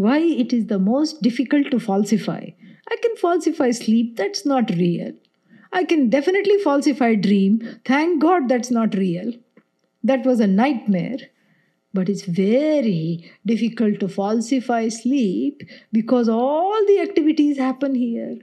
why 0.01 0.19
it 0.19 0.53
is 0.53 0.67
the 0.67 0.79
most 0.79 1.21
difficult 1.23 1.71
to 1.71 1.79
falsify. 1.79 2.45
I 2.91 2.97
can 3.03 3.17
falsify 3.17 3.71
sleep, 3.73 4.17
that's 4.17 4.47
not 4.47 4.71
real. 4.71 5.13
I 5.73 5.85
can 5.85 6.09
definitely 6.09 6.59
falsify 6.59 7.15
dream, 7.15 7.81
thank 7.85 8.23
God 8.23 8.49
that's 8.49 8.71
not 8.71 8.95
real. 8.95 9.33
That 10.03 10.25
was 10.25 10.41
a 10.41 10.47
nightmare. 10.47 11.19
But 11.93 12.09
it's 12.09 12.23
very 12.23 13.31
difficult 13.45 14.01
to 14.01 14.09
falsify 14.09 14.89
sleep 14.89 15.63
because 15.93 16.29
all 16.29 16.87
the 16.87 17.01
activities 17.01 17.59
happen 17.59 17.95
here. 17.95 18.37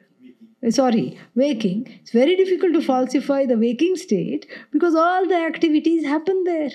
Uh, 0.66 0.72
sorry, 0.72 1.18
waking. 1.34 1.88
It's 2.02 2.12
very 2.12 2.36
difficult 2.36 2.74
to 2.74 2.82
falsify 2.82 3.46
the 3.46 3.58
waking 3.58 3.96
state 3.96 4.46
because 4.72 4.96
all 4.96 5.28
the 5.28 5.38
activities 5.38 6.06
happen 6.06 6.44
there. 6.44 6.72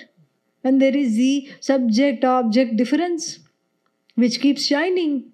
And 0.63 0.81
there 0.81 0.97
is 0.97 1.15
the 1.15 1.49
subject 1.59 2.25
object 2.25 2.75
difference 2.75 3.39
which 4.15 4.39
keeps 4.39 4.65
shining. 4.65 5.31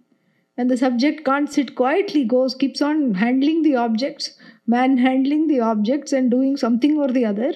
And 0.57 0.69
the 0.69 0.77
subject 0.77 1.23
can't 1.23 1.51
sit 1.51 1.75
quietly, 1.75 2.25
goes, 2.25 2.53
keeps 2.55 2.81
on 2.81 3.13
handling 3.15 3.61
the 3.61 3.75
objects, 3.75 4.37
manhandling 4.67 5.47
the 5.47 5.61
objects 5.61 6.11
and 6.11 6.29
doing 6.29 6.57
something 6.57 6.97
or 6.97 7.07
the 7.07 7.25
other. 7.25 7.53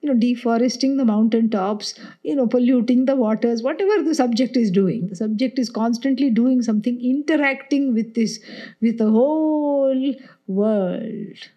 you 0.00 0.08
know, 0.08 0.18
deforesting 0.18 0.96
the 0.96 1.04
mountain 1.04 1.50
tops, 1.50 1.94
you 2.22 2.34
know, 2.34 2.46
polluting 2.46 3.04
the 3.06 3.16
waters, 3.16 3.62
whatever 3.62 4.02
the 4.02 4.14
subject 4.14 4.56
is 4.56 4.70
doing. 4.70 5.08
The 5.08 5.16
subject 5.16 5.58
is 5.58 5.70
constantly 5.70 6.30
doing 6.30 6.62
something, 6.62 7.00
interacting 7.00 7.94
with 7.94 8.14
this, 8.14 8.38
with 8.80 8.98
the 8.98 9.10
whole 9.10 10.14
world. 10.46 11.48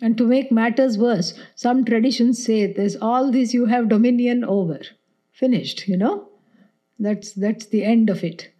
And 0.00 0.18
to 0.18 0.26
make 0.26 0.50
matters 0.50 0.98
worse, 0.98 1.34
some 1.54 1.84
traditions 1.84 2.44
say 2.44 2.72
there's 2.72 2.96
all 2.96 3.30
this 3.30 3.54
you 3.54 3.66
have 3.66 3.88
dominion 3.88 4.42
over. 4.42 4.80
Finished, 5.30 5.86
you 5.86 5.96
know? 5.96 6.28
That's 7.02 7.32
that's 7.32 7.66
the 7.66 7.82
end 7.82 8.08
of 8.10 8.22
it. 8.22 8.50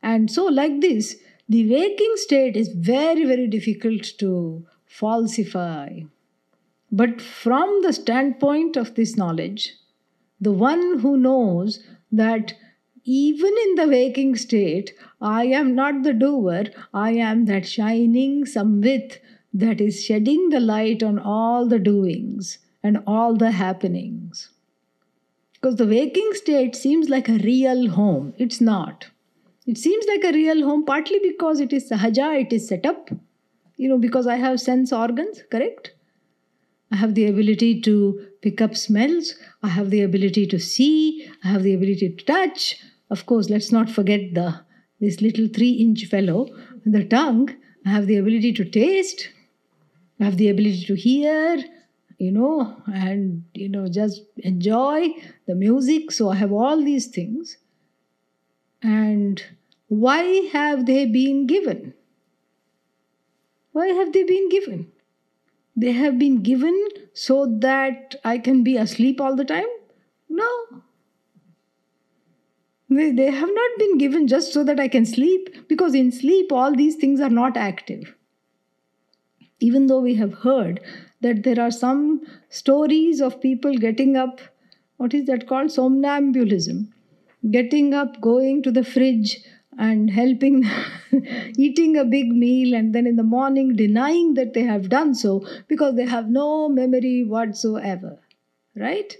And 0.00 0.30
so, 0.30 0.44
like 0.44 0.80
this, 0.80 1.16
the 1.48 1.68
waking 1.68 2.12
state 2.14 2.56
is 2.56 2.68
very, 2.68 3.24
very 3.24 3.48
difficult 3.48 4.04
to 4.18 4.64
falsify. 4.86 6.02
But 6.92 7.20
from 7.20 7.82
the 7.82 7.92
standpoint 7.92 8.76
of 8.76 8.94
this 8.94 9.16
knowledge, 9.16 9.74
the 10.40 10.52
one 10.52 11.00
who 11.00 11.16
knows 11.16 11.82
that 12.12 12.54
even 13.04 13.52
in 13.64 13.74
the 13.74 13.88
waking 13.88 14.36
state, 14.36 14.94
I 15.20 15.46
am 15.46 15.74
not 15.74 16.04
the 16.04 16.12
doer, 16.12 16.66
I 16.94 17.10
am 17.12 17.46
that 17.46 17.66
shining 17.66 18.44
samvit 18.44 19.18
that 19.52 19.80
is 19.80 20.04
shedding 20.04 20.50
the 20.50 20.60
light 20.60 21.02
on 21.02 21.18
all 21.18 21.66
the 21.66 21.80
doings 21.80 22.58
and 22.84 23.02
all 23.04 23.36
the 23.36 23.50
happenings. 23.50 24.50
Because 25.60 25.76
the 25.76 25.86
waking 25.86 26.30
state 26.34 26.74
seems 26.74 27.08
like 27.08 27.28
a 27.28 27.38
real 27.38 27.90
home. 27.90 28.34
It's 28.38 28.60
not. 28.60 29.06
It 29.66 29.76
seems 29.76 30.06
like 30.06 30.24
a 30.24 30.32
real 30.32 30.64
home 30.64 30.84
partly 30.84 31.18
because 31.22 31.60
it 31.60 31.72
is 31.72 31.90
sahaja, 31.90 32.40
it 32.40 32.52
is 32.52 32.66
set 32.66 32.86
up, 32.86 33.10
you 33.76 33.88
know, 33.88 33.98
because 33.98 34.26
I 34.26 34.36
have 34.36 34.60
sense 34.60 34.92
organs, 34.92 35.42
correct? 35.50 35.92
I 36.90 36.96
have 36.96 37.14
the 37.14 37.26
ability 37.26 37.80
to 37.82 38.26
pick 38.42 38.60
up 38.60 38.76
smells. 38.76 39.34
I 39.62 39.68
have 39.68 39.90
the 39.90 40.02
ability 40.02 40.46
to 40.46 40.58
see. 40.58 41.28
I 41.44 41.48
have 41.48 41.62
the 41.62 41.74
ability 41.74 42.16
to 42.16 42.24
touch. 42.24 42.82
Of 43.10 43.26
course, 43.26 43.50
let's 43.50 43.70
not 43.70 43.90
forget 43.90 44.34
the 44.34 44.60
this 44.98 45.20
little 45.20 45.48
three-inch 45.48 46.06
fellow, 46.06 46.48
the 46.84 47.04
tongue. 47.04 47.54
I 47.86 47.90
have 47.90 48.06
the 48.06 48.16
ability 48.16 48.52
to 48.54 48.64
taste. 48.64 49.28
I 50.20 50.24
have 50.24 50.36
the 50.36 50.50
ability 50.50 50.84
to 50.84 50.94
hear, 50.94 51.64
you 52.20 52.30
know, 52.30 52.76
and 52.86 53.44
you 53.54 53.68
know, 53.68 53.88
just 53.88 54.22
enjoy 54.36 55.08
the 55.46 55.54
music. 55.54 56.10
So 56.12 56.28
I 56.28 56.34
have 56.34 56.52
all 56.52 56.84
these 56.84 57.06
things. 57.06 57.56
And 58.82 59.42
why 59.88 60.22
have 60.52 60.84
they 60.84 61.06
been 61.06 61.46
given? 61.46 61.94
Why 63.72 63.86
have 63.86 64.12
they 64.12 64.22
been 64.24 64.50
given? 64.50 64.92
They 65.74 65.92
have 65.92 66.18
been 66.18 66.42
given 66.42 66.88
so 67.14 67.46
that 67.60 68.16
I 68.22 68.36
can 68.36 68.62
be 68.62 68.76
asleep 68.76 69.18
all 69.18 69.34
the 69.34 69.44
time? 69.44 69.72
No. 70.28 70.50
They, 72.90 73.12
they 73.12 73.30
have 73.30 73.48
not 73.54 73.78
been 73.78 73.96
given 73.96 74.26
just 74.26 74.52
so 74.52 74.62
that 74.64 74.78
I 74.78 74.88
can 74.88 75.06
sleep, 75.06 75.68
because 75.68 75.94
in 75.94 76.12
sleep, 76.12 76.52
all 76.52 76.74
these 76.74 76.96
things 76.96 77.20
are 77.20 77.30
not 77.30 77.56
active. 77.56 78.14
Even 79.58 79.86
though 79.86 80.00
we 80.00 80.16
have 80.16 80.34
heard 80.34 80.80
that 81.20 81.42
there 81.42 81.60
are 81.60 81.70
some 81.70 82.22
stories 82.48 83.20
of 83.20 83.40
people 83.40 83.74
getting 83.74 84.16
up, 84.16 84.40
what 84.96 85.14
is 85.14 85.26
that 85.26 85.46
called? 85.46 85.68
Somnambulism. 85.68 86.88
Getting 87.50 87.94
up, 87.94 88.20
going 88.20 88.62
to 88.62 88.70
the 88.70 88.84
fridge, 88.84 89.42
and 89.78 90.10
helping 90.10 90.64
eating 91.56 91.96
a 91.96 92.04
big 92.04 92.32
meal 92.32 92.74
and 92.74 92.94
then 92.94 93.06
in 93.06 93.16
the 93.16 93.22
morning 93.22 93.74
denying 93.76 94.34
that 94.34 94.52
they 94.52 94.62
have 94.62 94.88
done 94.88 95.14
so 95.14 95.44
because 95.68 95.94
they 95.96 96.06
have 96.06 96.28
no 96.28 96.68
memory 96.68 97.24
whatsoever 97.24 98.18
right 98.76 99.16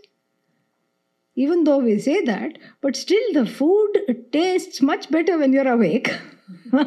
even 1.34 1.64
though 1.64 1.78
we 1.78 1.98
say 1.98 2.22
that 2.24 2.58
but 2.82 2.94
still 2.96 3.32
the 3.32 3.46
food 3.46 4.00
tastes 4.32 4.82
much 4.82 5.10
better 5.10 5.38
when 5.38 5.52
you're 5.52 5.72
awake 5.72 6.12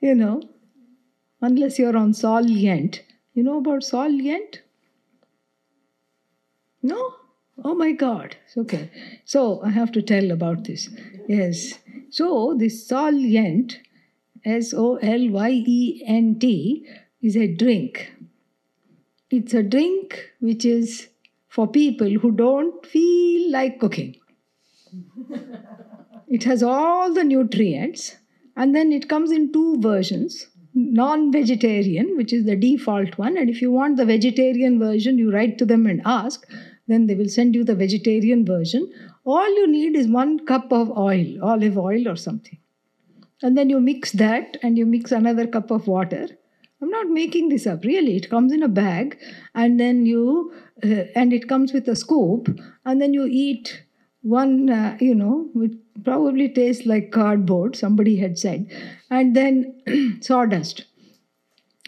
you 0.00 0.14
know 0.14 0.42
unless 1.40 1.78
you're 1.78 1.96
on 1.96 2.12
Soylent 2.12 3.00
you 3.34 3.42
know 3.42 3.58
about 3.58 3.82
Soylent 3.82 4.58
no 6.82 7.14
Oh 7.64 7.74
my 7.74 7.92
God. 7.92 8.36
Okay. 8.56 8.90
So 9.24 9.60
I 9.62 9.70
have 9.70 9.90
to 9.92 10.02
tell 10.02 10.30
about 10.30 10.64
this. 10.64 10.88
Yes. 11.26 11.78
So 12.10 12.54
this 12.56 12.88
Solyent, 12.88 13.78
S 14.44 14.72
O 14.72 14.96
L 14.96 15.28
Y 15.30 15.50
E 15.66 16.02
N 16.06 16.38
T, 16.38 16.86
is 17.20 17.36
a 17.36 17.48
drink. 17.48 18.12
It's 19.30 19.54
a 19.54 19.62
drink 19.62 20.30
which 20.40 20.64
is 20.64 21.08
for 21.48 21.66
people 21.66 22.08
who 22.08 22.30
don't 22.30 22.86
feel 22.86 23.50
like 23.50 23.80
cooking. 23.80 24.16
it 26.28 26.44
has 26.44 26.62
all 26.62 27.12
the 27.12 27.24
nutrients 27.24 28.16
and 28.56 28.74
then 28.74 28.92
it 28.92 29.08
comes 29.08 29.30
in 29.30 29.52
two 29.52 29.80
versions 29.80 30.46
non 30.94 31.32
vegetarian, 31.32 32.16
which 32.16 32.32
is 32.32 32.44
the 32.44 32.56
default 32.56 33.18
one. 33.18 33.36
And 33.36 33.50
if 33.50 33.60
you 33.60 33.70
want 33.70 33.96
the 33.96 34.04
vegetarian 34.04 34.78
version, 34.78 35.18
you 35.18 35.32
write 35.32 35.58
to 35.58 35.66
them 35.66 35.86
and 35.86 36.00
ask 36.04 36.46
then 36.88 37.06
they 37.06 37.14
will 37.14 37.28
send 37.28 37.54
you 37.54 37.62
the 37.62 37.74
vegetarian 37.74 38.44
version. 38.44 38.90
All 39.24 39.48
you 39.56 39.70
need 39.70 39.94
is 39.94 40.08
one 40.08 40.44
cup 40.46 40.72
of 40.72 40.90
oil, 40.90 41.26
olive 41.42 41.78
oil 41.78 42.08
or 42.08 42.16
something. 42.16 42.58
And 43.42 43.56
then 43.56 43.70
you 43.70 43.78
mix 43.78 44.10
that 44.12 44.56
and 44.62 44.76
you 44.76 44.86
mix 44.86 45.12
another 45.12 45.46
cup 45.46 45.70
of 45.70 45.86
water. 45.86 46.28
I'm 46.80 46.90
not 46.90 47.08
making 47.08 47.50
this 47.50 47.66
up, 47.66 47.84
really. 47.84 48.16
It 48.16 48.30
comes 48.30 48.52
in 48.52 48.62
a 48.62 48.68
bag 48.68 49.18
and 49.54 49.78
then 49.78 50.06
you, 50.06 50.52
uh, 50.82 51.04
and 51.14 51.32
it 51.32 51.48
comes 51.48 51.72
with 51.72 51.86
a 51.88 51.96
scoop, 51.96 52.48
and 52.84 53.02
then 53.02 53.12
you 53.12 53.26
eat 53.30 53.84
one, 54.22 54.70
uh, 54.70 54.96
you 55.00 55.14
know, 55.14 55.48
it 55.56 55.72
probably 56.04 56.48
tastes 56.48 56.86
like 56.86 57.12
cardboard, 57.12 57.76
somebody 57.76 58.16
had 58.16 58.38
said, 58.38 58.70
and 59.10 59.34
then 59.34 60.18
sawdust. 60.20 60.84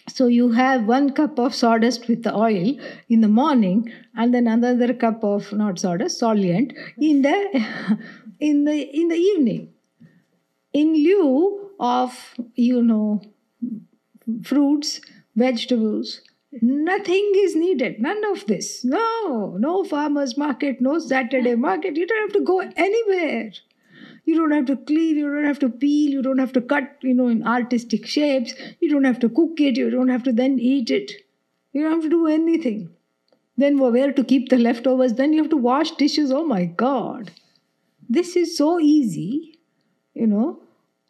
So 0.08 0.26
you 0.26 0.52
have 0.52 0.86
one 0.86 1.12
cup 1.12 1.38
of 1.38 1.54
sawdust 1.54 2.08
with 2.08 2.24
the 2.24 2.34
oil 2.34 2.76
in 3.08 3.20
the 3.20 3.28
morning, 3.28 3.92
and 4.16 4.34
then 4.34 4.46
another 4.46 4.92
cup 4.92 5.22
of 5.22 5.52
not 5.52 5.78
sawdust, 5.78 6.20
Soylent 6.20 6.72
in 6.98 7.22
the 7.22 7.98
in 8.40 8.64
the 8.64 8.80
in 8.80 9.08
the 9.08 9.16
evening. 9.16 9.72
In 10.72 10.94
lieu 10.94 11.70
of 11.78 12.34
you 12.54 12.82
know 12.82 13.22
fruits, 14.42 15.00
vegetables, 15.36 16.22
nothing 16.52 17.32
is 17.36 17.54
needed. 17.54 18.00
None 18.00 18.24
of 18.32 18.46
this. 18.46 18.84
No, 18.84 19.56
no 19.58 19.84
farmers 19.84 20.36
market, 20.36 20.80
no 20.80 20.98
Saturday 20.98 21.54
market. 21.54 21.96
You 21.96 22.06
don't 22.06 22.22
have 22.22 22.32
to 22.32 22.44
go 22.44 22.60
anywhere. 22.60 23.52
You 24.24 24.36
don't 24.36 24.52
have 24.52 24.66
to 24.66 24.76
clean, 24.76 25.16
you 25.16 25.32
don't 25.32 25.46
have 25.46 25.58
to 25.60 25.68
peel, 25.68 26.10
you 26.10 26.22
don't 26.22 26.38
have 26.38 26.52
to 26.52 26.60
cut, 26.60 26.96
you 27.02 27.14
know, 27.14 27.28
in 27.28 27.46
artistic 27.46 28.06
shapes. 28.06 28.54
You 28.80 28.90
don't 28.90 29.04
have 29.04 29.18
to 29.20 29.28
cook 29.28 29.60
it, 29.60 29.76
you 29.76 29.90
don't 29.90 30.08
have 30.08 30.22
to 30.24 30.32
then 30.32 30.58
eat 30.58 30.90
it. 30.90 31.12
You 31.72 31.82
don't 31.82 31.92
have 31.92 32.02
to 32.02 32.10
do 32.10 32.26
anything. 32.26 32.90
Then 33.56 33.78
where 33.78 34.12
to 34.12 34.24
keep 34.24 34.48
the 34.48 34.58
leftovers? 34.58 35.14
Then 35.14 35.32
you 35.32 35.42
have 35.42 35.50
to 35.50 35.56
wash 35.56 35.90
dishes. 35.92 36.30
Oh 36.32 36.44
my 36.44 36.64
God. 36.64 37.30
This 38.08 38.36
is 38.36 38.56
so 38.56 38.80
easy, 38.80 39.58
you 40.14 40.26
know, 40.26 40.60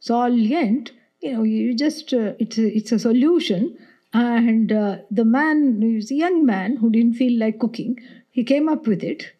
Soylent. 0.02 0.90
You 1.20 1.32
know, 1.32 1.42
you 1.42 1.74
just, 1.74 2.12
uh, 2.12 2.32
it's, 2.38 2.58
a, 2.58 2.76
it's 2.76 2.92
a 2.92 2.98
solution. 2.98 3.76
And 4.12 4.72
uh, 4.72 4.98
the 5.10 5.24
man, 5.24 5.80
he 5.80 5.94
was 5.94 6.10
a 6.10 6.16
young 6.16 6.44
man 6.44 6.76
who 6.76 6.90
didn't 6.90 7.14
feel 7.14 7.38
like 7.38 7.58
cooking, 7.60 7.98
he 8.30 8.42
came 8.44 8.68
up 8.68 8.86
with 8.86 9.02
it. 9.04 9.32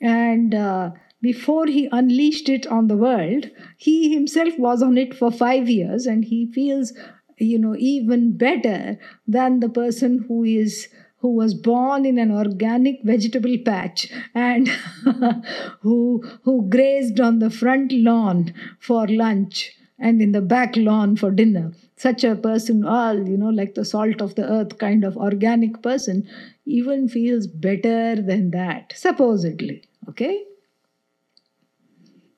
And 0.00 0.54
uh, 0.54 0.90
before 1.22 1.66
he 1.66 1.88
unleashed 1.92 2.48
it 2.48 2.66
on 2.66 2.88
the 2.88 2.96
world, 2.96 3.50
he 3.76 4.12
himself 4.12 4.58
was 4.58 4.82
on 4.82 4.98
it 4.98 5.14
for 5.14 5.30
five 5.30 5.68
years 5.68 6.06
and 6.06 6.24
he 6.24 6.50
feels, 6.52 6.92
you 7.38 7.58
know, 7.58 7.76
even 7.78 8.36
better 8.36 8.98
than 9.26 9.60
the 9.60 9.68
person 9.68 10.24
who 10.28 10.44
is 10.44 10.88
who 11.18 11.36
was 11.36 11.54
born 11.54 12.04
in 12.04 12.18
an 12.18 12.32
organic 12.32 13.00
vegetable 13.04 13.56
patch 13.64 14.12
and 14.34 14.68
who 15.80 16.20
who 16.42 16.68
grazed 16.68 17.20
on 17.20 17.38
the 17.38 17.50
front 17.50 17.92
lawn 17.92 18.52
for 18.80 19.06
lunch 19.06 19.72
and 20.00 20.20
in 20.20 20.32
the 20.32 20.40
back 20.40 20.76
lawn 20.76 21.14
for 21.14 21.30
dinner 21.30 21.72
such 22.04 22.24
a 22.24 22.34
person 22.34 22.84
all 22.84 23.18
you 23.32 23.36
know 23.42 23.52
like 23.58 23.74
the 23.74 23.84
salt 23.84 24.20
of 24.26 24.34
the 24.36 24.46
earth 24.58 24.78
kind 24.78 25.04
of 25.04 25.16
organic 25.16 25.82
person 25.82 26.26
even 26.66 27.08
feels 27.08 27.46
better 27.46 28.00
than 28.30 28.50
that 28.50 28.92
supposedly 28.96 29.82
okay 30.08 30.34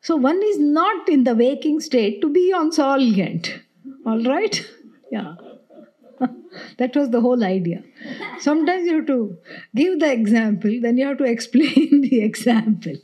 so 0.05 0.17
one 0.17 0.43
is 0.45 0.59
not 0.59 1.09
in 1.09 1.25
the 1.25 1.35
waking 1.35 1.81
state 1.81 2.21
to 2.21 2.29
be 2.29 2.53
on 2.53 2.71
Soylent. 2.71 3.63
All 4.05 4.23
right? 4.23 4.63
Yeah. 5.11 5.37
that 6.77 6.95
was 6.95 7.09
the 7.09 7.23
whole 7.23 7.43
idea. 7.43 7.83
Sometimes 8.39 8.87
you 8.87 8.97
have 8.97 9.07
to 9.07 9.39
give 9.75 10.01
the 10.01 10.13
example, 10.13 10.79
then 10.83 10.99
you 10.99 11.07
have 11.07 11.17
to 11.19 11.25
explain 11.37 12.03
the 12.03 12.21
example. 12.21 12.97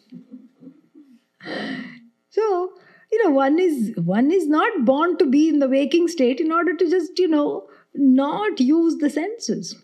So, 2.28 2.72
know, 3.24 3.30
one 3.30 3.58
is 3.58 3.92
one 3.96 4.30
is 4.30 4.46
not 4.46 4.84
born 4.84 5.16
to 5.18 5.26
be 5.26 5.48
in 5.48 5.58
the 5.58 5.68
waking 5.68 6.08
state 6.08 6.40
in 6.40 6.52
order 6.52 6.74
to 6.74 6.90
just, 6.90 7.18
you 7.18 7.28
know, 7.28 7.68
not 7.94 8.60
use 8.60 8.96
the 8.98 9.10
senses. 9.10 9.76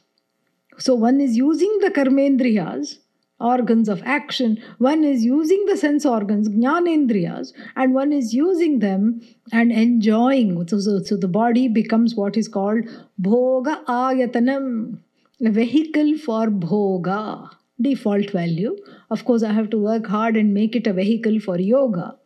So 0.78 0.94
one 0.94 1.20
is 1.20 1.36
using 1.36 1.78
the 1.80 1.90
karmendriyas, 1.90 2.98
organs 3.40 3.88
of 3.88 4.02
action, 4.04 4.58
one 4.78 5.04
is 5.04 5.24
using 5.24 5.64
the 5.66 5.76
sense 5.76 6.04
organs, 6.04 6.48
jnanendriyas, 6.48 7.52
and 7.76 7.94
one 7.94 8.12
is 8.12 8.34
using 8.34 8.80
them 8.80 9.20
and 9.52 9.72
enjoying. 9.72 10.68
So, 10.68 10.80
so, 10.80 11.02
so 11.02 11.16
the 11.16 11.28
body 11.28 11.68
becomes 11.68 12.14
what 12.14 12.36
is 12.36 12.48
called 12.48 12.84
bhoga 13.20 13.84
ayatanam, 13.86 14.98
a 15.44 15.50
vehicle 15.50 16.18
for 16.18 16.48
bhoga, 16.48 17.50
default 17.80 18.30
value. 18.30 18.76
Of 19.10 19.24
course, 19.24 19.42
I 19.42 19.52
have 19.52 19.70
to 19.70 19.78
work 19.78 20.06
hard 20.06 20.36
and 20.36 20.52
make 20.52 20.76
it 20.76 20.86
a 20.86 20.92
vehicle 20.92 21.40
for 21.40 21.58
yoga. 21.58 22.16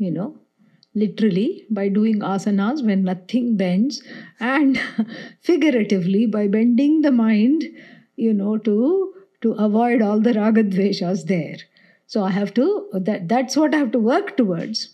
You 0.00 0.10
know, 0.10 0.28
literally 0.94 1.66
by 1.70 1.88
doing 1.88 2.20
asanas 2.20 2.84
when 2.84 3.04
nothing 3.04 3.56
bends, 3.56 4.02
and 4.40 4.80
figuratively 5.40 6.26
by 6.26 6.46
bending 6.48 7.02
the 7.02 7.12
mind, 7.12 7.64
you 8.16 8.32
know, 8.32 8.56
to 8.58 9.12
to 9.42 9.52
avoid 9.52 10.02
all 10.02 10.20
the 10.20 10.32
ragadveshas 10.32 11.26
there. 11.26 11.58
So 12.06 12.24
I 12.24 12.30
have 12.30 12.54
to 12.54 12.88
that 13.10 13.28
that's 13.28 13.56
what 13.56 13.74
I 13.74 13.78
have 13.78 13.92
to 13.92 13.98
work 13.98 14.36
towards. 14.36 14.88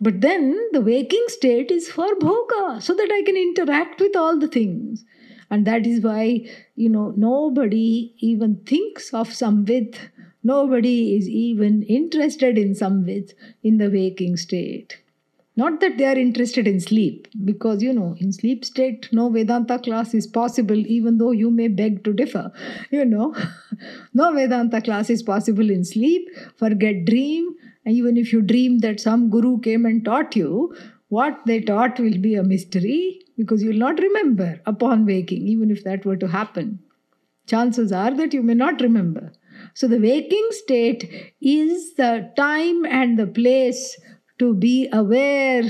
But 0.00 0.20
then 0.20 0.46
the 0.72 0.80
waking 0.80 1.24
state 1.28 1.70
is 1.70 1.90
for 1.90 2.14
bhoga, 2.16 2.82
so 2.82 2.94
that 2.94 3.12
I 3.12 3.22
can 3.22 3.36
interact 3.36 4.00
with 4.00 4.16
all 4.16 4.38
the 4.38 4.48
things. 4.48 5.04
And 5.50 5.66
that 5.66 5.86
is 5.86 6.00
why, 6.02 6.46
you 6.74 6.88
know, 6.88 7.12
nobody 7.16 8.14
even 8.18 8.56
thinks 8.64 9.12
of 9.12 9.28
samvit. 9.28 9.96
Nobody 10.44 11.14
is 11.16 11.28
even 11.28 11.82
interested 11.84 12.58
in 12.58 12.72
samvit 12.74 13.32
in 13.62 13.78
the 13.78 13.90
waking 13.90 14.36
state. 14.36 14.98
Not 15.54 15.80
that 15.80 15.98
they 15.98 16.06
are 16.06 16.16
interested 16.16 16.66
in 16.66 16.80
sleep, 16.80 17.28
because 17.44 17.82
you 17.82 17.92
know, 17.92 18.16
in 18.18 18.32
sleep 18.32 18.64
state, 18.64 19.08
no 19.12 19.28
Vedanta 19.28 19.78
class 19.78 20.14
is 20.14 20.26
possible, 20.26 20.86
even 20.86 21.18
though 21.18 21.30
you 21.30 21.50
may 21.50 21.68
beg 21.68 22.04
to 22.04 22.12
differ. 22.12 22.50
You 22.90 23.04
know, 23.04 23.34
no 24.14 24.32
Vedanta 24.32 24.80
class 24.80 25.10
is 25.10 25.22
possible 25.22 25.70
in 25.70 25.84
sleep. 25.84 26.28
Forget 26.56 27.04
dream. 27.04 27.54
Even 27.86 28.16
if 28.16 28.32
you 28.32 28.40
dream 28.40 28.78
that 28.78 29.00
some 29.00 29.28
guru 29.28 29.58
came 29.60 29.84
and 29.84 30.04
taught 30.04 30.36
you, 30.36 30.74
what 31.08 31.40
they 31.46 31.60
taught 31.60 31.98
will 32.00 32.16
be 32.18 32.34
a 32.36 32.42
mystery 32.42 33.20
because 33.36 33.62
you 33.62 33.70
will 33.70 33.84
not 33.86 33.98
remember 33.98 34.60
upon 34.66 35.04
waking, 35.04 35.46
even 35.46 35.70
if 35.70 35.84
that 35.84 36.06
were 36.06 36.16
to 36.16 36.28
happen. 36.28 36.78
Chances 37.46 37.92
are 37.92 38.14
that 38.14 38.32
you 38.32 38.42
may 38.42 38.54
not 38.54 38.80
remember. 38.80 39.32
So, 39.74 39.88
the 39.88 39.98
waking 39.98 40.48
state 40.50 41.34
is 41.40 41.94
the 41.94 42.30
time 42.36 42.84
and 42.84 43.18
the 43.18 43.26
place 43.26 43.98
to 44.38 44.54
be 44.54 44.88
aware 44.92 45.64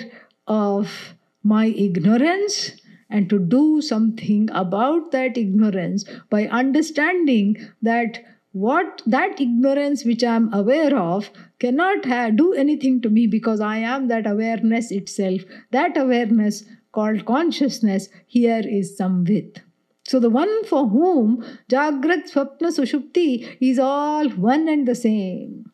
of 0.46 1.14
my 1.42 1.66
ignorance 1.66 2.72
and 3.10 3.28
to 3.28 3.38
do 3.38 3.80
something 3.82 4.48
about 4.52 5.10
that 5.12 5.36
ignorance 5.36 6.04
by 6.30 6.46
understanding 6.46 7.56
that 7.82 8.20
what 8.52 9.02
that 9.06 9.40
ignorance 9.40 10.04
which 10.04 10.22
i 10.22 10.34
am 10.34 10.52
aware 10.52 10.96
of 10.98 11.30
cannot 11.58 12.04
have, 12.04 12.36
do 12.36 12.52
anything 12.52 13.00
to 13.00 13.08
me 13.08 13.26
because 13.26 13.60
i 13.60 13.76
am 13.76 14.08
that 14.08 14.26
awareness 14.26 14.90
itself. 14.90 15.42
That 15.70 15.96
awareness 15.96 16.64
called 16.92 17.24
consciousness 17.24 18.08
here 18.26 18.62
is 18.64 18.96
some 18.96 19.24
samvit 19.24 19.62
so 20.04 20.20
the 20.20 20.30
one 20.30 20.54
for 20.64 20.88
whom 20.88 21.36
jagrat 21.74 22.32
swapna 22.32 22.72
sushupti 22.78 23.28
is 23.60 23.78
all 23.78 24.28
one 24.52 24.68
and 24.68 24.88
the 24.88 24.94
same 24.94 25.72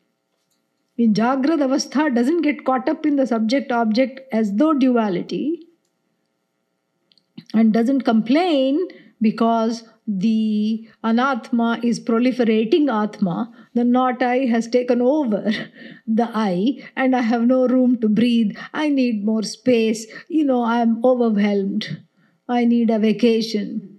in 0.98 1.14
Jagrat 1.14 1.60
Avastha 1.64 2.12
doesn't 2.12 2.42
get 2.42 2.64
caught 2.64 2.88
up 2.88 3.06
in 3.06 3.14
the 3.14 3.26
subject 3.26 3.70
object 3.70 4.20
as 4.32 4.54
though 4.54 4.74
duality 4.74 5.64
and 7.54 7.72
doesn't 7.72 8.00
complain 8.02 8.88
because 9.20 9.84
the 10.08 10.88
anatma 11.04 11.84
is 11.84 12.00
proliferating 12.00 12.88
atma, 12.90 13.52
the 13.74 13.84
not 13.84 14.22
I 14.22 14.46
has 14.46 14.66
taken 14.66 15.00
over 15.00 15.52
the 16.06 16.30
I, 16.34 16.82
and 16.96 17.14
I 17.14 17.20
have 17.20 17.42
no 17.42 17.68
room 17.68 18.00
to 18.00 18.08
breathe. 18.08 18.56
I 18.72 18.88
need 18.88 19.24
more 19.24 19.42
space. 19.42 20.06
You 20.28 20.44
know, 20.44 20.64
I'm 20.64 21.04
overwhelmed. 21.04 22.04
I 22.48 22.64
need 22.64 22.90
a 22.90 22.98
vacation. 22.98 23.97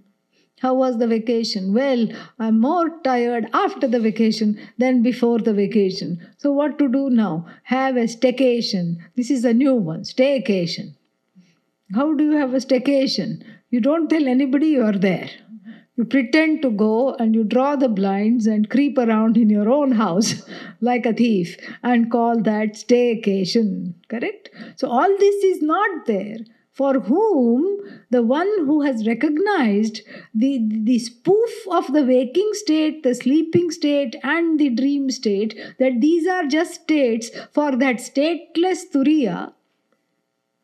How 0.61 0.73
was 0.73 0.97
the 0.97 1.07
vacation? 1.07 1.73
Well, 1.73 2.07
I'm 2.37 2.59
more 2.59 2.99
tired 3.03 3.47
after 3.53 3.87
the 3.87 3.99
vacation 3.99 4.59
than 4.77 5.01
before 5.01 5.39
the 5.39 5.53
vacation. 5.53 6.19
So, 6.37 6.51
what 6.51 6.77
to 6.79 6.89
do 6.89 7.09
now? 7.09 7.45
Have 7.63 7.95
a 7.95 8.07
staycation. 8.07 8.97
This 9.15 9.31
is 9.31 9.45
a 9.45 9.53
new 9.53 9.75
one 9.75 10.03
staycation. 10.03 10.95
How 11.95 12.13
do 12.13 12.25
you 12.25 12.37
have 12.37 12.53
a 12.53 12.57
staycation? 12.57 13.41
You 13.69 13.79
don't 13.79 14.09
tell 14.09 14.27
anybody 14.27 14.67
you 14.67 14.83
are 14.83 14.97
there. 14.97 15.29
You 15.95 16.05
pretend 16.05 16.61
to 16.61 16.71
go 16.71 17.13
and 17.15 17.35
you 17.35 17.43
draw 17.43 17.75
the 17.75 17.89
blinds 17.89 18.45
and 18.47 18.69
creep 18.69 18.97
around 18.97 19.37
in 19.37 19.49
your 19.49 19.69
own 19.69 19.91
house 19.93 20.43
like 20.81 21.05
a 21.05 21.13
thief 21.13 21.57
and 21.83 22.11
call 22.11 22.41
that 22.43 22.73
staycation. 22.73 23.93
Correct? 24.09 24.49
So, 24.75 24.89
all 24.89 25.17
this 25.17 25.43
is 25.43 25.61
not 25.61 26.05
there 26.05 26.37
for 26.79 26.93
whom 27.11 27.63
the 28.09 28.23
one 28.23 28.51
who 28.65 28.81
has 28.81 29.05
recognized 29.05 29.99
the, 30.33 30.51
the 30.89 30.97
spoof 30.97 31.55
of 31.69 31.91
the 31.91 32.03
waking 32.03 32.51
state, 32.53 33.03
the 33.03 33.13
sleeping 33.13 33.69
state, 33.69 34.15
and 34.23 34.57
the 34.57 34.69
dream 34.69 35.09
state, 35.09 35.59
that 35.77 35.99
these 35.99 36.25
are 36.25 36.45
just 36.45 36.75
states 36.83 37.29
for 37.51 37.75
that 37.75 37.97
stateless 37.97 38.85
turiya, 38.93 39.51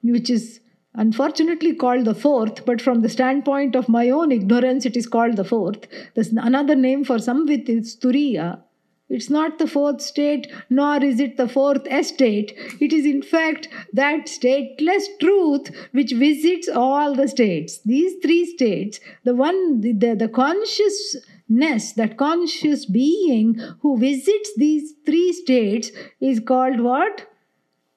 which 0.03 0.29
is 0.29 0.61
unfortunately 0.93 1.75
called 1.75 2.05
the 2.05 2.15
fourth, 2.15 2.65
but 2.65 2.81
from 2.81 3.01
the 3.01 3.09
standpoint 3.09 3.75
of 3.75 3.89
my 3.89 4.09
own 4.09 4.31
ignorance, 4.31 4.85
it 4.85 4.95
is 4.95 5.07
called 5.07 5.35
the 5.35 5.43
fourth. 5.43 5.85
There's 6.13 6.29
another 6.29 6.75
name 6.75 7.03
for 7.03 7.17
samvit 7.17 7.67
is 7.67 7.97
turiya. 7.97 8.61
It's 9.07 9.29
not 9.29 9.59
the 9.59 9.67
fourth 9.67 10.01
state, 10.01 10.51
nor 10.67 11.03
is 11.03 11.19
it 11.19 11.37
the 11.37 11.47
fourth 11.47 11.85
estate. 11.91 12.53
It 12.81 12.91
is, 12.91 13.05
in 13.05 13.21
fact, 13.21 13.67
that 13.93 14.25
stateless 14.25 15.03
truth 15.19 15.69
which 15.91 16.11
visits 16.11 16.67
all 16.67 17.13
the 17.13 17.27
states. 17.27 17.77
These 17.85 18.15
three 18.23 18.45
states, 18.47 18.99
the 19.23 19.35
one, 19.35 19.81
the, 19.81 19.93
the, 19.93 20.15
the 20.15 20.27
consciousness, 20.27 21.91
that 21.93 22.17
conscious 22.17 22.85
being 22.85 23.59
who 23.81 23.95
visits 23.99 24.51
these 24.57 24.93
three 25.05 25.31
states 25.33 25.91
is 26.19 26.39
called 26.39 26.79
what? 26.79 27.27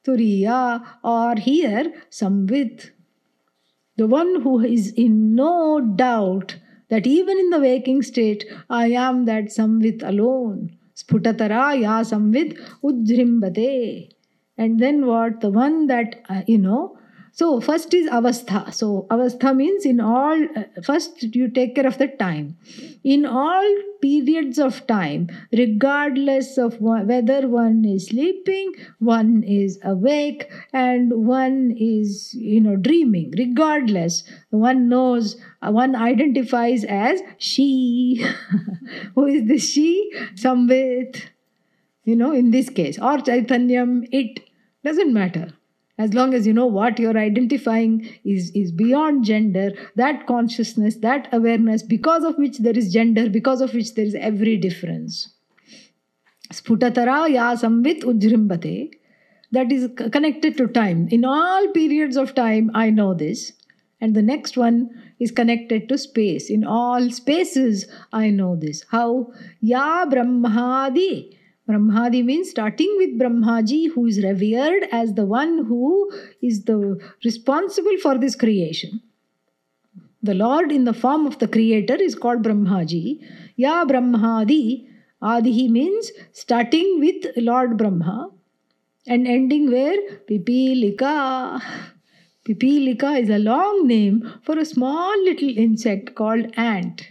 Turiya, 0.04 0.84
or 1.02 1.36
here, 1.36 2.02
Samvit. 2.10 2.90
The 3.96 4.06
one 4.06 4.42
who 4.42 4.60
is 4.60 4.92
in 4.92 5.34
no 5.34 5.80
doubt 5.80 6.56
that 6.90 7.06
even 7.06 7.38
in 7.38 7.48
the 7.48 7.60
waking 7.60 8.02
state, 8.02 8.44
I 8.68 8.88
am 8.88 9.24
that 9.24 9.46
Samvit 9.46 10.02
alone 10.02 10.77
Sputatara 11.08 11.80
ya 11.80 12.04
samvid 12.04 12.58
ujrimbate. 12.84 14.10
And 14.58 14.78
then 14.78 15.06
what? 15.06 15.40
The 15.40 15.48
one 15.50 15.86
that, 15.86 16.16
uh, 16.28 16.42
you 16.46 16.58
know, 16.58 16.97
so 17.38 17.60
first 17.60 17.94
is 17.94 18.08
avastha. 18.10 18.74
So 18.74 19.06
avastha 19.10 19.54
means 19.54 19.86
in 19.86 20.00
all, 20.00 20.42
uh, 20.56 20.64
first 20.82 21.22
you 21.22 21.48
take 21.48 21.76
care 21.76 21.86
of 21.86 21.96
the 21.98 22.08
time. 22.08 22.56
In 23.04 23.24
all 23.24 23.68
periods 24.02 24.58
of 24.58 24.84
time, 24.88 25.28
regardless 25.52 26.58
of 26.58 26.80
whether 26.80 27.46
one 27.46 27.84
is 27.84 28.08
sleeping, 28.08 28.72
one 28.98 29.44
is 29.44 29.78
awake, 29.84 30.50
and 30.72 31.12
one 31.28 31.76
is, 31.78 32.34
you 32.34 32.60
know, 32.60 32.74
dreaming, 32.74 33.32
regardless, 33.38 34.24
one 34.50 34.88
knows, 34.88 35.36
uh, 35.62 35.70
one 35.70 35.94
identifies 35.94 36.82
as 36.82 37.22
she. 37.38 38.26
Who 39.14 39.26
is 39.26 39.46
this 39.46 39.70
she? 39.70 40.10
Samvit. 40.34 41.22
You 42.02 42.16
know, 42.16 42.32
in 42.32 42.50
this 42.50 42.68
case, 42.68 42.98
or 42.98 43.18
Chaitanyam, 43.18 44.08
it 44.10 44.40
doesn't 44.82 45.12
matter 45.12 45.52
as 45.98 46.14
long 46.14 46.32
as 46.32 46.46
you 46.46 46.52
know 46.52 46.66
what 46.66 46.98
you're 46.98 47.18
identifying 47.18 48.08
is, 48.24 48.52
is 48.54 48.70
beyond 48.70 49.24
gender, 49.24 49.72
that 49.96 50.26
consciousness, 50.26 50.96
that 50.96 51.28
awareness, 51.32 51.82
because 51.82 52.22
of 52.22 52.38
which 52.38 52.58
there 52.58 52.78
is 52.78 52.92
gender, 52.92 53.28
because 53.28 53.60
of 53.60 53.74
which 53.74 53.94
there 53.94 54.04
is 54.04 54.14
every 54.14 54.56
difference. 54.56 55.34
Sputatara 56.52 57.28
ya 57.30 57.54
samvit 57.54 58.02
ujrimbate. 58.02 58.92
That 59.50 59.72
is 59.72 59.88
connected 60.12 60.56
to 60.58 60.68
time. 60.68 61.08
In 61.10 61.24
all 61.24 61.68
periods 61.72 62.16
of 62.16 62.34
time, 62.34 62.70
I 62.74 62.90
know 62.90 63.14
this. 63.14 63.52
And 64.00 64.14
the 64.14 64.22
next 64.22 64.56
one 64.56 64.90
is 65.18 65.30
connected 65.30 65.88
to 65.88 65.98
space. 65.98 66.48
In 66.50 66.64
all 66.64 67.10
spaces, 67.10 67.86
I 68.12 68.30
know 68.30 68.56
this. 68.56 68.84
How? 68.90 69.32
Ya 69.60 70.04
Brahmadi 70.06 71.36
Brahmadi 71.68 72.24
means 72.24 72.50
starting 72.50 72.94
with 72.96 73.18
Brahmaji, 73.18 73.92
who 73.92 74.06
is 74.06 74.22
revered 74.22 74.84
as 74.90 75.14
the 75.14 75.26
one 75.26 75.66
who 75.66 76.10
is 76.40 76.64
the 76.64 76.98
responsible 77.24 77.98
for 77.98 78.16
this 78.16 78.34
creation. 78.34 79.02
The 80.22 80.34
Lord 80.34 80.72
in 80.72 80.84
the 80.84 80.94
form 80.94 81.26
of 81.26 81.38
the 81.38 81.46
Creator 81.46 81.96
is 81.96 82.14
called 82.14 82.42
Brahmaji. 82.42 83.20
Ya 83.56 83.84
Brahmadi, 83.84 84.88
Adihi 85.22 85.68
means 85.68 86.10
starting 86.32 87.00
with 87.00 87.36
Lord 87.36 87.76
Brahma 87.76 88.30
and 89.06 89.26
ending 89.26 89.70
where? 89.70 90.18
Pipilika. 90.28 91.60
Pipilika 92.48 93.20
is 93.20 93.28
a 93.28 93.38
long 93.38 93.86
name 93.86 94.32
for 94.42 94.58
a 94.58 94.64
small 94.64 95.22
little 95.24 95.50
insect 95.50 96.14
called 96.14 96.46
ant. 96.56 97.08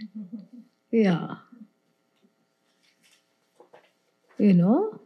Yeah. 0.91 1.36
You 4.38 4.53
know? 4.53 4.99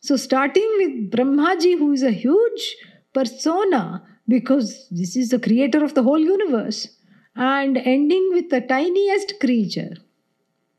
So, 0.00 0.16
starting 0.16 0.68
with 0.78 1.10
Brahmaji, 1.12 1.78
who 1.78 1.92
is 1.92 2.02
a 2.02 2.10
huge 2.10 2.76
persona 3.14 4.02
because 4.28 4.88
this 4.90 5.16
is 5.16 5.28
the 5.30 5.38
creator 5.38 5.84
of 5.84 5.94
the 5.94 6.02
whole 6.02 6.18
universe, 6.18 6.88
and 7.36 7.76
ending 7.76 8.30
with 8.32 8.50
the 8.50 8.60
tiniest 8.60 9.34
creature. 9.40 9.94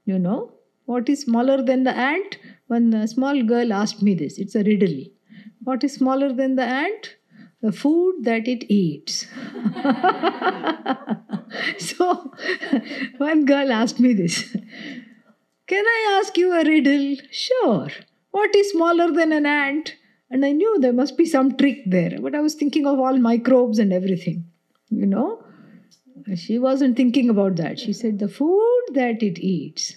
You 0.05 0.19
know? 0.19 0.53
What 0.85 1.07
is 1.09 1.21
smaller 1.21 1.61
than 1.63 1.83
the 1.83 1.95
ant? 1.95 2.37
One 2.67 3.07
small 3.07 3.41
girl 3.43 3.71
asked 3.71 4.01
me 4.01 4.13
this. 4.13 4.37
It's 4.37 4.55
a 4.55 4.63
riddle. 4.63 5.05
What 5.63 5.83
is 5.83 5.93
smaller 5.93 6.33
than 6.33 6.55
the 6.55 6.63
ant? 6.63 7.15
The 7.61 7.71
food 7.71 8.23
that 8.23 8.47
it 8.47 8.65
eats. 8.69 9.25
so, 11.77 12.33
one 13.17 13.45
girl 13.45 13.71
asked 13.71 14.01
me 14.01 14.13
this 14.13 14.53
Can 15.67 15.85
I 15.85 16.19
ask 16.19 16.37
you 16.37 16.53
a 16.53 16.63
riddle? 16.63 17.17
Sure. 17.31 17.87
What 18.31 18.55
is 18.55 18.71
smaller 18.71 19.11
than 19.11 19.31
an 19.31 19.45
ant? 19.45 19.95
And 20.29 20.45
I 20.45 20.51
knew 20.51 20.79
there 20.79 20.93
must 20.93 21.17
be 21.17 21.25
some 21.25 21.55
trick 21.57 21.83
there, 21.85 22.17
but 22.19 22.35
I 22.35 22.41
was 22.41 22.55
thinking 22.55 22.85
of 22.87 22.99
all 22.99 23.17
microbes 23.17 23.79
and 23.79 23.93
everything. 23.93 24.45
You 24.89 25.05
know? 25.05 25.43
She 26.35 26.59
wasn't 26.59 26.97
thinking 26.97 27.29
about 27.29 27.55
that. 27.57 27.79
She 27.79 27.93
said, 27.93 28.19
The 28.19 28.27
food 28.27 28.81
that 28.93 29.21
it 29.21 29.39
eats. 29.39 29.95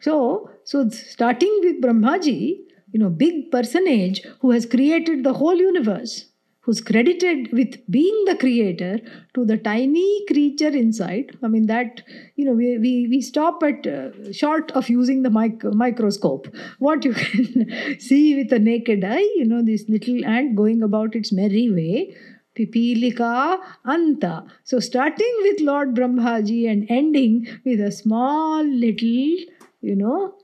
So, 0.00 0.50
so 0.64 0.88
starting 0.90 1.60
with 1.62 1.80
Brahmaji, 1.80 2.58
you 2.92 3.00
know, 3.00 3.08
big 3.08 3.50
personage 3.50 4.22
who 4.40 4.50
has 4.50 4.66
created 4.66 5.24
the 5.24 5.32
whole 5.34 5.56
universe, 5.56 6.26
who's 6.62 6.80
credited 6.80 7.52
with 7.52 7.78
being 7.90 8.24
the 8.26 8.36
creator 8.36 8.98
to 9.34 9.44
the 9.44 9.56
tiny 9.58 10.24
creature 10.26 10.68
inside. 10.68 11.36
I 11.42 11.48
mean, 11.48 11.66
that, 11.66 12.02
you 12.36 12.44
know, 12.44 12.52
we, 12.52 12.78
we, 12.78 13.08
we 13.08 13.20
stop 13.20 13.62
at 13.64 13.86
uh, 13.86 14.32
short 14.32 14.70
of 14.72 14.88
using 14.88 15.22
the 15.22 15.30
mic- 15.30 15.64
microscope. 15.64 16.46
What 16.78 17.04
you 17.04 17.14
can 17.14 17.98
see 17.98 18.36
with 18.36 18.48
the 18.50 18.60
naked 18.60 19.04
eye, 19.04 19.28
you 19.36 19.44
know, 19.44 19.62
this 19.62 19.88
little 19.88 20.24
ant 20.24 20.54
going 20.54 20.82
about 20.82 21.16
its 21.16 21.32
merry 21.32 21.68
way. 21.70 22.16
Pipilika 22.54 23.58
Anta. 23.86 24.46
So, 24.62 24.78
starting 24.78 25.34
with 25.40 25.60
Lord 25.60 25.94
Brahmaji 25.94 26.70
and 26.70 26.86
ending 26.90 27.48
with 27.64 27.80
a 27.80 27.90
small 27.90 28.62
little, 28.62 29.36
you 29.80 29.96
know, 29.96 30.34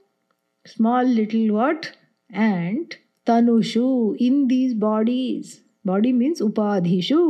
small 0.67 1.05
little 1.05 1.53
what? 1.53 1.93
Ant, 2.31 2.97
Tanushu, 3.27 4.17
in 4.19 4.49
these 4.49 4.73
bodies. 4.73 5.61
Body 5.89 6.13
means 6.13 6.41
upadhishu. 6.41 7.23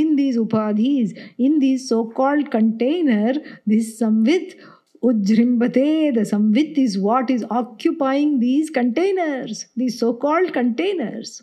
In 0.00 0.16
these 0.16 0.38
upadhis, 0.44 1.14
in 1.38 1.58
these 1.58 1.88
so 1.88 2.00
called 2.20 2.50
container, 2.50 3.34
this 3.74 4.00
samvit 4.00 4.54
ujrimbate, 5.02 6.14
the 6.20 6.24
samvit 6.32 6.78
is 6.84 6.98
what 6.98 7.30
is 7.30 7.44
occupying 7.50 8.38
these 8.46 8.70
containers, 8.70 9.66
these 9.76 9.98
so 10.04 10.14
called 10.14 10.52
containers. 10.52 11.42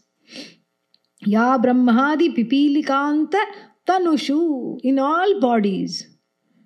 Ya 1.35 1.57
Brahmadi 1.57 2.33
Pipilikanta 2.37 3.43
Tanushu 3.87 4.79
in 4.83 4.99
all 4.99 5.39
bodies. 5.39 6.07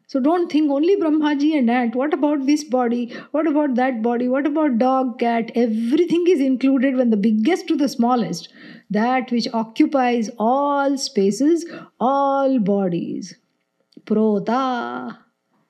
So 0.09 0.19
don't 0.21 0.49
think 0.49 0.71
only 0.71 0.95
Brahmaji 0.95 1.57
and 1.59 1.69
ant. 1.69 1.95
What 2.01 2.13
about 2.13 2.45
this 2.45 2.63
body? 2.63 3.13
What 3.31 3.45
about 3.45 3.75
that 3.75 4.01
body? 4.01 4.29
What 4.29 4.45
about 4.47 4.77
dog, 4.77 5.19
cat? 5.19 5.51
Everything 5.53 6.23
is 6.33 6.39
included 6.39 6.95
when 6.95 7.09
the 7.09 7.17
biggest 7.17 7.67
to 7.67 7.75
the 7.75 7.89
smallest. 7.89 8.47
That 8.89 9.31
which 9.31 9.47
occupies 9.53 10.29
all 10.39 10.97
spaces, 10.97 11.65
all 11.99 12.59
bodies. 12.59 13.35
Prota. 14.05 15.17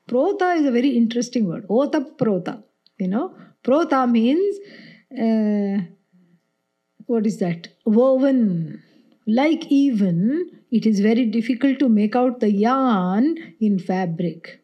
Prota 0.07 0.57
is 0.57 0.65
a 0.65 0.72
very 0.72 0.89
interesting 0.89 1.47
word. 1.47 1.65
Ota 1.70 2.01
prota. 2.01 2.63
You 2.99 3.07
know, 3.07 3.36
prota 3.63 4.09
means 4.09 4.57
uh, 5.11 5.84
what 7.07 7.26
is 7.26 7.38
that? 7.39 7.70
Woven. 7.86 8.84
Like 9.26 9.65
even, 9.72 10.61
it 10.72 10.86
is 10.86 10.99
very 10.99 11.26
difficult 11.26 11.80
to 11.80 11.89
make 11.89 12.15
out 12.15 12.39
the 12.39 12.51
yarn 12.51 13.55
in 13.59 13.80
fabric. 13.80 14.61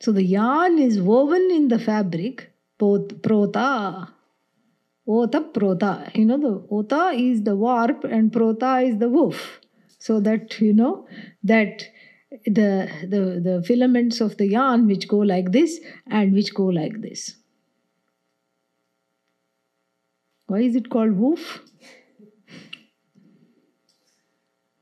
So 0.00 0.12
the 0.12 0.22
yarn 0.22 0.78
is 0.78 1.00
woven 1.00 1.50
in 1.50 1.68
the 1.68 1.78
fabric, 1.78 2.52
prota. 2.78 4.08
Ota 5.08 5.40
prota. 5.40 6.14
You 6.14 6.26
know, 6.26 6.38
the 6.38 6.66
ota 6.70 7.12
is 7.14 7.42
the 7.42 7.56
warp 7.56 8.04
and 8.04 8.30
prota 8.30 8.86
is 8.86 8.98
the 8.98 9.08
woof. 9.08 9.60
So 9.98 10.20
that, 10.20 10.60
you 10.60 10.72
know, 10.74 11.06
that 11.42 11.84
the, 12.44 12.88
the, 13.02 13.40
the 13.42 13.62
filaments 13.66 14.20
of 14.20 14.36
the 14.36 14.46
yarn 14.46 14.86
which 14.86 15.08
go 15.08 15.18
like 15.18 15.52
this 15.52 15.80
and 16.08 16.34
which 16.34 16.54
go 16.54 16.66
like 16.66 17.00
this. 17.00 17.36
Why 20.46 20.60
is 20.60 20.76
it 20.76 20.90
called 20.90 21.12
woof? 21.12 21.62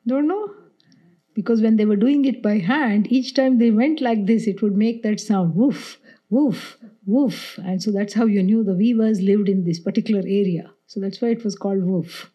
Don't 0.07 0.29
know. 0.29 0.55
Because 1.35 1.61
when 1.61 1.77
they 1.77 1.85
were 1.85 1.97
doing 1.97 2.25
it 2.25 2.43
by 2.43 2.59
hand, 2.59 3.13
each 3.13 3.35
time 3.35 3.59
they 3.59 3.71
went 3.71 4.01
like 4.01 4.27
this, 4.27 4.47
it 4.47 4.63
would 4.63 4.77
make 4.77 5.03
that 5.03 5.21
sound 5.21 5.55
woof, 5.55 5.99
woof, 6.31 6.79
woof. 7.07 7.59
And 7.65 7.83
so 7.83 7.91
that's 7.91 8.15
how 8.15 8.27
you 8.27 8.43
knew 8.43 8.63
the 8.63 8.75
weavers 8.75 9.21
lived 9.21 9.49
in 9.49 9.65
this 9.65 9.81
particular 9.81 10.21
area. 10.21 10.71
So 10.87 11.01
that's 11.01 11.21
why 11.21 11.29
it 11.29 11.45
was 11.45 11.57
called 11.57 11.83
woof. 11.83 12.31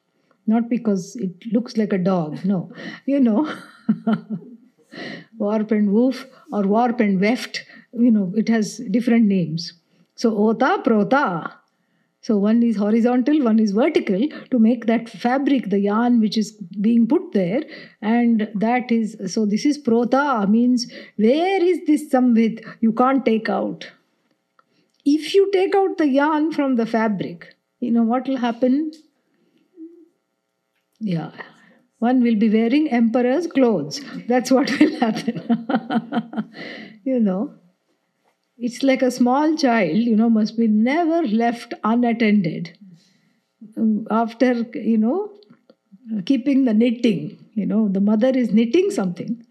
Not 0.47 0.69
because 0.69 1.15
it 1.17 1.31
looks 1.51 1.77
like 1.77 1.93
a 1.93 1.97
dog, 1.97 2.43
no. 2.43 2.71
You 3.05 3.19
know, 3.19 3.53
warp 5.37 5.71
and 5.71 5.91
woof 5.91 6.25
or 6.51 6.63
warp 6.63 6.99
and 6.99 7.21
weft, 7.21 7.63
you 7.93 8.11
know, 8.11 8.33
it 8.35 8.49
has 8.49 8.77
different 8.89 9.25
names. 9.25 9.73
So 10.15 10.35
ota, 10.37 10.81
prota, 10.83 11.53
so 12.21 12.37
one 12.37 12.61
is 12.61 12.75
horizontal, 12.75 13.41
one 13.41 13.57
is 13.57 13.71
vertical 13.71 14.27
to 14.51 14.59
make 14.59 14.85
that 14.85 15.09
fabric, 15.09 15.71
the 15.71 15.79
yarn 15.79 16.19
which 16.19 16.37
is 16.37 16.51
being 16.79 17.07
put 17.07 17.33
there. 17.33 17.63
And 18.01 18.47
that 18.53 18.91
is, 18.91 19.17
so 19.33 19.47
this 19.47 19.65
is 19.65 19.81
prota 19.81 20.47
means 20.47 20.85
where 21.15 21.63
is 21.63 21.79
this 21.87 22.13
samvit? 22.13 22.63
You 22.79 22.93
can't 22.93 23.25
take 23.25 23.49
out. 23.49 23.89
If 25.05 25.33
you 25.33 25.49
take 25.51 25.75
out 25.75 25.97
the 25.97 26.07
yarn 26.07 26.51
from 26.51 26.75
the 26.75 26.85
fabric, 26.85 27.55
you 27.79 27.91
know 27.91 28.03
what 28.03 28.27
will 28.27 28.37
happen? 28.37 28.91
Yeah. 30.99 31.31
One 31.99 32.21
will 32.21 32.35
be 32.35 32.49
wearing 32.49 32.89
emperor's 32.89 33.47
clothes. 33.47 34.01
That's 34.27 34.51
what 34.51 34.71
will 34.79 34.99
happen. 34.99 36.49
you 37.03 37.19
know. 37.19 37.55
It's 38.57 38.83
like 38.83 39.01
a 39.01 39.09
small 39.09 39.55
child, 39.57 39.97
you 39.97 40.15
know, 40.15 40.29
must 40.29 40.55
be 40.55 40.67
never 40.67 41.23
left 41.27 41.73
unattended. 41.83 42.77
After, 44.11 44.53
you 44.75 44.97
know, 44.97 45.31
keeping 46.25 46.65
the 46.65 46.73
knitting, 46.73 47.37
you 47.53 47.65
know, 47.65 47.87
the 47.87 47.99
mother 48.01 48.29
is 48.29 48.51
knitting 48.51 48.91
something 48.91 49.43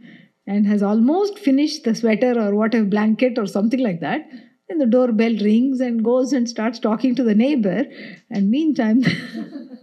and 0.46 0.66
has 0.66 0.82
almost 0.82 1.38
finished 1.38 1.84
the 1.84 1.94
sweater 1.94 2.38
or 2.40 2.54
whatever 2.54 2.84
blanket 2.84 3.38
or 3.38 3.46
something 3.46 3.80
like 3.80 4.00
that. 4.00 4.28
And 4.70 4.80
the 4.80 4.86
doorbell 4.86 5.34
rings 5.38 5.80
and 5.80 6.02
goes 6.04 6.32
and 6.32 6.48
starts 6.48 6.78
talking 6.78 7.14
to 7.16 7.24
the 7.24 7.34
neighbor. 7.34 7.84
And 8.30 8.50
meantime, 8.50 9.00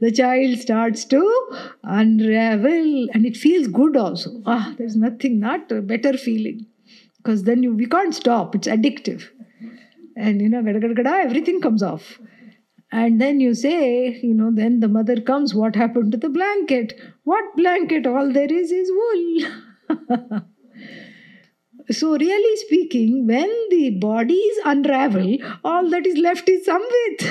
the 0.00 0.12
child 0.14 0.58
starts 0.58 1.04
to 1.06 1.50
unravel 1.82 3.08
and 3.12 3.26
it 3.26 3.36
feels 3.36 3.66
good 3.68 3.96
also. 3.96 4.30
Ah, 4.46 4.74
there's 4.78 4.96
nothing, 4.96 5.40
not 5.40 5.72
a 5.72 5.82
better 5.82 6.16
feeling. 6.16 6.66
Because 7.16 7.42
then 7.42 7.62
you 7.64 7.74
we 7.74 7.86
can't 7.86 8.14
stop. 8.14 8.54
It's 8.54 8.68
addictive. 8.68 9.24
And 10.16 10.40
you 10.40 10.48
know 10.48 10.62
gada, 10.62 10.80
gada, 10.80 10.94
gada, 10.94 11.16
everything 11.24 11.60
comes 11.60 11.82
off. 11.82 12.20
And 12.92 13.20
then 13.20 13.40
you 13.40 13.54
say 13.54 14.20
you 14.22 14.34
know 14.34 14.52
then 14.54 14.80
the 14.80 14.88
mother 14.88 15.20
comes 15.20 15.54
what 15.54 15.74
happened 15.74 16.12
to 16.12 16.18
the 16.18 16.28
blanket? 16.28 16.94
What 17.24 17.56
blanket? 17.56 18.06
All 18.06 18.32
there 18.32 18.52
is 18.52 18.70
is 18.70 18.90
wool 18.90 20.40
so 21.90 22.16
really 22.16 22.56
speaking 22.56 23.26
when 23.26 23.50
the 23.70 23.90
bodies 23.90 24.60
unravel 24.64 25.36
all 25.64 25.88
that 25.90 26.06
is 26.06 26.16
left 26.16 26.48
is 26.48 26.66
samvit 26.66 27.26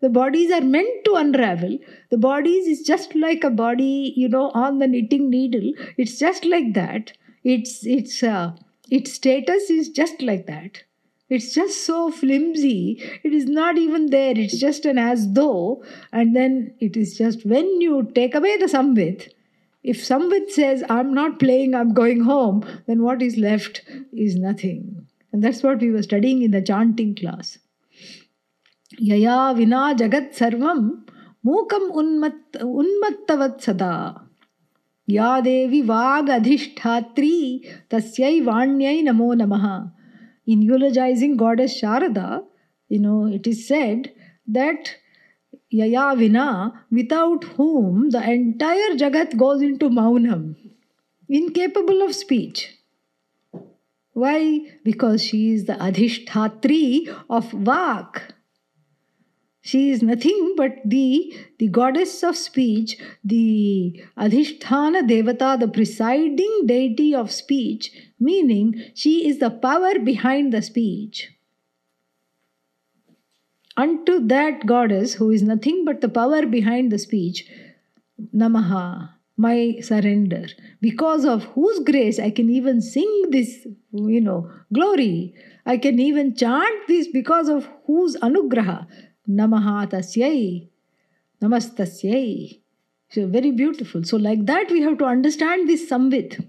the 0.00 0.08
bodies 0.08 0.50
are 0.50 0.66
meant 0.76 1.04
to 1.04 1.14
unravel 1.14 1.78
the 2.10 2.18
bodies 2.18 2.66
is 2.66 2.82
just 2.82 3.14
like 3.14 3.44
a 3.44 3.50
body 3.50 4.12
you 4.16 4.28
know 4.28 4.50
on 4.66 4.78
the 4.78 4.86
knitting 4.86 5.28
needle 5.30 5.72
it's 5.96 6.18
just 6.18 6.44
like 6.44 6.72
that 6.74 7.12
it's 7.44 7.84
it's 7.84 8.22
uh, 8.22 8.52
its 8.90 9.14
status 9.14 9.70
is 9.70 9.88
just 9.88 10.20
like 10.20 10.46
that. 10.46 10.82
It's 11.30 11.54
just 11.54 11.84
so 11.84 12.10
flimsy. 12.10 13.02
It 13.24 13.32
is 13.32 13.46
not 13.46 13.78
even 13.78 14.10
there. 14.10 14.34
It's 14.36 14.58
just 14.58 14.84
an 14.84 14.98
as 14.98 15.32
though. 15.32 15.82
And 16.12 16.36
then 16.36 16.74
it 16.78 16.94
is 16.94 17.16
just 17.16 17.46
when 17.46 17.80
you 17.80 18.10
take 18.14 18.34
away 18.34 18.58
the 18.58 18.66
samvit, 18.66 19.30
if 19.83 20.03
samvit 20.05 20.49
says, 20.51 20.83
I'm 20.89 21.13
not 21.13 21.39
playing, 21.39 21.73
I'm 21.73 21.93
going 21.93 22.21
home, 22.21 22.65
then 22.87 23.03
what 23.03 23.21
is 23.21 23.37
left 23.37 23.83
is 24.11 24.35
nothing. 24.35 25.07
And 25.31 25.43
that's 25.43 25.63
what 25.63 25.79
we 25.79 25.91
were 25.91 26.03
studying 26.03 26.41
in 26.41 26.51
the 26.51 26.61
chanting 26.61 27.15
class. 27.15 27.57
Yaya 28.97 29.53
vina 29.55 29.95
jagat 29.95 30.35
sarvam 30.35 31.03
mukam 31.45 31.91
unmat, 31.91 32.39
unmattavat 32.61 33.61
sada. 33.61 34.23
या 35.09 35.39
देवी 35.39 35.81
वाग् 35.87 36.29
अधिष्ठात्री 36.29 37.35
तस्यै 37.91 38.39
वाण्यै 38.47 39.01
नमो 39.01 39.33
नमः 39.41 39.67
In 40.45 40.61
eulogizing 40.61 41.35
goddess 41.35 41.81
Sharada, 41.81 42.43
you 42.87 42.99
know, 42.99 43.25
it 43.25 43.45
is 43.47 43.67
said 43.67 44.13
that 44.47 44.95
Yaya 45.72 46.14
Vina, 46.16 46.84
without 46.90 47.44
whom 47.56 48.10
the 48.10 48.22
entire 48.30 48.94
Jagat 48.94 49.36
goes 49.36 49.62
into 49.62 49.88
Maunam, 49.88 50.54
incapable 51.28 52.02
of 52.02 52.14
speech. 52.14 52.78
Why? 54.12 54.60
Because 54.84 55.24
she 55.24 55.52
is 55.52 55.64
the 55.64 55.74
Adhishthatri 55.74 57.08
of 57.30 57.50
Vak. 57.52 58.32
She 59.62 59.90
is 59.90 60.02
nothing 60.02 60.54
but 60.56 60.78
the, 60.84 61.32
the 61.58 61.68
goddess 61.68 62.22
of 62.22 62.36
speech, 62.36 62.98
the 63.24 64.02
Adhishthana 64.18 65.08
Devata, 65.08 65.58
the 65.58 65.68
presiding 65.68 66.64
deity 66.66 67.14
of 67.14 67.30
speech, 67.30 67.92
meaning 68.18 68.74
she 68.94 69.28
is 69.28 69.38
the 69.38 69.50
power 69.50 69.98
behind 70.00 70.52
the 70.52 70.60
speech. 70.60 71.30
Unto 73.76 74.20
that 74.26 74.66
goddess, 74.66 75.14
who 75.14 75.30
is 75.30 75.42
nothing 75.42 75.84
but 75.84 76.00
the 76.00 76.08
power 76.08 76.44
behind 76.44 76.92
the 76.92 76.98
speech, 76.98 77.48
Namaha, 78.34 79.10
my 79.36 79.78
surrender, 79.80 80.46
because 80.80 81.24
of 81.24 81.44
whose 81.44 81.78
grace 81.80 82.18
I 82.18 82.30
can 82.30 82.50
even 82.50 82.82
sing 82.82 83.24
this, 83.30 83.66
you 83.92 84.20
know, 84.20 84.50
glory. 84.72 85.34
I 85.64 85.78
can 85.78 85.98
even 85.98 86.36
chant 86.36 86.86
this 86.86 87.08
because 87.08 87.48
of 87.48 87.68
whose 87.86 88.16
anugraha. 88.16 88.86
Namaha 89.28 89.90
tasyai. 89.90 90.68
Namastasyai. 91.40 92.60
So 93.10 93.26
very 93.26 93.52
beautiful. 93.52 94.04
So, 94.04 94.16
like 94.16 94.46
that, 94.46 94.70
we 94.70 94.82
have 94.82 94.98
to 94.98 95.04
understand 95.04 95.68
this 95.68 95.88
samvit. 95.90 96.46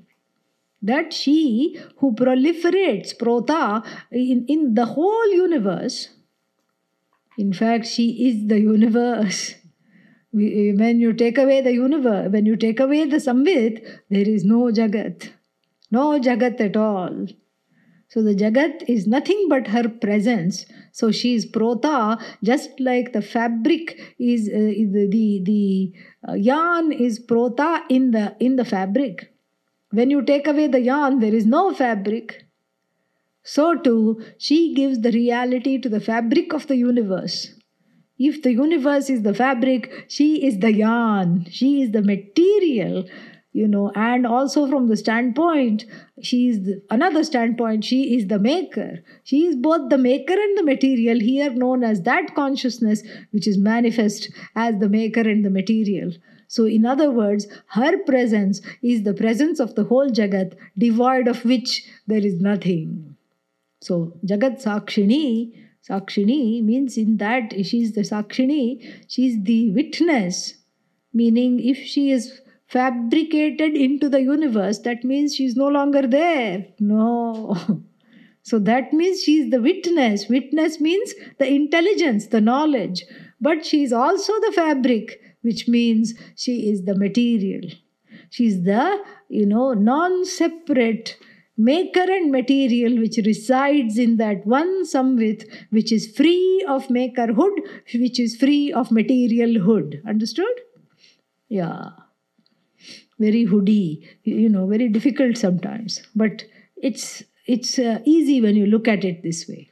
That 0.82 1.14
she 1.14 1.80
who 1.98 2.14
proliferates 2.14 3.16
prota 3.16 3.86
in, 4.12 4.46
in 4.48 4.74
the 4.74 4.86
whole 4.86 5.32
universe, 5.32 6.10
in 7.38 7.54
fact, 7.54 7.86
she 7.88 8.28
is 8.30 8.48
the 8.48 8.60
universe. 8.60 9.56
When 10.32 11.00
you 11.00 11.14
take 11.14 11.38
away 11.38 11.62
the 11.62 11.74
universe, 11.74 12.32
when 12.32 12.46
you 12.46 12.56
take 12.56 12.80
away 12.80 13.06
the 13.06 13.18
samvit, 13.18 13.86
there 14.10 14.28
is 14.28 14.44
no 14.44 14.72
jagat. 14.72 15.30
No 15.92 16.20
jagat 16.20 16.60
at 16.60 16.76
all. 16.76 17.28
So 18.14 18.22
the 18.22 18.36
Jagat 18.36 18.84
is 18.88 19.08
nothing 19.08 19.48
but 19.50 19.66
her 19.70 19.90
presence. 19.90 20.68
So 20.92 21.12
she 21.12 21.34
is 21.34 21.48
prota, 21.48 22.22
just 22.44 22.70
like 22.80 23.12
the 23.12 23.24
fabric 23.24 24.00
is 24.20 24.48
uh, 24.50 24.70
the 24.96 25.08
the, 25.10 25.42
the 25.44 25.94
uh, 26.30 26.34
yarn 26.34 26.92
is 26.92 27.20
prota 27.20 27.82
in 27.90 28.12
the 28.12 28.36
in 28.40 28.56
the 28.56 28.66
fabric. 28.66 29.34
When 29.90 30.12
you 30.12 30.22
take 30.22 30.46
away 30.46 30.68
the 30.68 30.82
yarn, 30.82 31.22
there 31.22 31.34
is 31.34 31.48
no 31.48 31.74
fabric. 31.74 32.43
So 33.44 33.76
too, 33.76 34.24
she 34.38 34.74
gives 34.74 35.02
the 35.02 35.12
reality 35.12 35.78
to 35.80 35.90
the 35.90 36.00
fabric 36.00 36.54
of 36.54 36.68
the 36.68 36.78
universe. 36.78 37.54
If 38.18 38.42
the 38.42 38.54
universe 38.54 39.10
is 39.10 39.24
the 39.24 39.34
fabric, 39.34 40.06
she 40.08 40.46
is 40.46 40.60
the 40.60 40.74
yarn, 40.74 41.46
she 41.50 41.82
is 41.82 41.92
the 41.92 42.02
material 42.02 43.06
you 43.54 43.68
know 43.68 43.92
and 43.96 44.26
also 44.26 44.68
from 44.68 44.88
the 44.88 44.98
standpoint 44.98 45.86
she 46.22 46.50
is 46.50 46.64
the, 46.66 46.82
another 46.90 47.24
standpoint 47.24 47.86
she 47.86 48.16
is 48.16 48.28
the 48.28 48.40
maker. 48.40 49.00
She 49.24 49.46
is 49.46 49.56
both 49.56 49.90
the 49.90 49.98
maker 49.98 50.34
and 50.34 50.58
the 50.58 50.64
material 50.64 51.20
here 51.20 51.52
known 51.52 51.84
as 51.84 52.02
that 52.02 52.34
consciousness 52.36 53.04
which 53.32 53.48
is 53.48 53.58
manifest 53.58 54.32
as 54.56 54.80
the 54.80 54.90
maker 54.90 55.22
and 55.22 55.46
the 55.46 55.50
material. 55.50 56.12
So 56.48 56.66
in 56.66 56.86
other 56.86 57.12
words 57.12 57.48
her 57.68 57.98
presence 58.04 58.62
is 58.82 59.04
the 59.04 59.14
presence 59.14 59.60
of 59.60 59.76
the 59.76 59.84
whole 59.84 60.10
jagat 60.10 60.56
devoid 60.78 61.28
of 61.28 61.46
which 61.46 61.86
there 62.08 62.26
is 62.26 62.42
nothing 62.42 63.13
so 63.88 64.00
jagat 64.32 64.64
sakshini 64.66 65.26
sakshini 65.90 66.42
means 66.72 66.98
in 67.04 67.18
that 67.26 67.54
she 67.70 67.82
is 67.86 67.94
the 68.00 68.06
sakshini 68.14 68.64
she 69.16 69.28
is 69.30 69.38
the 69.52 69.62
witness 69.80 70.42
meaning 71.22 71.60
if 71.74 71.78
she 71.94 72.10
is 72.12 72.32
fabricated 72.74 73.76
into 73.76 74.10
the 74.10 74.22
universe, 74.22 74.80
that 74.80 75.04
means 75.04 75.36
she's 75.36 75.56
no 75.56 75.68
longer 75.68 76.06
there. 76.08 76.68
No. 76.80 77.58
So 78.46 78.60
that 78.60 78.92
means 78.92 79.24
she 79.24 79.40
is 79.40 79.52
the 79.52 79.62
witness. 79.62 80.28
Witness 80.28 80.82
means 80.82 81.14
the 81.40 81.48
intelligence, 81.48 82.28
the 82.28 82.42
knowledge. 82.42 83.06
But 83.40 83.66
she 83.66 83.84
is 83.84 83.94
also 83.94 84.34
the 84.42 84.52
fabric, 84.54 85.22
which 85.44 85.70
means 85.70 86.14
she 86.36 86.70
is 86.70 86.84
the 86.84 86.94
material. 86.94 87.62
She 88.32 88.48
is 88.48 88.64
the, 88.64 89.02
you 89.30 89.46
know, 89.46 89.72
non 89.72 90.26
separate 90.26 91.16
maker 91.58 92.02
and 92.02 92.32
material 92.32 93.00
which 93.00 93.18
resides 93.18 93.98
in 93.98 94.18
that 94.18 94.46
one 94.46 94.86
samvit, 94.86 95.46
which 95.70 95.92
is 95.92 96.16
free 96.16 96.66
of 96.68 96.88
makerhood, 96.88 97.58
which 97.96 98.20
is 98.20 98.36
free 98.36 98.72
of 98.72 98.90
materialhood. 98.90 100.06
Understood? 100.06 100.62
Yeah 101.48 101.90
very 103.20 103.46
hoody, 103.46 104.08
you 104.24 104.50
know, 104.50 104.68
very 104.68 104.90
difficult 104.90 105.38
sometimes. 105.38 106.02
But 106.16 106.44
it's 106.78 107.24
it's 107.46 107.78
uh, 107.78 108.00
easy 108.06 108.42
when 108.42 108.56
you 108.56 108.66
look 108.66 108.88
at 108.88 109.04
it 109.04 109.24
this 109.24 109.48
way. 109.48 109.70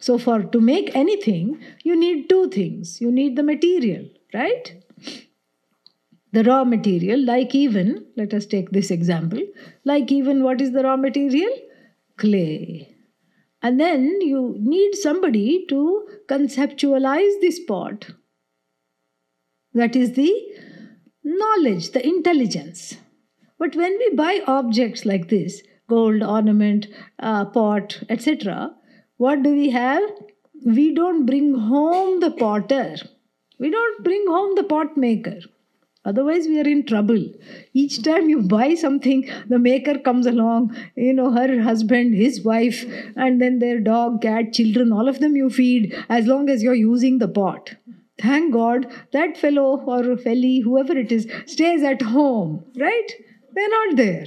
So 0.00 0.18
for 0.18 0.42
to 0.42 0.60
make 0.60 0.94
anything, 0.96 1.60
you 1.84 1.98
need 1.98 2.28
two 2.28 2.48
things. 2.50 3.00
You 3.00 3.10
need 3.12 3.36
the 3.36 3.42
material, 3.42 4.08
right? 4.34 4.72
The 6.32 6.44
raw 6.44 6.64
material, 6.64 7.22
like 7.22 7.54
even, 7.54 8.06
let 8.16 8.32
us 8.32 8.46
take 8.46 8.70
this 8.70 8.90
example, 8.90 9.40
like 9.84 10.10
even 10.10 10.42
what 10.42 10.60
is 10.62 10.72
the 10.72 10.82
raw 10.82 10.96
material? 10.96 11.50
Clay. 12.16 12.94
And 13.60 13.78
then 13.78 14.20
you 14.20 14.56
need 14.58 14.94
somebody 14.94 15.66
to 15.68 16.08
conceptualize 16.28 17.40
this 17.40 17.60
pot. 17.60 18.06
That 19.74 19.94
is 19.94 20.14
the 20.14 20.32
knowledge, 21.22 21.90
the 21.92 22.04
intelligence. 22.04 22.96
But 23.58 23.76
when 23.76 23.96
we 23.98 24.16
buy 24.16 24.42
objects 24.46 25.04
like 25.06 25.28
this, 25.28 25.62
gold, 25.88 26.22
ornament, 26.22 26.88
uh, 27.18 27.44
pot, 27.44 28.02
etc., 28.08 28.74
what 29.18 29.42
do 29.42 29.50
we 29.50 29.70
have? 29.70 30.02
We 30.64 30.94
don't 30.94 31.26
bring 31.26 31.54
home 31.54 32.20
the 32.20 32.30
potter. 32.30 32.96
We 33.60 33.70
don't 33.70 34.02
bring 34.02 34.26
home 34.26 34.54
the 34.56 34.64
pot 34.64 34.96
maker. 34.96 35.38
Otherwise, 36.04 36.46
we 36.48 36.58
are 36.60 36.68
in 36.68 36.84
trouble. 36.84 37.24
Each 37.72 38.02
time 38.02 38.28
you 38.28 38.42
buy 38.42 38.74
something, 38.74 39.28
the 39.48 39.58
maker 39.58 39.98
comes 39.98 40.26
along, 40.26 40.76
you 40.96 41.12
know, 41.12 41.30
her 41.30 41.62
husband, 41.62 42.14
his 42.14 42.42
wife, 42.44 42.84
and 43.14 43.40
then 43.40 43.60
their 43.60 43.78
dog, 43.78 44.20
cat, 44.22 44.52
children, 44.52 44.92
all 44.92 45.08
of 45.08 45.20
them 45.20 45.36
you 45.36 45.48
feed 45.48 45.94
as 46.08 46.26
long 46.26 46.48
as 46.48 46.62
you're 46.62 46.74
using 46.74 47.18
the 47.18 47.28
pot. 47.28 47.76
Thank 48.20 48.52
God 48.52 48.86
that 49.12 49.36
fellow 49.36 49.80
or 49.80 50.16
felly, 50.16 50.60
whoever 50.60 50.96
it 50.96 51.12
is, 51.12 51.28
stays 51.46 51.82
at 51.82 52.02
home, 52.02 52.64
right? 52.76 53.08
They're 53.54 53.68
not 53.68 53.96
there. 53.96 54.26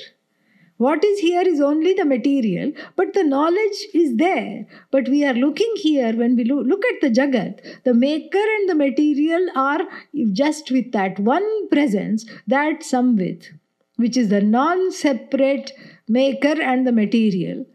What 0.77 1.05
is 1.05 1.19
here 1.19 1.41
is 1.41 1.61
only 1.61 1.93
the 1.93 2.03
material, 2.03 2.73
but 2.97 3.13
the 3.13 3.23
knowledge 3.23 3.85
is 3.93 4.17
there. 4.17 4.65
But 4.91 5.07
we 5.07 5.23
are 5.23 5.33
looking 5.33 5.71
here, 5.77 6.13
when 6.13 6.35
we 6.35 6.43
look 6.43 6.83
at 6.85 6.99
the 7.01 7.09
Jagat, 7.09 7.83
the 7.85 7.93
maker 7.93 8.37
and 8.57 8.69
the 8.69 8.75
material 8.75 9.47
are 9.55 9.87
just 10.33 10.71
with 10.71 10.91
that 10.91 11.17
one 11.17 11.69
presence, 11.69 12.25
that 12.47 12.81
samvit, 12.81 13.51
which 13.95 14.17
is 14.17 14.27
the 14.29 14.41
non 14.41 14.91
separate 14.91 15.71
maker 16.09 16.61
and 16.61 16.85
the 16.85 16.91
material. 16.91 17.65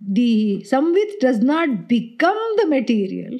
The 0.00 0.66
samvit 0.68 1.20
does 1.20 1.38
not 1.38 1.88
become 1.88 2.42
the 2.56 2.66
material, 2.66 3.38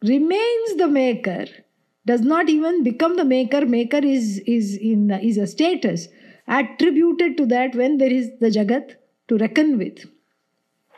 remains 0.00 0.76
the 0.76 0.86
maker 0.86 1.46
does 2.06 2.20
not 2.20 2.48
even 2.48 2.84
become 2.84 3.16
the 3.16 3.24
maker 3.24 3.66
maker 3.66 3.98
is 3.98 4.38
is 4.46 4.76
in 4.76 5.10
is 5.10 5.38
a 5.38 5.46
status 5.46 6.08
attributed 6.46 7.36
to 7.36 7.46
that 7.46 7.74
when 7.74 7.98
there 7.98 8.12
is 8.12 8.30
the 8.40 8.50
jagat 8.56 8.96
to 9.28 9.38
reckon 9.38 9.78
with 9.78 10.04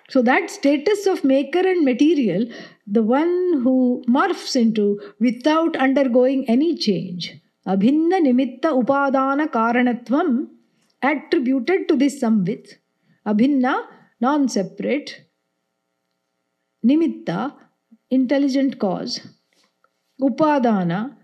so 0.08 0.22
that 0.22 0.50
status 0.50 1.06
of 1.06 1.24
maker 1.24 1.64
and 1.72 1.84
material 1.84 2.46
the 2.86 3.02
one 3.02 3.34
who 3.62 4.02
morphs 4.08 4.54
into 4.62 5.00
without 5.20 5.76
undergoing 5.76 6.48
any 6.56 6.70
change 6.76 7.28
abhinna 7.74 8.18
nimitta 8.28 8.70
upadana 8.80 9.46
karanatvam 9.58 10.30
attributed 11.12 11.88
to 11.88 11.96
this 12.02 12.16
samvit 12.24 12.66
abhinna 13.32 13.74
non 14.26 14.48
separate 14.48 15.12
nimitta 16.88 17.40
intelligent 18.10 18.78
cause, 18.78 19.20
upadana, 20.20 21.16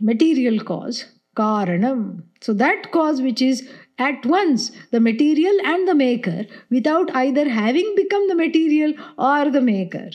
material 0.00 0.58
cause, 0.60 1.04
karanam. 1.36 2.22
So 2.44 2.52
that 2.62 2.90
cause 2.92 3.22
which 3.22 3.40
is 3.40 3.66
at 3.98 4.26
once 4.26 4.70
the 4.90 5.00
material 5.00 5.56
and 5.64 5.88
the 5.88 5.94
maker 5.94 6.44
without 6.68 7.14
either 7.22 7.48
having 7.48 7.94
become 7.96 8.28
the 8.28 8.34
material 8.34 8.92
or 9.16 9.50
the 9.50 9.62
maker. 9.62 10.10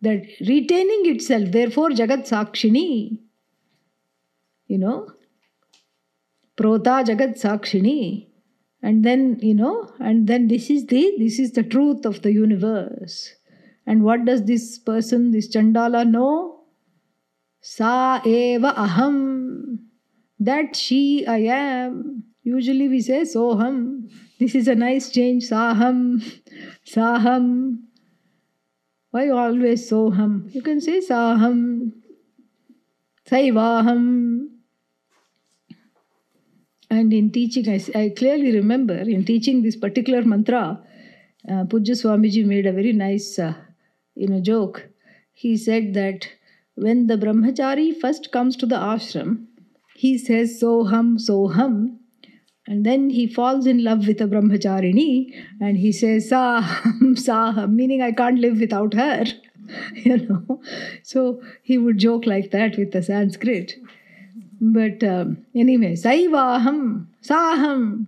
That 0.00 0.26
retaining 0.40 1.06
itself, 1.12 1.50
therefore 1.50 1.88
Jagat 1.90 2.28
Sakshini. 2.32 3.18
You 4.68 4.78
know, 4.78 5.08
Prota 6.56 6.96
Jagat 7.10 7.40
Sakshini. 7.44 8.28
and 8.88 9.04
then 9.04 9.22
you 9.42 9.54
know 9.54 9.92
and 9.98 10.28
then 10.28 10.46
this 10.50 10.70
is 10.70 10.86
the 10.90 11.00
this 11.18 11.38
is 11.44 11.52
the 11.52 11.62
truth 11.62 12.04
of 12.10 12.22
the 12.22 12.32
universe 12.32 13.34
and 13.86 14.04
what 14.04 14.24
does 14.24 14.44
this 14.50 14.78
person 14.90 15.24
this 15.32 15.48
chandala 15.54 16.02
know 16.10 16.34
sa 17.70 18.20
eva 18.34 18.72
aham 18.84 19.16
that 20.38 20.76
she 20.76 21.26
i 21.26 21.38
am 21.38 22.24
usually 22.42 22.88
we 22.88 23.00
say 23.00 23.22
soham 23.22 24.08
this 24.38 24.54
is 24.54 24.68
a 24.68 24.74
nice 24.74 25.10
change 25.10 25.48
saham 25.48 26.00
saham 26.94 27.48
why 29.10 29.28
always 29.28 29.90
soham 29.90 30.36
you 30.54 30.62
can 30.62 30.80
say 30.80 31.00
saham 31.00 31.92
saivaham 33.30 34.06
and 36.90 37.12
in 37.12 37.30
teaching, 37.30 37.68
I, 37.68 37.80
I 37.94 38.08
clearly 38.16 38.52
remember 38.52 38.94
in 38.96 39.24
teaching 39.24 39.62
this 39.62 39.76
particular 39.76 40.22
mantra, 40.22 40.82
uh, 41.48 41.64
Pujya 41.64 41.94
Swamiji 41.94 42.44
made 42.46 42.66
a 42.66 42.72
very 42.72 42.92
nice, 42.92 43.38
uh, 43.38 43.54
you 44.14 44.26
know, 44.26 44.40
joke. 44.40 44.88
He 45.32 45.56
said 45.56 45.94
that 45.94 46.28
when 46.74 47.06
the 47.06 47.16
brahmachari 47.16 47.94
first 48.00 48.32
comes 48.32 48.56
to 48.56 48.66
the 48.66 48.76
ashram, 48.76 49.46
he 50.02 50.16
says 50.16 50.60
soham 50.62 51.06
soham, 51.28 51.76
and 52.66 52.86
then 52.86 53.10
he 53.10 53.26
falls 53.26 53.66
in 53.66 53.82
love 53.82 54.06
with 54.06 54.20
a 54.20 54.26
brahmacharini, 54.32 55.12
and 55.60 55.78
he 55.78 55.90
says 55.90 56.30
saham 56.30 57.14
saham, 57.26 57.72
meaning 57.72 58.02
I 58.02 58.12
can't 58.12 58.38
live 58.38 58.60
without 58.60 58.94
her. 58.94 59.24
you 59.94 60.18
know, 60.18 60.60
so 61.02 61.42
he 61.62 61.78
would 61.78 61.98
joke 61.98 62.26
like 62.26 62.52
that 62.52 62.78
with 62.78 62.92
the 62.92 63.02
Sanskrit. 63.02 63.74
But 64.60 65.02
um, 65.04 65.44
anyway, 65.54 65.94
Saivaham, 65.94 67.06
Saham, 67.22 68.06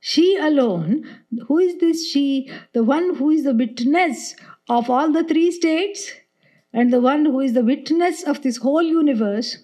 she 0.00 0.36
alone, 0.36 1.04
who 1.48 1.58
is 1.58 1.78
this 1.78 2.06
she? 2.10 2.50
The 2.72 2.84
one 2.84 3.14
who 3.16 3.30
is 3.30 3.44
the 3.44 3.54
witness 3.54 4.34
of 4.68 4.90
all 4.90 5.10
the 5.12 5.24
three 5.24 5.50
states 5.50 6.12
and 6.72 6.92
the 6.92 7.00
one 7.00 7.24
who 7.24 7.40
is 7.40 7.54
the 7.54 7.64
witness 7.64 8.22
of 8.22 8.42
this 8.42 8.58
whole 8.58 8.82
universe, 8.82 9.58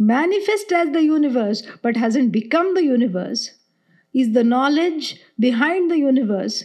manifest 0.00 0.72
as 0.72 0.90
the 0.90 1.02
universe 1.02 1.62
but 1.82 1.96
hasn't 1.96 2.32
become 2.32 2.74
the 2.74 2.84
universe, 2.84 3.50
is 4.14 4.32
the 4.32 4.42
knowledge 4.42 5.20
behind 5.38 5.90
the 5.90 5.98
universe, 5.98 6.64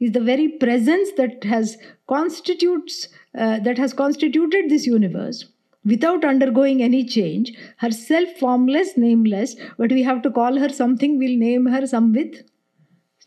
is 0.00 0.12
the 0.12 0.20
very 0.20 0.48
presence 0.48 1.10
that 1.16 1.44
has 1.44 1.76
constitutes 2.08 3.08
uh, 3.36 3.58
that 3.58 3.76
has 3.76 3.92
constituted 3.92 4.70
this 4.70 4.86
universe 4.86 5.44
without 5.84 6.24
undergoing 6.24 6.82
any 6.82 7.04
change, 7.04 7.52
herself 7.78 8.28
formless, 8.40 8.96
nameless, 8.96 9.54
but 9.78 9.90
we 9.90 10.02
have 10.02 10.20
to 10.22 10.30
call 10.30 10.58
her 10.58 10.68
something, 10.68 11.18
we'll 11.18 11.38
name 11.38 11.66
her 11.66 11.82
Samvit. 11.82 12.42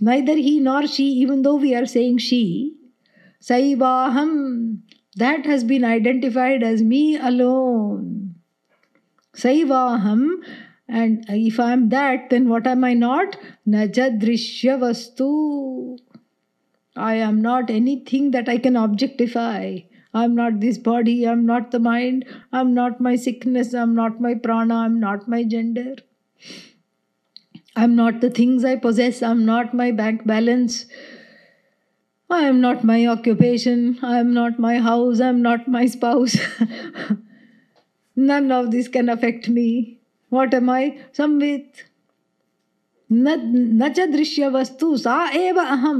Neither 0.01 0.35
he 0.35 0.59
nor 0.59 0.85
she, 0.87 1.05
even 1.05 1.41
though 1.41 1.55
we 1.55 1.73
are 1.73 1.85
saying 1.85 2.17
she. 2.17 2.75
Saivaham, 3.41 4.79
that 5.15 5.45
has 5.45 5.63
been 5.63 5.85
identified 5.85 6.61
as 6.61 6.81
me 6.81 7.17
alone. 7.17 8.18
Saivaham, 9.41 10.43
and 10.87 11.25
if 11.29 11.59
I 11.59 11.71
am 11.71 11.89
that, 11.89 12.29
then 12.29 12.49
what 12.49 12.67
am 12.67 12.83
I 12.83 12.93
not? 12.93 13.37
Najadrishya 13.67 14.79
vastu. 14.79 15.97
I 16.95 17.13
am 17.15 17.41
not 17.41 17.69
anything 17.69 18.31
that 18.31 18.49
I 18.49 18.57
can 18.57 18.75
objectify. 18.75 19.79
I'm 20.13 20.35
not 20.35 20.59
this 20.59 20.77
body, 20.77 21.27
I'm 21.27 21.45
not 21.45 21.71
the 21.71 21.79
mind, 21.79 22.25
I'm 22.51 22.73
not 22.73 22.99
my 22.99 23.15
sickness, 23.15 23.73
I'm 23.73 23.93
not 23.93 24.19
my 24.19 24.33
prana, 24.33 24.75
I'm 24.75 24.99
not 24.99 25.27
my 25.27 25.43
gender. 25.43 25.95
I'm 27.75 27.95
not 27.95 28.19
the 28.19 28.31
things 28.31 28.65
I 28.65 28.75
possess, 28.75 29.21
I'm 29.21 29.45
not 29.45 29.73
my 29.73 29.91
bank 29.91 30.25
balance. 30.25 30.85
I 32.29 32.41
am 32.41 32.59
not 32.59 32.83
my 32.83 33.05
occupation, 33.05 33.99
I 34.01 34.19
am 34.19 34.33
not 34.33 34.59
my 34.59 34.79
house, 34.79 35.21
I 35.21 35.29
am 35.29 35.41
not 35.43 35.67
my 35.67 35.85
spouse. 35.85 36.37
None 38.18 38.52
of 38.52 38.70
this 38.70 38.88
can 38.88 39.08
affect 39.08 39.48
me. 39.48 39.98
What 40.28 40.54
am 40.54 40.70
I? 40.70 40.98
Samvit. 41.12 41.84
न 43.12 43.88
च 43.96 44.06
दृश्य 44.10 44.46
वस्तु 44.50 44.96
सा 44.96 45.16
एव 45.36 45.58
अहम 45.60 45.98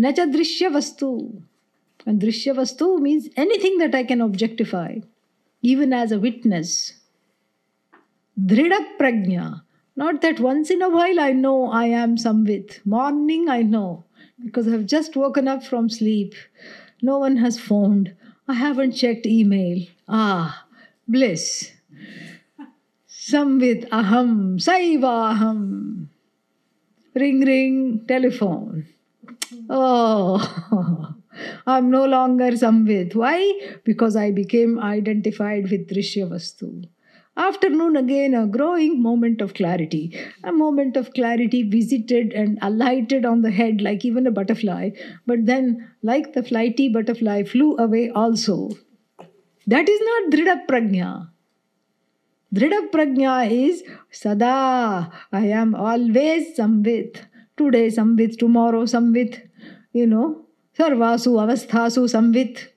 न 0.00 0.10
च 0.12 0.20
दृश्य 0.32 0.68
वस्तु 0.74 1.10
and 2.06 2.20
drishya 2.20 2.54
vastu 2.54 2.98
means 3.00 3.28
anything 3.36 3.78
that 3.78 3.94
I 3.94 4.04
can 4.04 4.20
objectify, 4.20 4.98
even 5.62 5.92
as 5.92 6.12
a 6.12 6.18
witness. 6.18 6.94
Drida 8.38 8.78
prajna, 8.98 9.62
not 9.96 10.22
that 10.22 10.40
once 10.40 10.70
in 10.70 10.82
a 10.82 10.88
while 10.88 11.20
I 11.20 11.32
know 11.32 11.70
I 11.70 11.86
am 11.86 12.16
samvit. 12.16 12.84
Morning 12.86 13.48
I 13.48 13.62
know, 13.62 14.04
because 14.42 14.66
I've 14.66 14.86
just 14.86 15.16
woken 15.16 15.48
up 15.48 15.62
from 15.64 15.88
sleep. 15.88 16.34
No 17.02 17.18
one 17.18 17.36
has 17.36 17.58
phoned. 17.58 18.14
I 18.48 18.54
haven't 18.54 18.92
checked 18.92 19.26
email. 19.26 19.86
Ah, 20.08 20.63
bliss. 21.07 21.71
Samvit 23.07 23.89
aham, 23.89 24.57
saiva 24.59 25.33
aham. 25.33 26.07
Ring 27.15 27.39
ring, 27.41 28.05
telephone. 28.07 28.87
Oh, 29.69 31.15
I'm 31.67 31.89
no 31.89 32.05
longer 32.05 32.51
Samvit. 32.51 33.15
Why? 33.15 33.59
Because 33.83 34.15
I 34.15 34.31
became 34.31 34.79
identified 34.79 35.71
with 35.71 35.89
Drishya 35.89 36.27
Vastu. 36.29 36.85
Afternoon 37.37 37.97
again, 37.97 38.33
a 38.33 38.47
growing 38.47 39.01
moment 39.01 39.41
of 39.41 39.53
clarity. 39.53 40.17
A 40.43 40.53
moment 40.53 40.95
of 40.95 41.13
clarity 41.13 41.63
visited 41.63 42.31
and 42.31 42.57
alighted 42.61 43.25
on 43.25 43.41
the 43.41 43.51
head 43.51 43.81
like 43.81 44.05
even 44.05 44.25
a 44.25 44.31
butterfly, 44.31 44.91
but 45.25 45.45
then, 45.45 45.89
like 46.01 46.33
the 46.33 46.43
flighty 46.43 46.87
butterfly, 46.87 47.43
flew 47.43 47.75
away 47.77 48.09
also. 48.09 48.69
That 49.67 49.89
is 49.89 49.99
not 50.01 50.31
Drida 50.31 50.67
Prajna. 50.67 51.29
Drida 52.53 52.89
Prajna 52.91 53.49
is 53.49 53.83
Sada. 54.11 55.11
I 55.31 55.47
am 55.47 55.75
always 55.75 56.57
Samvit. 56.57 57.17
Today 57.57 57.87
Samvit, 57.87 58.37
tomorrow 58.37 58.83
Samvit. 58.83 59.41
You 59.93 60.07
know, 60.07 60.45
sarvasu 60.77 61.31
avasthasu 61.43 62.03
samvit 62.13 62.74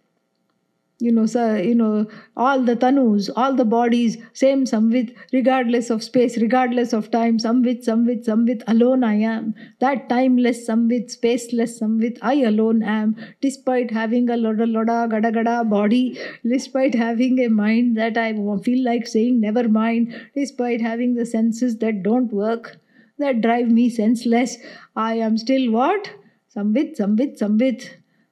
you 1.01 1.13
know 1.13 1.25
sir 1.27 1.59
you 1.63 1.75
know 1.81 2.07
all 2.37 2.63
the 2.69 2.75
tanus 2.85 3.29
all 3.43 3.55
the 3.59 3.65
bodies 3.73 4.17
same 4.41 4.65
samvit 4.71 5.13
regardless 5.33 5.91
of 5.95 6.03
space 6.03 6.37
regardless 6.45 6.93
of 6.99 7.11
time 7.13 7.39
samvit 7.45 7.85
samvit 7.89 8.25
samvit 8.29 8.65
alone 8.67 9.05
i 9.05 9.15
am. 9.15 9.55
That 9.81 10.09
timeless 10.09 10.67
samvit 10.69 11.15
spaceless 11.17 11.79
samvit 11.81 12.19
i 12.23 12.35
alone 12.51 12.83
am. 12.83 13.15
Despite 13.41 13.93
having 13.93 14.29
a 14.29 14.37
loda 14.37 14.67
loda 14.67 15.07
gada 15.11 15.31
gada 15.31 15.63
body 15.65 16.19
despite 16.45 16.95
having 16.95 17.39
a 17.45 17.49
mind 17.49 17.97
that 17.97 18.17
i 18.17 18.33
feel 18.65 18.85
like 18.85 19.07
saying 19.07 19.41
never 19.41 19.69
mind 19.69 20.15
despite 20.35 20.81
having 20.81 21.15
the 21.15 21.27
senses 21.27 21.79
that 21.79 22.03
don't 22.03 22.33
work 22.33 22.77
that 23.19 23.41
drive 23.41 23.71
me 23.71 23.89
senseless 23.89 24.57
i 24.97 25.15
am 25.15 25.39
still 25.39 25.71
what? 25.71 26.11
Samvit, 26.55 26.97
Samvit, 26.99 27.39
Samvit. 27.39 27.89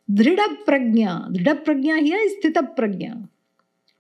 दृढ़ 0.09 0.41
प्रज्ञा 0.67 1.15
दृढ़ 1.31 1.55
प्रज्ञा 1.65 1.95
ही 1.95 2.29
स्थित 2.29 2.59
प्रज्ञा 2.77 3.15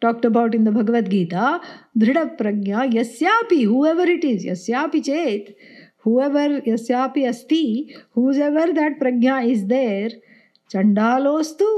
talked 0.03 0.27
about 0.27 0.55
in 0.55 0.65
the 0.65 0.69
Bhagavad Gita 0.69 1.61
दृढ़ 1.99 2.25
प्रज्ञा 2.39 2.83
यस्यापि 2.93 3.63
who 3.63 3.85
ever 3.87 4.11
it 4.11 4.25
is 4.25 4.47
यस्यापि 4.49 5.01
चेत 5.01 5.55
who 6.07 6.21
ever 6.21 6.63
यस्यापि 6.69 7.25
अस्ति 7.25 7.65
who 8.17 8.33
ever 8.49 8.73
that 8.73 8.99
Pragya 8.99 9.39
is 9.53 9.65
there 9.65 10.21
चंडालोस्तु 10.71 11.71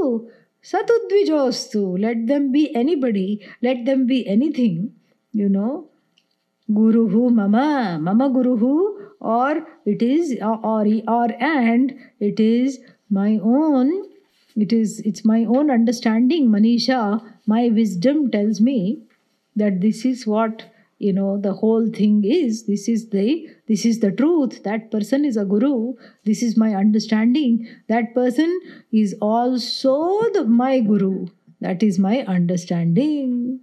सतुद्विजोस्तु 0.65 1.97
let 1.97 2.17
them 2.27 2.51
be 2.53 2.65
anybody 2.77 3.39
let 3.65 3.85
them 3.85 4.07
be 4.07 4.21
anything 4.29 4.87
you 5.35 5.49
know 5.49 5.71
गुरु 6.69 7.29
मम 7.31 7.57
मम 8.03 8.27
गुरु 8.33 8.77
और 9.29 9.67
इट 9.89 10.03
इज़ 10.03 10.37
और 10.43 11.33
and 11.33 11.93
it 12.23 12.41
is 12.41 12.79
my 13.13 13.39
own 13.39 13.93
it 14.58 14.74
is 14.74 15.00
it's 15.00 15.26
my 15.26 15.44
own 15.46 15.72
understanding 15.72 16.50
manisha 16.50 17.00
my 17.46 17.70
wisdom 17.70 18.30
tells 18.32 18.62
me 18.62 18.78
that 19.56 19.82
this 19.82 20.06
is 20.06 20.26
what 20.28 20.64
you 21.00 21.12
know 21.12 21.38
the 21.46 21.54
whole 21.54 21.88
thing 21.88 22.24
is 22.24 22.66
this 22.66 22.88
is 22.88 23.10
the 23.10 23.48
this 23.68 23.86
is 23.86 24.00
the 24.00 24.12
truth 24.12 24.62
that 24.64 24.90
person 24.92 25.26
is 25.26 25.38
a 25.38 25.46
guru 25.46 25.94
this 26.24 26.44
is 26.44 26.56
my 26.56 26.74
understanding 26.74 27.68
that 27.88 28.14
person 28.14 28.60
is 28.92 29.16
also 29.20 29.96
the, 30.34 30.46
my 30.46 30.80
guru 30.80 31.28
that 31.60 31.84
is 31.84 32.00
my 32.00 32.20
understanding 32.38 33.60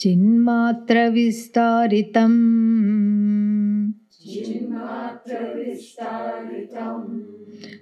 चिन्मात्रविस्तारितम्। 0.00 2.38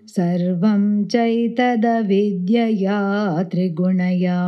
सर्वं 0.09 1.05
चैतदविद्यया 1.05 3.43
त्रिगुणया 3.43 4.41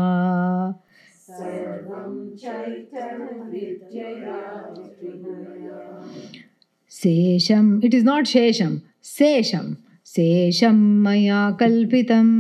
शेषम् 6.91 7.85
it 7.85 7.95
is 7.95 8.05
not 8.05 8.26
शेषं 8.26 8.78
शेषं 9.05 9.74
शेषं 10.07 10.76
मया 11.05 11.51
कल्पितम्। 11.61 12.32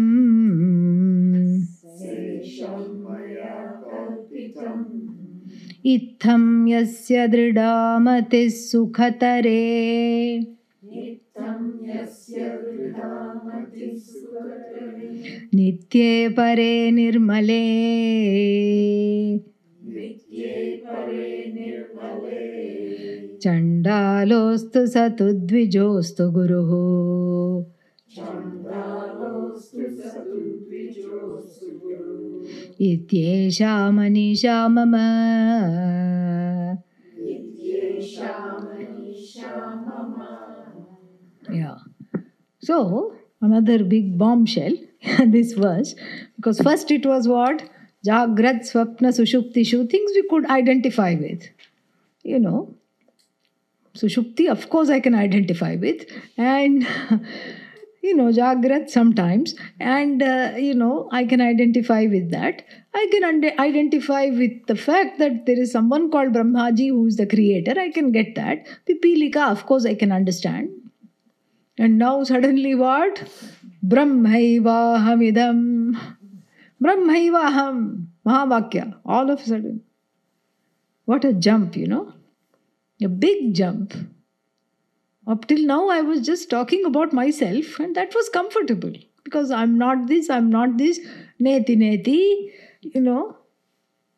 इत्थं 5.86 6.68
यस्य 6.68 7.26
दृढामतिः 7.28 8.48
सुखतरे 8.48 9.60
नित्ये 15.54 16.28
परे 16.28 16.90
निर्मले। 16.90 17.64
चण्डालोऽस्तु 23.42 24.86
स 24.86 24.96
तु 24.96 25.32
द्विजोऽस्तु 25.32 26.30
गुरुः। 26.30 26.70
इत्येषा 32.80 33.90
मनीषा 33.90 34.68
मम। 34.68 34.94
Yeah. 41.50 41.76
So, 42.60 43.14
another 43.40 43.84
big 43.84 44.18
bombshell, 44.18 44.74
this 45.26 45.54
was 45.56 45.94
because 46.36 46.60
first 46.60 46.90
it 46.90 47.06
was 47.06 47.28
what? 47.28 47.68
Jagrat, 48.06 48.60
Swapna, 48.70 49.10
Sushuptishu, 49.18 49.90
things 49.90 50.10
we 50.14 50.26
could 50.28 50.46
identify 50.46 51.14
with. 51.14 51.48
You 52.22 52.38
know, 52.38 52.74
Sushupti, 53.94 54.48
of 54.50 54.68
course, 54.70 54.88
I 54.90 55.00
can 55.00 55.14
identify 55.14 55.76
with. 55.76 56.04
And, 56.36 56.82
you 58.02 58.14
know, 58.16 58.30
Jagrat 58.32 58.90
sometimes. 58.90 59.54
And, 59.80 60.22
uh, 60.22 60.52
you 60.56 60.74
know, 60.74 61.08
I 61.12 61.24
can 61.24 61.40
identify 61.40 62.06
with 62.06 62.30
that. 62.30 62.62
I 62.94 63.08
can 63.12 63.24
und- 63.24 63.58
identify 63.58 64.26
with 64.26 64.66
the 64.66 64.76
fact 64.76 65.18
that 65.18 65.46
there 65.46 65.58
is 65.60 65.72
someone 65.72 66.10
called 66.10 66.32
Brahmaji 66.32 66.88
who 66.88 67.06
is 67.06 67.16
the 67.16 67.26
creator. 67.26 67.78
I 67.78 67.90
can 67.90 68.10
get 68.12 68.34
that. 68.34 68.66
Pipilika, 68.88 69.50
of 69.50 69.64
course, 69.66 69.86
I 69.86 69.94
can 69.94 70.12
understand. 70.12 70.70
And 71.78 71.98
now 71.98 72.24
suddenly 72.24 72.74
what? 72.74 73.28
Brahmaivahamidam. 73.84 75.96
Brahmaivaham. 76.82 78.06
Mahavakya. 78.26 78.96
All 79.04 79.30
of 79.30 79.40
a 79.40 79.44
sudden. 79.44 79.82
What 81.04 81.24
a 81.24 81.32
jump, 81.32 81.76
you 81.76 81.86
know. 81.86 82.12
A 83.02 83.08
big 83.08 83.54
jump. 83.54 83.94
Up 85.26 85.46
till 85.46 85.66
now, 85.66 85.88
I 85.88 86.02
was 86.02 86.20
just 86.20 86.50
talking 86.50 86.84
about 86.84 87.12
myself, 87.12 87.80
and 87.80 87.96
that 87.96 88.14
was 88.14 88.28
comfortable 88.28 88.92
because 89.24 89.50
I'm 89.50 89.78
not 89.78 90.06
this, 90.06 90.30
I'm 90.30 90.50
not 90.50 90.76
this. 90.76 91.00
Neti 91.40 91.76
neti, 91.76 92.52
you 92.82 93.00
know. 93.00 93.36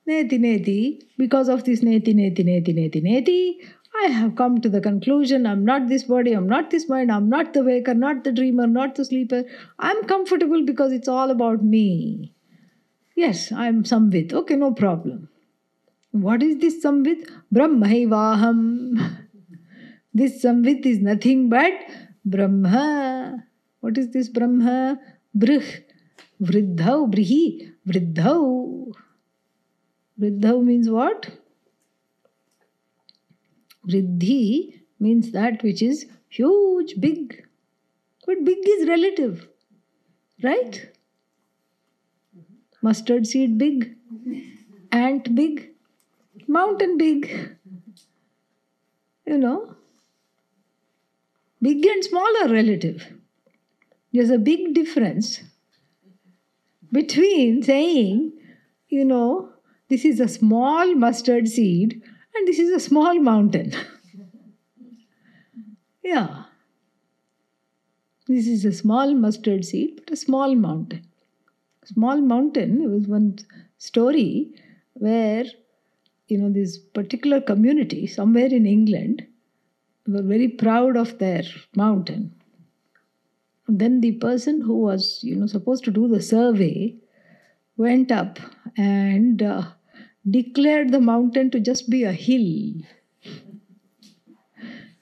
Neti 0.09 0.39
neti. 0.39 1.03
Because 1.17 1.49
of 1.49 1.65
this 1.65 1.81
neti 1.81 2.15
neti 2.15 2.45
neti 2.45 2.75
neti 2.75 3.03
neti, 3.03 3.57
I 4.03 4.09
have 4.09 4.37
come 4.37 4.61
to 4.61 4.69
the 4.69 4.81
conclusion 4.81 5.47
I'm 5.47 5.65
not 5.65 5.89
this 5.89 6.05
body, 6.05 6.33
I'm 6.33 6.49
not 6.49 6.71
this 6.71 6.89
mind, 6.89 7.11
I'm 7.11 7.29
not 7.29 7.53
the 7.53 7.63
waker, 7.63 7.95
not 7.95 8.25
the 8.25 8.33
dreamer, 8.33 8.67
not 8.67 8.95
the 8.95 9.05
sleeper. 9.05 9.45
I'm 9.79 10.05
comfortable 10.05 10.65
because 10.65 10.93
it's 10.93 11.09
all 11.09 11.31
about 11.31 11.65
me. 11.65 12.33
Yes, 13.15 13.51
I'm 13.53 13.85
Samvit. 13.85 14.33
Okay, 14.33 14.57
no 14.57 14.73
problem. 14.73 15.29
What 16.11 16.43
is 16.43 16.59
this 16.59 16.85
Samvit? 16.85 17.31
Brahmaivaham. 17.53 19.27
This 20.13 20.43
Samvit 20.45 20.85
is 20.87 20.99
nothing 21.01 21.49
but 21.49 21.73
Brahma. 22.25 23.45
What 23.81 23.99
is 23.99 24.11
this 24.11 24.29
Brahma? 24.29 24.99
Brih. 25.37 25.83
Vriddhau. 26.43 27.11
Brihi. 27.11 27.73
Vriddhau. 27.87 28.93
Vriddhau 30.21 30.65
means 30.65 30.89
what? 30.89 31.31
Vriddhi 33.89 34.81
means 34.99 35.33
that 35.33 35.63
which 35.63 35.83
is 35.83 36.07
huge, 36.29 37.01
big. 37.01 37.45
But 38.27 38.45
big 38.45 38.59
is 38.67 38.89
relative, 38.89 39.47
right? 40.43 40.91
Mustard 42.83 43.27
seed 43.27 43.59
big, 43.59 43.97
ant 44.91 45.35
big, 45.35 45.71
mountain 46.49 46.99
big. 46.99 47.57
You 49.27 49.39
know, 49.39 49.75
big 51.61 51.85
and 51.85 52.05
small 52.05 52.43
are 52.43 52.49
relative. 52.49 53.13
There's 54.13 54.31
a 54.31 54.39
big 54.39 54.73
difference 54.75 55.41
between 56.93 57.63
saying, 57.63 58.33
you 58.89 59.05
know, 59.05 59.51
this 59.89 60.05
is 60.05 60.21
a 60.21 60.29
small 60.29 60.95
mustard 60.95 61.49
seed 61.49 62.03
and 62.37 62.49
this 62.49 62.59
is 62.59 62.71
a 62.71 62.81
small 62.81 63.19
mountain. 63.19 63.73
yeah. 66.05 66.45
This 68.29 68.47
is 68.47 68.65
a 68.65 68.73
small 68.73 69.15
mustard 69.15 69.65
seed, 69.65 69.97
but 69.97 70.11
a 70.13 70.17
small 70.17 70.55
mountain. 70.55 71.07
Small 71.85 72.21
mountain, 72.21 72.83
it 72.83 72.89
was 72.89 73.07
one 73.07 73.39
story 73.79 74.53
where, 74.95 75.45
you 76.27 76.39
know, 76.39 76.51
this 76.51 76.79
particular 76.79 77.41
community 77.41 78.07
somewhere 78.07 78.47
in 78.47 78.67
England 78.67 79.25
were 80.07 80.23
very 80.23 80.49
proud 80.49 80.97
of 80.97 81.19
their 81.19 81.45
mountain. 81.77 82.35
And 83.69 83.79
then 83.79 84.01
the 84.01 84.13
person 84.13 84.61
who 84.61 84.77
was, 84.79 85.21
you 85.23 85.37
know, 85.37 85.47
supposed 85.47 85.85
to 85.85 85.91
do 85.91 86.09
the 86.09 86.23
survey 86.23 86.97
went 87.77 88.11
up 88.11 88.39
and 88.77 89.43
uh, 89.43 89.63
declared 90.29 90.93
the 90.93 91.01
mountain 91.01 91.51
to 91.51 91.61
just 91.61 91.89
be 91.89 92.05
a 92.05 92.13
hill. 92.13 92.83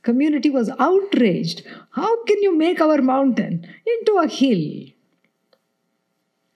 Community 0.02 0.50
was 0.50 0.70
outraged. 0.78 1.62
How 1.90 2.24
can 2.24 2.42
you 2.42 2.56
make 2.56 2.80
our 2.80 3.00
mountain 3.00 3.66
into 3.86 4.18
a 4.22 4.28
hill? 4.28 4.88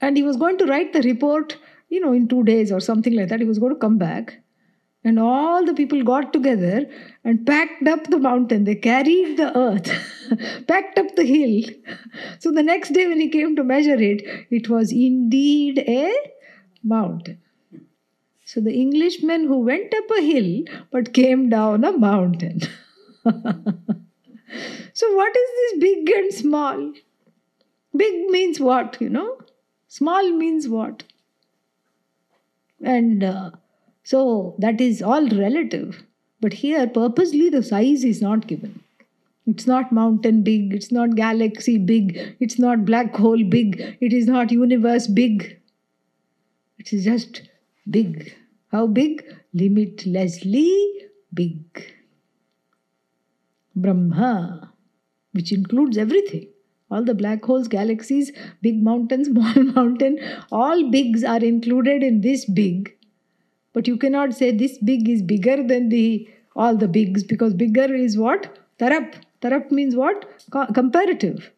And 0.01 0.17
he 0.17 0.23
was 0.23 0.37
going 0.37 0.59
to 0.59 0.67
write 0.67 0.93
the 0.93 1.03
report, 1.03 1.57
you 1.89 1.99
know, 1.99 2.13
in 2.13 2.29
two 2.29 2.45
days 2.45 2.71
or 2.71 2.79
something 2.79 3.15
like 3.15 3.29
that. 3.29 3.41
He 3.41 3.47
was 3.47 3.59
going 3.59 3.73
to 3.73 3.81
come 3.81 3.97
back. 3.97 4.43
And 5.03 5.19
all 5.19 5.65
the 5.65 5.73
people 5.73 6.03
got 6.03 6.33
together 6.33 6.85
and 7.25 7.47
packed 7.47 7.87
up 7.89 8.05
the 8.05 8.19
mountain. 8.19 8.65
They 8.65 8.75
carried 8.75 9.39
the 9.39 9.57
earth, 9.57 10.67
packed 10.67 10.99
up 10.99 11.15
the 11.17 11.25
hill. 11.25 11.63
So 12.41 12.53
the 12.53 12.63
next 12.63 12.93
day, 12.93 13.07
when 13.07 13.21
he 13.21 13.31
came 13.31 13.57
to 13.57 13.65
measure 13.65 13.97
it, 13.97 14.23
it 14.51 14.69
was 14.69 14.93
indeed 14.93 15.79
a 15.79 16.13
mountain. 16.85 17.41
So 18.49 18.63
the 18.63 18.73
Englishman 18.73 19.45
who 19.47 19.59
went 19.59 19.93
up 19.95 20.11
a 20.11 20.23
hill 20.23 20.65
but 20.91 21.13
came 21.13 21.51
down 21.51 21.85
a 21.85 21.93
mountain. 21.93 22.61
so, 23.23 23.35
what 25.17 25.37
is 25.37 25.51
this 25.57 25.81
big 25.81 26.09
and 26.09 26.33
small? 26.33 26.95
Big 27.95 28.31
means 28.31 28.59
what, 28.59 28.97
you 29.03 29.11
know? 29.11 29.37
Small 29.89 30.33
means 30.33 30.67
what? 30.67 31.03
And 32.83 33.23
uh, 33.23 33.51
so 34.03 34.55
that 34.57 34.81
is 34.81 35.03
all 35.03 35.29
relative. 35.29 36.03
But 36.41 36.55
here, 36.55 36.87
purposely, 36.87 37.51
the 37.51 37.63
size 37.63 38.03
is 38.03 38.23
not 38.23 38.47
given. 38.47 38.83
It's 39.47 39.67
not 39.67 39.93
mountain 39.93 40.43
big, 40.43 40.73
it's 40.73 40.91
not 40.91 41.17
galaxy 41.17 41.77
big, 41.77 42.35
it's 42.41 42.59
not 42.59 42.87
black 42.87 43.15
hole 43.15 43.45
big, 43.45 43.99
it 44.01 44.15
is 44.15 44.27
not 44.27 44.51
universe 44.51 45.07
big. 45.07 45.61
It 46.79 46.95
is 46.95 47.05
just 47.05 47.43
big. 47.91 48.35
How 48.73 48.87
big? 48.87 49.25
Limitlessly 49.55 50.71
big. 51.33 51.63
Brahma, 53.75 54.73
which 55.33 55.53
includes 55.53 55.97
everything. 55.97 56.49
All 56.91 57.05
the 57.05 57.15
black 57.15 57.45
holes, 57.45 57.69
galaxies, 57.69 58.33
big 58.63 58.83
mountains, 58.83 59.29
small 59.33 59.63
mountain, 59.75 60.19
all 60.53 60.91
bigs 60.91 61.25
are 61.25 61.43
included 61.45 62.03
in 62.03 62.21
this 62.21 62.45
big. 62.45 62.95
But 63.73 63.89
you 63.89 63.97
cannot 63.97 64.35
say 64.35 64.51
this 64.53 64.79
big 64.79 65.09
is 65.09 65.23
bigger 65.23 65.63
than 65.63 65.89
the 65.91 66.29
all 66.57 66.77
the 66.77 66.89
bigs 66.89 67.25
because 67.25 67.55
bigger 67.55 67.95
is 67.95 68.19
what? 68.19 68.59
Tarap. 68.79 69.15
Tarap 69.43 69.71
means 69.71 69.95
what? 69.97 70.27
Co- 70.51 70.67
comparative. 70.73 71.53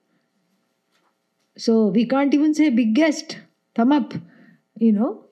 So 1.56 1.88
we 1.88 2.06
can't 2.06 2.34
even 2.34 2.54
say 2.54 2.70
biggest. 2.70 3.38
Tamap. 3.76 4.20
You 4.78 4.92
know, 4.92 5.24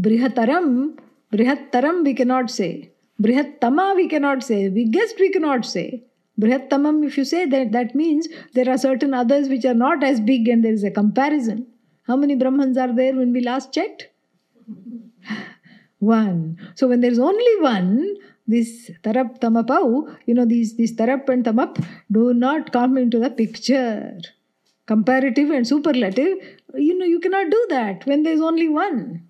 Brihataram, 0.00 0.98
Brihattaram 1.32 2.04
we 2.04 2.14
cannot 2.14 2.50
say. 2.50 2.90
Brihattama 3.20 3.94
we 3.94 4.08
cannot 4.08 4.42
say. 4.42 4.68
Biggest 4.68 5.18
we 5.18 5.30
cannot 5.30 5.64
say. 5.64 6.04
Brihattamam, 6.40 7.06
if 7.06 7.16
you 7.16 7.24
say 7.24 7.46
that, 7.46 7.70
that 7.72 7.94
means 7.94 8.26
there 8.54 8.68
are 8.68 8.76
certain 8.76 9.14
others 9.14 9.48
which 9.48 9.64
are 9.64 9.74
not 9.74 10.02
as 10.02 10.20
big 10.20 10.48
and 10.48 10.64
there 10.64 10.72
is 10.72 10.82
a 10.82 10.90
comparison. 10.90 11.66
How 12.08 12.16
many 12.16 12.36
Brahmans 12.36 12.76
are 12.76 12.92
there 12.92 13.14
when 13.14 13.32
we 13.32 13.40
last 13.40 13.72
checked? 13.72 14.08
one. 16.00 16.58
So 16.74 16.88
when 16.88 17.00
there 17.00 17.12
is 17.12 17.20
only 17.20 17.60
one, 17.60 18.16
this 18.46 18.90
tarap 19.02 19.40
tamapau, 19.40 20.16
you 20.26 20.34
know, 20.34 20.44
these, 20.44 20.76
these 20.76 20.94
tarap 20.94 21.28
and 21.28 21.44
tamap 21.44 21.82
do 22.10 22.34
not 22.34 22.72
come 22.72 22.98
into 22.98 23.20
the 23.20 23.30
picture. 23.30 24.18
Comparative 24.86 25.50
and 25.50 25.66
superlative, 25.66 26.36
you 26.74 26.98
know, 26.98 27.06
you 27.06 27.20
cannot 27.20 27.48
do 27.50 27.66
that 27.70 28.04
when 28.06 28.24
there 28.24 28.34
is 28.34 28.40
only 28.40 28.68
one. 28.68 29.28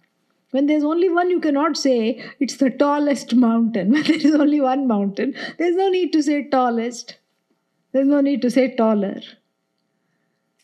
When 0.55 0.67
there's 0.67 0.85
only 0.85 1.09
one, 1.09 1.31
you 1.31 1.41
cannot 1.41 1.77
say 1.77 2.25
it's 2.39 2.59
the 2.59 2.71
tallest 2.71 3.35
mountain. 3.35 3.91
When 3.95 4.05
there 4.05 4.27
is 4.27 4.37
only 4.37 4.61
one 4.61 4.87
mountain, 4.87 5.35
there's 5.59 5.75
no 5.75 5.89
need 5.89 6.13
to 6.13 6.23
say 6.23 6.49
tallest. 6.49 7.17
There's 7.91 8.07
no 8.07 8.21
need 8.21 8.41
to 8.43 8.51
say 8.53 8.77
taller. 8.77 9.21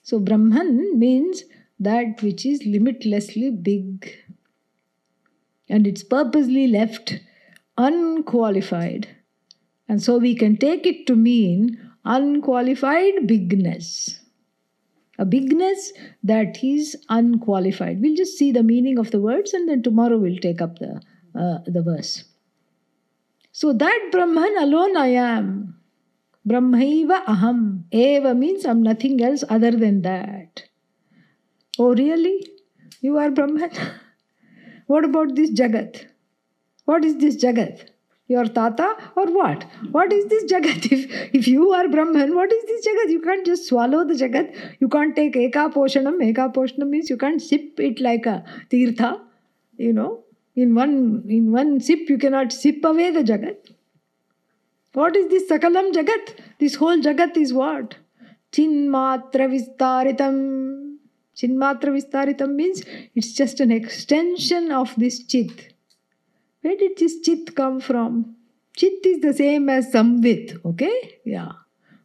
So, 0.05 0.21
Brahman 0.21 0.97
means 0.97 1.43
that 1.81 2.23
which 2.23 2.47
is 2.47 2.65
limitlessly 2.65 3.51
big. 3.51 4.15
And 5.69 5.89
it's 5.89 6.05
purposely 6.05 6.69
left 6.69 7.19
unqualified. 7.77 9.09
And 9.89 10.01
so 10.01 10.19
we 10.19 10.37
can 10.37 10.57
take 10.57 10.87
it 10.87 11.05
to 11.09 11.17
mean 11.17 11.91
unqualified 12.05 13.27
bigness 13.27 14.21
a 15.21 15.27
bigness 15.27 15.93
that 16.25 16.65
is 16.65 16.97
unqualified. 17.11 18.01
We'll 18.01 18.17
just 18.17 18.39
see 18.39 18.53
the 18.53 18.63
meaning 18.63 18.99
of 18.99 19.11
the 19.11 19.21
words 19.21 19.53
and 19.53 19.69
then 19.69 19.83
tomorrow 19.83 20.17
we'll 20.17 20.39
take 20.39 20.63
up 20.63 20.79
the, 20.79 21.03
uh, 21.39 21.59
the 21.67 21.83
verse. 21.83 22.25
So 23.53 23.75
that 23.75 24.09
Brahman 24.11 24.57
alone 24.59 24.97
I 24.97 25.09
am. 25.09 25.77
Brahmaiva 26.49 27.25
aham. 27.27 27.85
Eva 27.93 28.35
means 28.35 28.65
I'm 28.65 28.83
nothing 28.83 29.23
else 29.23 29.45
other 29.51 29.71
than 29.73 30.01
that. 30.03 30.65
Oh, 31.79 31.95
really? 31.95 32.47
You 33.03 33.19
are 33.19 33.31
Brahman? 33.31 33.71
what 34.87 35.05
about 35.05 35.37
this 35.37 35.51
Jagat? 35.51 36.07
What 36.87 37.05
is 37.05 37.19
this 37.19 37.37
Jagat? 37.37 37.91
Your 38.31 38.45
tata 38.45 38.89
or 39.17 39.27
what? 39.37 39.65
What 39.91 40.13
is 40.13 40.27
this 40.27 40.45
Jagat? 40.53 40.91
If, 40.93 41.35
if 41.35 41.49
you 41.49 41.73
are 41.73 41.89
Brahman, 41.89 42.35
what 42.37 42.53
is 42.53 42.65
this 42.65 42.87
Jagat? 42.87 43.11
You 43.11 43.21
can't 43.21 43.45
just 43.45 43.67
swallow 43.69 44.05
the 44.05 44.15
Jagat. 44.15 44.55
You 44.81 44.89
can't 44.89 45.17
take 45.17 45.35
Eka 45.35 45.73
Poshanam. 45.75 46.21
Eka 46.29 46.55
Poshanam 46.55 46.89
means 46.89 47.11
you 47.11 47.17
can't 47.17 47.43
sip 47.43 47.81
it 47.81 48.01
like 48.01 48.27
a 48.27 48.45
Tirtha. 48.71 49.21
You 49.77 49.93
know, 49.93 50.25
in 50.55 50.75
one, 50.75 51.25
in 51.29 51.51
one 51.51 51.81
sip, 51.81 52.09
you 52.09 52.19
cannot 52.19 52.53
sip 52.53 52.85
away 52.85 53.11
the 53.11 53.23
Jagat. 53.23 53.75
What 54.93 55.17
is 55.17 55.29
this 55.29 55.51
Sakalam 55.51 55.93
Jagat? 55.93 56.39
This 56.59 56.77
whole 56.77 56.99
Jagat 56.99 57.37
is 57.37 57.53
what? 57.53 57.97
Chinmatra 58.53 59.49
Vistaritam. 59.57 60.97
Chinmatra 61.37 61.93
Vistaritam 61.97 62.55
means 62.55 62.83
it's 63.15 63.33
just 63.33 63.61
an 63.61 63.73
extension 63.73 64.71
of 64.71 64.95
this 64.97 65.25
Chit. 65.25 65.75
Where 66.63 66.77
did 66.77 66.99
this 66.99 67.21
chit 67.21 67.55
come 67.55 67.81
from? 67.81 68.37
Chit 68.77 69.05
is 69.05 69.21
the 69.21 69.35
same 69.35 69.69
as 69.69 69.93
samvit, 69.93 70.65
okay? 70.65 71.19
Yeah. 71.25 71.53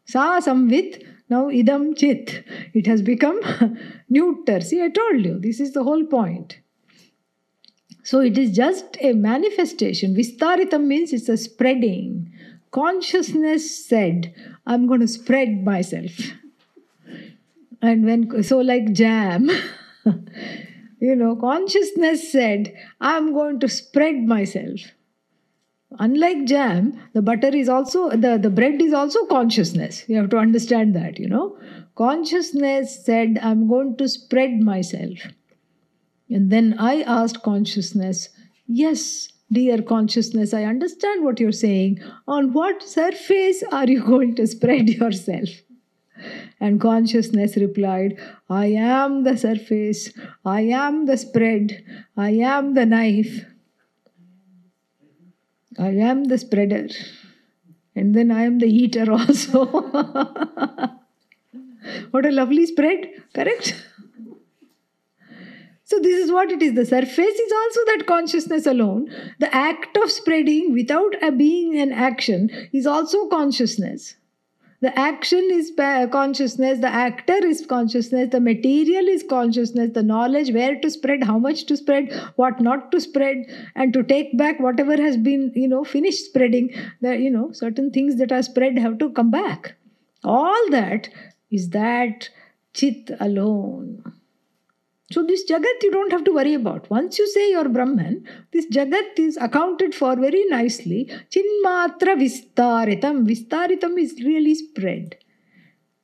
Sa 0.05 0.39
samvit, 0.39 1.05
now 1.29 1.49
idam 1.49 1.97
chit. 1.97 2.43
It 2.73 2.87
has 2.87 3.01
become 3.01 3.41
neuter. 4.09 4.61
See, 4.61 4.81
I 4.81 4.89
told 4.89 5.25
you, 5.25 5.39
this 5.39 5.59
is 5.59 5.73
the 5.73 5.83
whole 5.83 6.05
point. 6.05 6.59
So 8.03 8.19
it 8.19 8.37
is 8.37 8.55
just 8.55 8.97
a 9.01 9.13
manifestation. 9.13 10.15
Vistaritam 10.15 10.85
means 10.85 11.11
it's 11.11 11.27
a 11.27 11.37
spreading. 11.37 12.31
Consciousness 12.71 13.85
said, 13.87 14.33
I'm 14.67 14.85
going 14.85 14.99
to 14.99 15.07
spread 15.07 15.63
myself. 15.63 16.11
And 17.81 18.05
when, 18.05 18.43
so 18.43 18.59
like 18.59 18.93
jam. 18.93 19.49
You 20.99 21.15
know, 21.15 21.35
consciousness 21.35 22.31
said, 22.31 22.73
I'm 23.01 23.33
going 23.33 23.59
to 23.59 23.67
spread 23.67 24.23
myself. 24.25 24.79
Unlike 25.99 26.45
jam, 26.45 26.99
the 27.13 27.21
butter 27.21 27.55
is 27.55 27.69
also, 27.69 28.09
the, 28.09 28.37
the 28.41 28.49
bread 28.49 28.81
is 28.81 28.93
also 28.93 29.25
consciousness. 29.27 30.03
You 30.07 30.17
have 30.17 30.29
to 30.31 30.37
understand 30.37 30.95
that, 30.95 31.19
you 31.19 31.27
know. 31.27 31.57
Consciousness 31.95 33.05
said, 33.05 33.39
I'm 33.41 33.67
going 33.67 33.95
to 33.97 34.07
spread 34.07 34.59
myself. 34.59 35.19
And 36.29 36.51
then 36.51 36.75
I 36.79 37.01
asked 37.01 37.43
consciousness, 37.43 38.29
Yes, 38.67 39.29
dear 39.51 39.81
consciousness, 39.81 40.53
I 40.53 40.63
understand 40.63 41.23
what 41.23 41.39
you're 41.39 41.51
saying. 41.51 41.99
On 42.27 42.51
what 42.51 42.81
surface 42.81 43.63
are 43.71 43.87
you 43.87 44.03
going 44.13 44.35
to 44.35 44.47
spread 44.47 44.89
yourself? 44.89 45.49
And 46.59 46.79
consciousness 46.79 47.57
replied, 47.57 48.17
I 48.49 48.67
am 48.67 49.23
the 49.23 49.37
surface, 49.37 50.11
I 50.45 50.61
am 50.61 51.05
the 51.05 51.17
spread, 51.17 51.83
I 52.15 52.31
am 52.31 52.73
the 52.73 52.85
knife, 52.85 53.45
I 55.77 55.89
am 55.89 56.25
the 56.25 56.37
spreader, 56.37 56.87
and 57.95 58.15
then 58.15 58.31
I 58.31 58.43
am 58.43 58.59
the 58.59 58.67
eater 58.67 59.11
also. 59.19 59.65
what 62.11 62.25
a 62.25 62.31
lovely 62.31 62.65
spread, 62.65 63.07
correct? 63.33 63.75
So, 65.87 65.99
this 65.99 66.25
is 66.25 66.31
what 66.31 66.49
it 66.49 66.63
is. 66.63 66.73
The 66.73 66.85
surface 66.85 67.39
is 67.39 67.51
also 67.51 67.79
that 67.85 68.05
consciousness 68.07 68.65
alone. 68.65 69.07
The 69.37 69.53
act 69.53 69.95
of 69.97 70.11
spreading 70.11 70.73
without 70.73 71.13
a 71.21 71.31
being 71.31 71.77
an 71.79 71.91
action 71.91 72.49
is 72.73 72.87
also 72.87 73.27
consciousness. 73.27 74.15
The 74.85 74.99
action 74.99 75.49
is 75.51 75.71
consciousness, 76.11 76.77
the 76.77 76.93
actor 76.93 77.43
is 77.43 77.65
consciousness, 77.65 78.29
the 78.29 78.39
material 78.39 79.07
is 79.07 79.23
consciousness, 79.27 79.93
the 79.95 80.03
knowledge 80.03 80.51
where 80.51 80.79
to 80.79 80.91
spread, 80.91 81.23
how 81.23 81.39
much 81.39 81.65
to 81.65 81.75
spread, 81.75 82.13
what 82.35 82.59
not 82.59 82.91
to 82.91 83.01
spread, 83.01 83.47
and 83.75 83.91
to 83.93 84.03
take 84.03 84.37
back 84.37 84.59
whatever 84.59 84.95
has 84.95 85.17
been, 85.17 85.51
you 85.55 85.67
know, 85.67 85.83
finished 85.83 86.25
spreading. 86.25 86.69
The, 87.01 87.17
you 87.17 87.31
know, 87.31 87.51
certain 87.51 87.89
things 87.89 88.17
that 88.17 88.31
are 88.31 88.43
spread 88.43 88.77
have 88.77 88.99
to 88.99 89.09
come 89.09 89.31
back. 89.31 89.73
All 90.23 90.69
that 90.69 91.09
is 91.49 91.71
that 91.71 92.29
chit 92.75 93.09
alone. 93.19 94.03
So, 95.11 95.23
this 95.23 95.49
Jagat 95.49 95.83
you 95.83 95.91
don't 95.91 96.11
have 96.11 96.23
to 96.23 96.33
worry 96.33 96.55
about. 96.55 96.89
Once 96.89 97.19
you 97.19 97.27
say 97.29 97.51
you're 97.51 97.69
Brahman, 97.69 98.27
this 98.51 98.65
Jagat 98.65 99.19
is 99.19 99.37
accounted 99.37 99.93
for 99.93 100.15
very 100.15 100.45
nicely. 100.45 101.11
Chinmatra 101.29 102.15
Vistaritam. 102.17 103.27
Vistaritam 103.27 103.99
is 103.99 104.13
really 104.23 104.55
spread. 104.55 105.17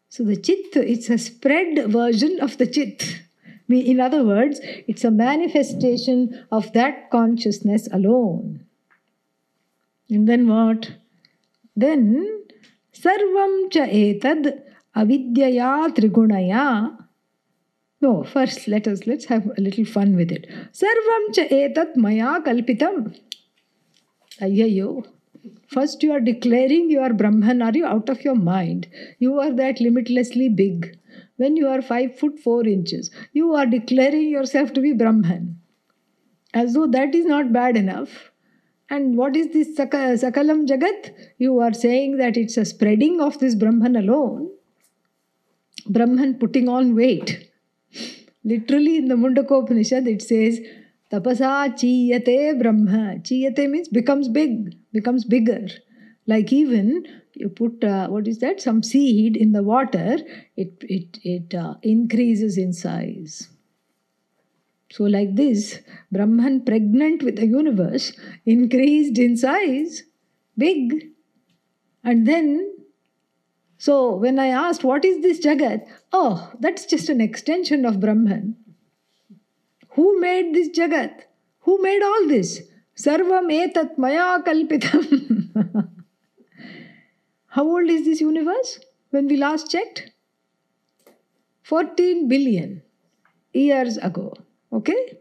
So, 0.09 0.23
the 0.23 0.35
Chit, 0.35 0.75
it's 0.75 1.09
a 1.09 1.17
spread 1.17 1.91
version 1.91 2.39
of 2.41 2.57
the 2.59 2.67
Chit. 2.67 3.21
In 3.69 3.99
other 3.99 4.23
words, 4.23 4.59
it's 4.87 5.03
a 5.03 5.09
manifestation 5.09 6.45
of 6.51 6.71
that 6.73 7.09
consciousness 7.09 7.87
alone. 7.91 8.65
And 10.09 10.27
then 10.27 10.47
what? 10.47 10.91
Then, 11.75 12.43
Sarvam 12.93 13.71
cha 13.71 13.85
etad 13.85 14.61
avidyaya 14.95 15.87
trigunaya 15.95 17.00
no, 18.01 18.23
first 18.23 18.67
let 18.67 18.87
us 18.87 19.05
let's 19.05 19.25
have 19.25 19.45
a 19.57 19.61
little 19.61 19.85
fun 19.85 20.15
with 20.15 20.31
it. 20.31 20.47
Sarvam 20.73 21.33
cha 21.35 21.43
etat 21.43 21.95
maya 21.95 22.41
kalpitam. 22.41 23.15
First 25.67 26.01
you 26.01 26.11
are 26.11 26.19
declaring 26.19 26.89
you 26.89 26.99
are 26.99 27.13
Brahman. 27.13 27.61
Are 27.61 27.71
you 27.71 27.85
out 27.85 28.09
of 28.09 28.23
your 28.23 28.35
mind? 28.35 28.87
You 29.19 29.39
are 29.39 29.53
that 29.53 29.79
limitlessly 29.79 30.49
big. 30.49 30.97
When 31.37 31.55
you 31.55 31.67
are 31.67 31.81
five 31.81 32.17
foot 32.17 32.39
four 32.39 32.65
inches, 32.65 33.11
you 33.33 33.53
are 33.53 33.65
declaring 33.67 34.29
yourself 34.29 34.73
to 34.73 34.81
be 34.81 34.93
Brahman. 34.93 35.59
As 36.53 36.73
though 36.73 36.87
that 36.87 37.13
is 37.13 37.25
not 37.25 37.53
bad 37.53 37.77
enough. 37.77 38.31
And 38.89 39.15
what 39.15 39.35
is 39.35 39.53
this 39.53 39.77
Sakalam 39.77 40.67
Jagat? 40.67 41.13
You 41.37 41.59
are 41.59 41.73
saying 41.73 42.17
that 42.17 42.35
it's 42.35 42.57
a 42.57 42.65
spreading 42.65 43.21
of 43.21 43.39
this 43.39 43.55
Brahman 43.55 43.95
alone. 43.95 44.49
Brahman 45.87 46.39
putting 46.39 46.67
on 46.67 46.95
weight 46.95 47.50
Literally 48.43 48.97
in 48.97 49.07
the 49.07 49.15
Mundakopanishad 49.15 50.07
it 50.07 50.21
says 50.21 50.59
tapasa 51.11 51.69
chiyate 51.79 52.59
brahma. 52.59 53.19
Chiyate 53.19 53.69
means 53.69 53.87
becomes 53.87 54.27
big, 54.27 54.75
becomes 54.91 55.25
bigger. 55.25 55.67
Like 56.27 56.51
even 56.51 57.05
you 57.35 57.49
put 57.49 57.83
uh, 57.83 58.07
what 58.07 58.27
is 58.27 58.39
that? 58.39 58.61
Some 58.61 58.83
seed 58.83 59.37
in 59.37 59.51
the 59.51 59.63
water, 59.63 60.17
it 60.55 60.73
it 60.81 61.19
it 61.23 61.53
uh, 61.53 61.75
increases 61.83 62.57
in 62.57 62.73
size. 62.73 63.49
So 64.91 65.05
like 65.05 65.35
this, 65.35 65.79
Brahman 66.11 66.65
pregnant 66.65 67.23
with 67.23 67.37
the 67.37 67.47
universe 67.47 68.11
increased 68.45 69.17
in 69.17 69.37
size, 69.37 70.03
big, 70.57 71.11
and 72.03 72.27
then 72.27 72.75
so 73.81 74.15
when 74.15 74.37
I 74.37 74.49
asked, 74.49 74.83
what 74.83 75.03
is 75.03 75.23
this 75.23 75.39
Jagat? 75.39 75.87
Oh, 76.13 76.51
that's 76.59 76.85
just 76.85 77.09
an 77.09 77.19
extension 77.19 77.83
of 77.83 77.99
Brahman. 77.99 78.55
Who 79.93 80.19
made 80.19 80.53
this 80.53 80.69
Jagat? 80.69 81.23
Who 81.61 81.81
made 81.81 82.03
all 82.03 82.27
this? 82.27 82.61
Sarvam 82.95 83.49
etat 83.51 83.97
maya 83.97 84.43
kalpitam. 84.43 85.49
How 87.47 87.63
old 87.63 87.89
is 87.89 88.05
this 88.05 88.21
universe 88.21 88.79
when 89.09 89.27
we 89.27 89.37
last 89.37 89.71
checked? 89.71 90.11
14 91.63 92.27
billion 92.27 92.83
years 93.51 93.97
ago. 93.97 94.35
Okay? 94.71 95.17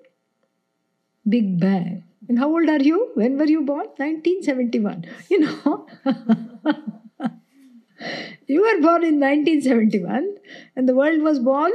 Big 1.27 1.59
Bang. 1.59 2.05
And 2.29 2.39
how 2.39 2.51
old 2.51 2.69
are 2.69 2.83
you? 2.83 3.11
When 3.15 3.39
were 3.39 3.47
you 3.47 3.63
born? 3.63 3.87
1971. 3.97 5.07
You 5.31 5.41
know, 5.41 5.87
you 8.47 8.61
were 8.63 8.81
born 8.81 9.05
in 9.05 9.21
1971 9.21 10.37
and 10.77 10.89
the 10.89 10.95
world 10.95 11.23
was 11.23 11.39
born, 11.39 11.73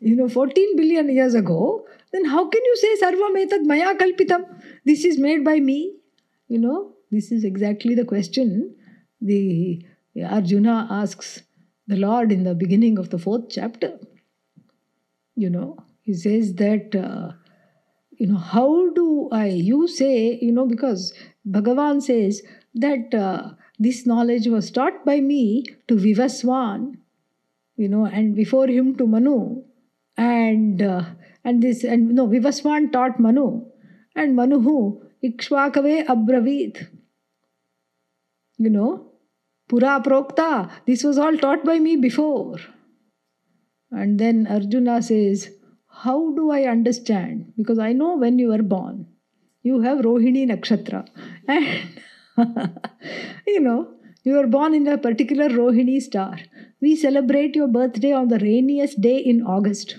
you 0.00 0.16
know, 0.16 0.28
14 0.28 0.76
billion 0.76 1.08
years 1.08 1.34
ago. 1.34 1.86
Then 2.12 2.24
how 2.26 2.48
can 2.48 2.60
you 2.64 2.76
say 2.76 2.96
Sarvam 3.00 3.36
etad 3.44 3.64
maya 3.64 3.94
kalpitam? 3.94 4.44
This 4.84 5.04
is 5.04 5.18
made 5.18 5.44
by 5.44 5.60
me. 5.60 5.94
You 6.48 6.58
know, 6.58 6.92
this 7.10 7.32
is 7.32 7.44
exactly 7.44 7.94
the 7.94 8.04
question 8.04 8.74
the 9.20 9.84
Arjuna 10.20 10.88
asks 10.90 11.42
the 11.86 11.96
Lord 11.96 12.32
in 12.32 12.44
the 12.44 12.54
beginning 12.54 12.98
of 12.98 13.10
the 13.10 13.18
fourth 13.18 13.48
chapter. 13.48 13.98
You 15.34 15.48
know, 15.48 15.78
he 16.02 16.14
says 16.14 16.54
that, 16.54 16.94
uh, 16.94 17.32
you 18.10 18.26
know, 18.26 18.38
how 18.38 18.90
do 18.90 19.28
I, 19.32 19.46
you 19.46 19.88
say, 19.88 20.38
you 20.40 20.52
know, 20.52 20.66
because 20.66 21.14
Bhagavan 21.48 22.02
says 22.02 22.42
that 22.74 23.14
uh, 23.14 23.50
this 23.82 24.06
knowledge 24.06 24.46
was 24.46 24.70
taught 24.70 25.04
by 25.04 25.20
me 25.20 25.64
to 25.88 25.96
Vivaswan, 25.96 26.98
you 27.76 27.88
know, 27.88 28.04
and 28.04 28.34
before 28.34 28.66
him 28.66 28.96
to 28.96 29.06
Manu. 29.06 29.62
And 30.16 30.82
uh, 30.82 31.04
and 31.44 31.62
this, 31.62 31.84
and 31.84 32.10
no, 32.10 32.26
Vivaswan 32.28 32.92
taught 32.92 33.18
Manu. 33.18 33.62
And 34.14 34.36
Manu 34.36 34.60
who? 34.60 35.02
Ikshvakave 35.24 36.06
Abravit. 36.06 36.86
You 38.58 38.70
know, 38.70 39.12
Pura 39.68 40.00
Prokta. 40.04 40.70
This 40.86 41.02
was 41.02 41.18
all 41.18 41.36
taught 41.38 41.64
by 41.64 41.78
me 41.78 41.96
before. 41.96 42.58
And 43.90 44.18
then 44.18 44.46
Arjuna 44.46 45.02
says, 45.02 45.50
How 45.88 46.32
do 46.34 46.50
I 46.50 46.64
understand? 46.64 47.52
Because 47.56 47.78
I 47.78 47.92
know 47.92 48.16
when 48.16 48.38
you 48.38 48.48
were 48.48 48.62
born, 48.62 49.06
you 49.62 49.80
have 49.80 49.98
Rohini 49.98 50.46
Nakshatra. 50.46 51.06
And, 51.48 51.66
you 53.46 53.60
know, 53.60 53.94
you 54.24 54.34
were 54.34 54.46
born 54.46 54.74
in 54.74 54.86
a 54.86 54.98
particular 54.98 55.48
Rohini 55.48 56.00
star. 56.00 56.38
We 56.80 56.96
celebrate 56.96 57.54
your 57.54 57.68
birthday 57.68 58.12
on 58.12 58.28
the 58.28 58.38
rainiest 58.38 59.00
day 59.00 59.18
in 59.18 59.42
August, 59.42 59.98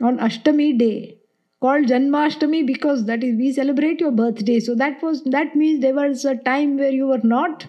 on 0.00 0.18
Ashtami 0.18 0.78
day, 0.78 1.18
called 1.60 1.86
Janmashtami 1.86 2.66
because 2.66 3.04
that 3.06 3.22
is 3.22 3.36
we 3.36 3.52
celebrate 3.52 4.00
your 4.00 4.12
birthday. 4.12 4.60
So 4.60 4.74
that 4.74 5.02
was 5.02 5.22
that 5.24 5.56
means 5.56 5.80
there 5.80 5.94
was 5.94 6.24
a 6.24 6.36
time 6.36 6.76
where 6.76 6.90
you 6.90 7.06
were 7.06 7.22
not 7.22 7.66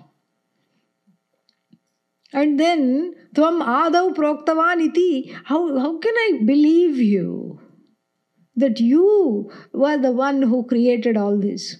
and 2.34 2.60
then, 2.60 3.14
Tvam 3.36 3.62
Adav 3.62 4.16
Proktavan 4.16 4.82
iti. 4.82 5.32
How, 5.46 5.78
how 5.78 6.00
can 6.00 6.16
I 6.16 6.40
believe 6.44 6.98
you? 6.98 7.60
That 8.56 8.80
you 8.80 9.52
were 9.72 10.00
the 10.00 10.12
one 10.12 10.42
who 10.42 10.66
created 10.66 11.16
all 11.16 11.38
this. 11.38 11.78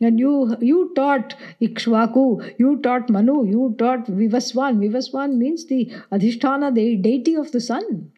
And 0.00 0.20
you 0.20 0.56
you 0.60 0.92
taught 0.94 1.34
Ikshvaku, 1.60 2.54
you 2.58 2.80
taught 2.82 3.10
Manu, 3.10 3.44
you 3.44 3.74
taught 3.78 4.06
Vivaswan. 4.06 4.78
Vivaswan 4.78 5.36
means 5.36 5.66
the 5.66 5.86
Adhisthana, 6.12 6.72
the 6.74 6.96
deity 6.96 7.34
of 7.34 7.50
the 7.52 7.60
sun, 7.60 8.12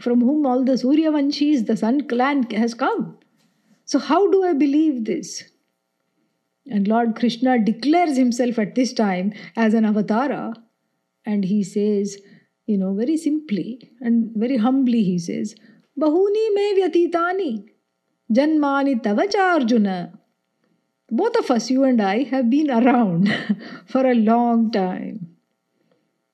from 0.00 0.20
whom 0.20 0.46
all 0.46 0.64
the 0.64 0.74
Suryavanshis, 0.74 1.66
the 1.66 1.76
sun 1.76 2.06
clan 2.06 2.44
has 2.50 2.74
come. 2.74 3.18
So 3.84 3.98
how 3.98 4.30
do 4.30 4.44
I 4.44 4.52
believe 4.52 5.04
this? 5.04 5.44
And 6.66 6.88
Lord 6.88 7.16
Krishna 7.16 7.58
declares 7.58 8.16
himself 8.16 8.58
at 8.58 8.74
this 8.74 8.92
time 8.92 9.32
as 9.56 9.74
an 9.74 9.84
avatara 9.84 10.54
and 11.26 11.44
he 11.44 11.62
says, 11.62 12.18
you 12.66 12.78
know, 12.78 12.94
very 12.94 13.16
simply 13.16 13.90
and 14.00 14.30
very 14.34 14.56
humbly, 14.56 15.02
he 15.02 15.18
says, 15.18 15.54
Bahuni 16.00 16.54
me 16.54 16.80
vyatitani, 16.80 17.64
janmani 18.32 19.02
tavacha 19.02 19.60
Arjuna. 19.60 20.18
Both 21.16 21.36
of 21.36 21.50
us, 21.52 21.70
you 21.70 21.84
and 21.84 22.02
I, 22.02 22.24
have 22.24 22.50
been 22.50 22.70
around 22.70 23.28
for 23.86 24.04
a 24.04 24.14
long 24.14 24.72
time. 24.72 25.36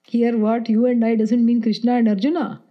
Here, 0.05 0.39
what 0.39 0.70
you 0.70 0.87
and 0.87 1.05
I 1.05 1.16
doesn't 1.16 1.45
mean 1.45 1.61
Krishna 1.61 1.97
and 1.97 2.09
Arjuna. 2.09 2.62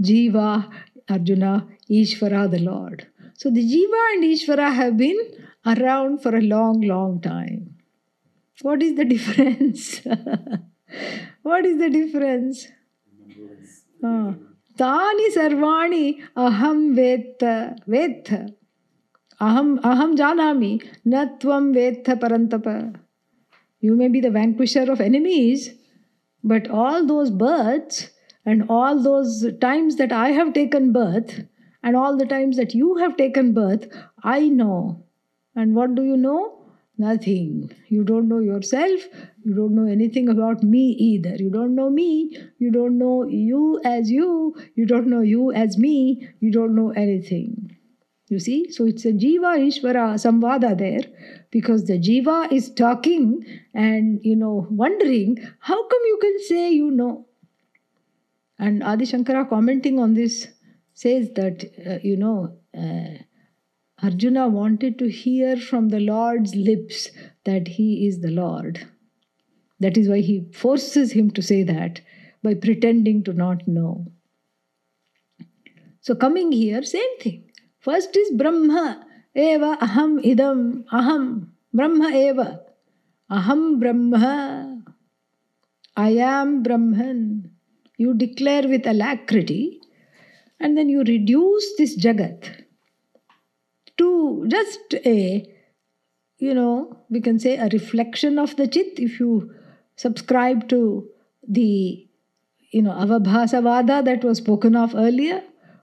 Jiva, 0.00 0.70
Arjuna, 1.08 1.66
Ishvara, 1.90 2.48
the 2.48 2.60
Lord. 2.60 3.08
So 3.34 3.50
the 3.50 3.64
Jiva 3.72 4.02
and 4.12 4.24
Ishvara 4.24 4.72
have 4.74 4.96
been 4.96 5.18
around 5.66 6.22
for 6.22 6.36
a 6.36 6.40
long, 6.40 6.82
long 6.82 7.20
time. 7.20 7.74
What 8.62 8.80
is 8.80 8.94
the 8.94 9.04
difference? 9.04 10.00
what 11.42 11.66
is 11.66 11.78
the 11.78 11.90
difference? 11.90 12.68
Uh, 14.04 14.34
Tani 14.78 15.30
sarvani 15.30 16.22
aham 16.36 16.94
vetta 16.94 17.74
vetha. 17.88 18.54
Aham, 19.38 19.78
aham 19.80 20.16
janami 20.16 20.82
natvam 21.06 21.74
vetha 21.74 22.18
parantapa. 22.18 22.98
You 23.80 23.94
may 23.94 24.08
be 24.08 24.20
the 24.20 24.30
vanquisher 24.30 24.90
of 24.90 25.00
enemies, 25.00 25.74
but 26.42 26.70
all 26.70 27.04
those 27.04 27.30
births 27.30 28.10
and 28.46 28.64
all 28.70 29.02
those 29.02 29.44
times 29.60 29.96
that 29.96 30.10
I 30.10 30.30
have 30.30 30.54
taken 30.54 30.90
birth 30.92 31.44
and 31.82 31.96
all 31.96 32.16
the 32.16 32.24
times 32.24 32.56
that 32.56 32.74
you 32.74 32.96
have 32.96 33.18
taken 33.18 33.52
birth, 33.52 33.86
I 34.22 34.48
know. 34.48 35.04
And 35.54 35.74
what 35.74 35.94
do 35.94 36.02
you 36.02 36.16
know? 36.16 36.62
Nothing. 36.96 37.70
You 37.88 38.04
don't 38.04 38.28
know 38.28 38.38
yourself. 38.38 39.02
You 39.44 39.54
don't 39.54 39.74
know 39.74 39.86
anything 39.86 40.30
about 40.30 40.62
me 40.62 40.92
either. 40.92 41.34
You 41.36 41.50
don't 41.50 41.74
know 41.74 41.90
me. 41.90 42.34
You 42.58 42.70
don't 42.70 42.96
know 42.96 43.24
you 43.24 43.80
as 43.84 44.10
you. 44.10 44.56
You 44.74 44.86
don't 44.86 45.08
know 45.08 45.20
you 45.20 45.52
as 45.52 45.76
me. 45.76 46.26
You 46.40 46.50
don't 46.50 46.74
know 46.74 46.90
anything. 46.90 47.75
You 48.28 48.40
see? 48.40 48.72
So 48.72 48.86
it's 48.86 49.04
a 49.04 49.12
Jiva 49.12 49.56
Ishvara 49.56 50.14
Samvada 50.14 50.76
there 50.76 51.04
because 51.50 51.84
the 51.84 51.98
Jiva 51.98 52.50
is 52.50 52.70
talking 52.70 53.44
and, 53.72 54.20
you 54.24 54.34
know, 54.34 54.66
wondering, 54.68 55.38
how 55.60 55.88
come 55.88 56.00
you 56.04 56.18
can 56.20 56.38
say 56.40 56.70
you 56.72 56.90
know? 56.90 57.26
And 58.58 58.82
Adi 58.82 59.04
Shankara 59.04 59.48
commenting 59.48 60.00
on 60.00 60.14
this 60.14 60.48
says 60.94 61.30
that, 61.34 61.70
uh, 61.86 61.98
you 62.02 62.16
know, 62.16 62.56
uh, 62.76 63.22
Arjuna 64.02 64.48
wanted 64.48 64.98
to 64.98 65.10
hear 65.10 65.56
from 65.56 65.90
the 65.90 66.00
Lord's 66.00 66.54
lips 66.54 67.10
that 67.44 67.68
he 67.68 68.06
is 68.06 68.20
the 68.20 68.30
Lord. 68.30 68.86
That 69.78 69.96
is 69.96 70.08
why 70.08 70.20
he 70.20 70.48
forces 70.52 71.12
him 71.12 71.30
to 71.32 71.42
say 71.42 71.62
that 71.62 72.00
by 72.42 72.54
pretending 72.54 73.22
to 73.24 73.32
not 73.32 73.66
know. 73.68 74.06
So, 76.00 76.14
coming 76.14 76.52
here, 76.52 76.82
same 76.82 77.18
thing. 77.20 77.45
First 77.86 78.16
is 78.16 78.32
Brahma, 78.32 79.06
Eva, 79.32 79.78
Aham, 79.80 80.20
Idam, 80.20 80.84
Aham, 80.92 81.50
Brahma, 81.72 82.08
Eva, 82.08 82.62
Aham, 83.30 83.78
Brahma, 83.78 84.82
I 85.96 86.08
am 86.10 86.64
Brahman. 86.64 87.52
You 87.96 88.12
declare 88.14 88.66
with 88.66 88.88
alacrity, 88.88 89.80
and 90.58 90.76
then 90.76 90.88
you 90.88 91.04
reduce 91.04 91.76
this 91.78 91.96
Jagat 91.96 92.64
to 93.98 94.46
just 94.48 94.94
a 95.04 95.48
you 96.38 96.54
know 96.54 97.04
we 97.08 97.20
can 97.20 97.38
say 97.38 97.56
a 97.56 97.68
reflection 97.68 98.38
of 98.38 98.56
the 98.56 98.66
chit 98.66 98.98
if 98.98 99.20
you 99.20 99.54
subscribe 99.94 100.68
to 100.68 101.08
the 101.48 102.06
you 102.72 102.82
know 102.82 102.92
avabhasavada 103.04 104.04
that 104.04 104.22
was 104.24 104.38
spoken 104.38 104.76
of 104.76 104.94
earlier 104.94 105.42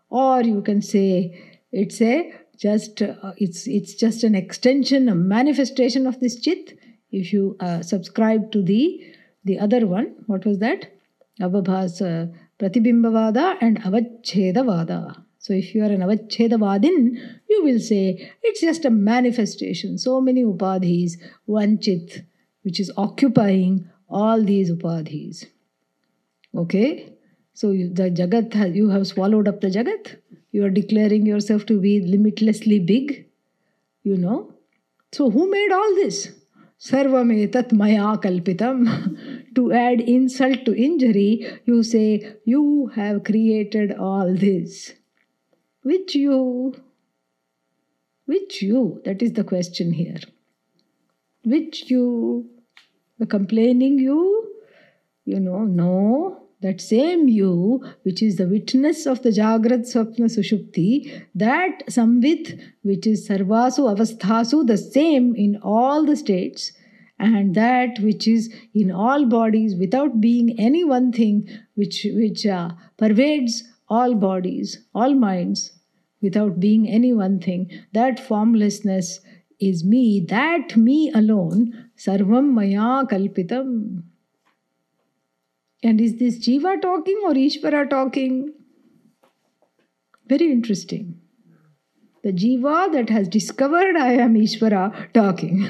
or 0.09 0.41
you 0.43 0.61
can 0.61 0.79
say 0.81 1.52
it's 1.73 2.01
a 2.01 2.15
just 2.57 3.01
uh, 3.01 3.33
it's 3.37 3.67
it's 3.67 3.95
just 3.95 4.23
an 4.23 4.35
extension 4.35 5.09
a 5.09 5.15
manifestation 5.15 6.07
of 6.07 6.19
this 6.19 6.39
chit 6.39 6.77
if 7.11 7.33
you 7.33 7.57
uh, 7.59 7.81
subscribe 7.81 8.51
to 8.51 8.63
the 8.71 8.81
the 9.43 9.59
other 9.59 9.85
one 9.87 10.07
what 10.27 10.45
was 10.45 10.59
that 10.59 10.87
avabhasa 11.47 12.11
pratibhimbavada 12.59 13.45
and 13.59 13.81
avachedavada 13.89 15.01
so 15.43 15.51
if 15.51 15.75
you 15.75 15.83
are 15.83 15.91
an 15.91 15.99
Avachedavadin, 15.99 17.17
you 17.49 17.63
will 17.65 17.79
say 17.81 18.31
it's 18.41 18.61
just 18.61 18.85
a 18.85 18.89
manifestation. 18.89 19.97
So 19.97 20.21
many 20.21 20.45
upadhis, 20.45 21.17
one 21.43 21.79
chit, 21.79 22.23
which 22.61 22.79
is 22.79 22.89
occupying 22.95 23.89
all 24.07 24.41
these 24.41 24.71
upadhis. 24.71 25.45
Okay? 26.55 27.09
So 27.53 27.71
the 27.71 28.09
Jagat, 28.09 28.53
has, 28.53 28.73
you 28.73 28.87
have 28.89 29.05
swallowed 29.05 29.49
up 29.49 29.59
the 29.59 29.67
Jagat. 29.67 30.15
You 30.53 30.63
are 30.65 30.69
declaring 30.69 31.25
yourself 31.25 31.65
to 31.65 31.79
be 31.81 31.99
limitlessly 31.99 32.79
big. 32.79 33.25
You 34.03 34.17
know? 34.17 34.53
So 35.11 35.31
who 35.31 35.49
made 35.49 35.71
all 35.71 35.95
this? 35.95 36.31
Sarvametat 36.79 37.71
maya 37.73 38.17
kalpitam. 38.17 38.85
to 39.55 39.71
add 39.71 40.01
insult 40.01 40.63
to 40.65 40.75
injury, 40.75 41.47
you 41.65 41.81
say, 41.81 42.35
You 42.45 42.91
have 42.95 43.23
created 43.23 43.93
all 43.93 44.31
this. 44.35 44.93
Which 45.81 46.13
you? 46.13 46.75
Which 48.25 48.61
you? 48.61 49.01
That 49.05 49.23
is 49.23 49.33
the 49.33 49.43
question 49.43 49.91
here. 49.91 50.21
Which 51.43 51.89
you? 51.89 52.49
The 53.17 53.25
complaining 53.25 53.97
you? 53.97 54.51
You 55.25 55.39
know, 55.39 55.63
no. 55.63 56.42
That 56.63 56.79
same 56.79 57.27
you, 57.27 57.83
which 58.03 58.23
is 58.23 58.37
the 58.37 58.47
witness 58.47 59.05
of 59.05 59.21
the 59.21 59.31
Jagrat 59.31 59.81
Swapna 59.81 60.29
Sushupti, 60.35 61.23
that 61.35 61.83
Samvit, 61.87 62.57
which 62.83 63.05
is 63.05 63.27
Sarvasu 63.27 63.93
Avasthasu, 63.93 64.65
the 64.65 64.77
same 64.77 65.35
in 65.35 65.57
all 65.61 66.05
the 66.05 66.15
states, 66.15 66.71
and 67.19 67.53
that 67.55 67.99
which 67.99 68.29
is 68.29 68.49
in 68.73 68.91
all 68.91 69.25
bodies 69.25 69.75
without 69.75 70.21
being 70.21 70.57
any 70.57 70.85
one 70.85 71.11
thing, 71.11 71.49
which, 71.75 72.07
which 72.13 72.45
uh, 72.45 72.69
pervades 72.97 73.65
all 73.89 74.15
bodies, 74.15 74.79
all 74.95 75.13
minds, 75.13 75.73
without 76.21 76.61
being 76.61 76.87
any 76.87 77.11
one 77.11 77.41
thing, 77.41 77.69
that 77.91 78.25
formlessness 78.25 79.19
is 79.59 79.83
me, 79.83 80.25
that 80.29 80.77
me 80.77 81.11
alone, 81.13 81.89
Sarvam 81.97 82.51
Maya 82.51 83.05
Kalpitam. 83.05 84.03
And 85.83 85.99
is 85.99 86.17
this 86.17 86.39
Jiva 86.39 86.81
talking 86.81 87.19
or 87.23 87.33
Ishvara 87.33 87.89
talking? 87.89 88.53
Very 90.27 90.49
interesting. 90.49 91.19
The 92.23 92.31
Jiva 92.31 92.91
that 92.93 93.09
has 93.09 93.27
discovered 93.27 93.97
I 93.97 94.13
am 94.13 94.35
Ishvara 94.35 95.11
talking. 95.13 95.69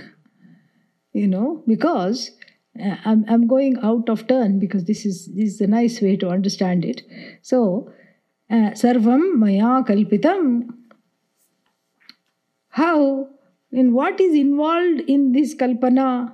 you 1.13 1.27
know, 1.27 1.63
because 1.65 2.31
uh, 2.79 2.95
I'm, 3.05 3.25
I'm 3.27 3.47
going 3.47 3.77
out 3.81 4.07
of 4.07 4.27
turn 4.27 4.59
because 4.59 4.85
this 4.85 5.05
is 5.05 5.33
this 5.33 5.55
is 5.55 5.61
a 5.61 5.67
nice 5.67 5.99
way 5.99 6.15
to 6.17 6.29
understand 6.29 6.85
it. 6.85 7.01
So, 7.41 7.91
uh, 8.51 8.71
Sarvam 8.71 9.35
Maya 9.35 9.83
Kalpitam. 9.83 10.69
How? 12.69 13.29
In 13.71 13.93
what 13.93 14.19
is 14.21 14.35
involved 14.35 15.01
in 15.07 15.31
this 15.31 15.55
Kalpana? 15.55 16.33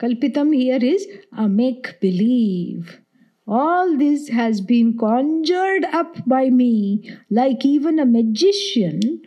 Kalpitam 0.00 0.54
here 0.54 0.82
is 0.82 1.06
a 1.36 1.48
make 1.48 2.00
believe. 2.00 3.03
All 3.46 3.96
this 3.98 4.28
has 4.28 4.60
been 4.62 4.96
conjured 4.96 5.84
up 5.84 6.26
by 6.26 6.48
me, 6.48 7.10
like 7.30 7.64
even 7.64 7.98
a 7.98 8.06
magician 8.06 9.22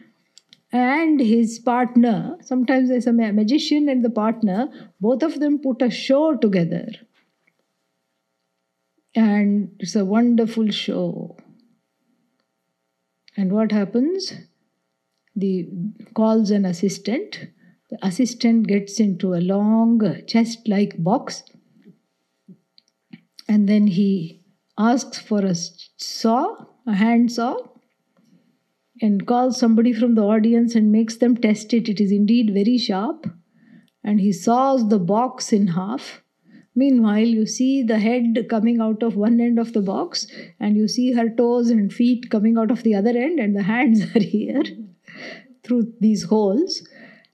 and 0.71 1.19
his 1.19 1.59
partner. 1.59 2.35
Sometimes 2.41 2.89
there's 2.89 3.07
a 3.07 3.13
magician 3.13 3.87
and 3.87 4.03
the 4.03 4.09
partner, 4.09 4.69
both 4.99 5.21
of 5.21 5.39
them 5.39 5.59
put 5.59 5.81
a 5.81 5.91
show 5.91 6.35
together. 6.35 6.87
And 9.15 9.75
it's 9.79 9.95
a 9.95 10.05
wonderful 10.05 10.69
show. 10.69 11.37
And 13.35 13.51
what 13.51 13.71
happens? 13.71 14.33
The 15.35 15.69
calls 16.15 16.49
an 16.49 16.65
assistant. 16.65 17.47
The 17.91 17.99
assistant 18.05 18.67
gets 18.67 18.99
into 18.99 19.35
a 19.35 19.41
long 19.41 20.01
chest 20.25 20.67
like 20.67 21.01
box 21.01 21.43
and 23.47 23.67
then 23.67 23.87
he 23.87 24.43
asks 24.77 25.19
for 25.19 25.45
a 25.45 25.55
saw, 25.55 26.55
a 26.85 26.93
hand 26.93 27.31
saw, 27.31 27.57
and 29.01 29.25
calls 29.27 29.59
somebody 29.59 29.93
from 29.93 30.15
the 30.15 30.23
audience 30.23 30.75
and 30.75 30.91
makes 30.91 31.17
them 31.17 31.37
test 31.37 31.73
it. 31.73 31.87
It 31.87 31.99
is 31.99 32.11
indeed 32.11 32.53
very 32.53 32.77
sharp. 32.77 33.27
And 34.03 34.19
he 34.19 34.31
saws 34.31 34.89
the 34.89 34.99
box 34.99 35.53
in 35.53 35.67
half. 35.67 36.23
Meanwhile, 36.75 37.25
you 37.25 37.45
see 37.45 37.83
the 37.83 37.99
head 37.99 38.47
coming 38.49 38.79
out 38.79 39.01
of 39.01 39.15
one 39.15 39.41
end 39.41 39.57
of 39.57 39.73
the 39.73 39.81
box, 39.81 40.27
and 40.59 40.77
you 40.77 40.87
see 40.87 41.13
her 41.13 41.27
toes 41.27 41.71
and 41.71 41.91
feet 41.91 42.29
coming 42.29 42.57
out 42.57 42.69
of 42.69 42.83
the 42.83 42.93
other 42.93 43.09
end, 43.09 43.39
and 43.39 43.55
the 43.55 43.63
hands 43.63 44.03
are 44.15 44.19
here 44.19 44.63
through 45.63 45.93
these 45.99 46.23
holes. 46.23 46.87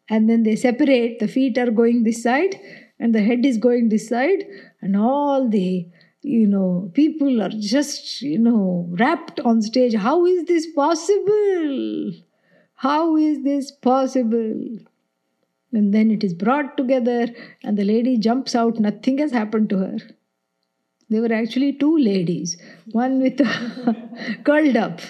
And 0.10 0.30
then 0.30 0.44
they 0.44 0.56
separate, 0.56 1.20
the 1.20 1.28
feet 1.28 1.58
are 1.58 1.72
going 1.72 2.04
this 2.04 2.24
side, 2.24 2.60
and 3.00 3.14
the 3.14 3.22
head 3.22 3.46
is 3.46 3.58
going 3.58 3.90
this 3.90 4.08
side, 4.08 4.46
and 4.82 4.96
all 4.96 5.50
the 5.50 5.90
you 6.24 6.48
know, 6.48 6.90
people 6.94 7.42
are 7.42 7.50
just, 7.50 8.22
you 8.22 8.40
know, 8.40 8.88
wrapped 8.92 9.40
on 9.42 9.62
stage. 9.62 9.94
How 9.94 10.26
is 10.26 10.46
this 10.46 10.68
possible? 10.68 12.14
How 12.76 13.18
is 13.18 13.44
this 13.44 13.72
possible? 13.72 14.80
And 15.74 15.94
then 15.94 16.12
it 16.12 16.24
is 16.24 16.34
brought 16.34 16.78
together, 16.78 17.28
and 17.64 17.78
the 17.78 17.84
lady 17.84 18.18
jumps 18.18 18.56
out. 18.56 18.80
Nothing 18.80 19.18
has 19.18 19.32
happened 19.32 19.70
to 19.72 19.78
her. 19.80 19.98
There 21.10 21.22
were 21.22 21.34
actually 21.34 21.74
two 21.74 21.98
ladies, 21.98 22.58
one 22.92 23.22
with 23.22 23.38
curled 24.46 24.78
up, 24.78 25.02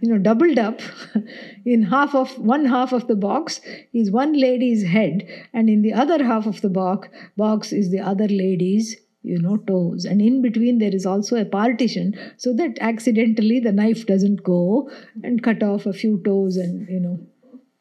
you 0.00 0.08
know, 0.10 0.18
doubled 0.18 0.58
up. 0.58 0.80
In 1.64 1.82
half 1.82 2.14
of 2.14 2.38
one 2.38 2.66
half 2.66 2.92
of 2.92 3.08
the 3.08 3.16
box 3.16 3.60
is 3.92 4.10
one 4.10 4.32
lady's 4.32 4.84
head, 4.84 5.26
and 5.52 5.68
in 5.68 5.82
the 5.82 5.92
other 5.92 6.24
half 6.24 6.46
of 6.46 6.60
the 6.60 6.70
box, 6.70 7.08
box 7.36 7.72
is 7.72 7.90
the 7.90 8.00
other 8.00 8.28
lady's 8.28 8.96
you 9.22 9.40
know 9.40 9.56
toes 9.56 10.04
and 10.04 10.20
in 10.20 10.42
between 10.42 10.78
there 10.78 10.94
is 10.94 11.06
also 11.06 11.36
a 11.36 11.44
partition 11.44 12.14
so 12.36 12.52
that 12.52 12.78
accidentally 12.80 13.60
the 13.60 13.72
knife 13.72 14.06
doesn't 14.06 14.42
go 14.42 14.90
and 15.22 15.42
cut 15.42 15.62
off 15.62 15.86
a 15.86 15.92
few 15.92 16.20
toes 16.24 16.56
and 16.56 16.88
you 16.88 17.00
know 17.00 17.18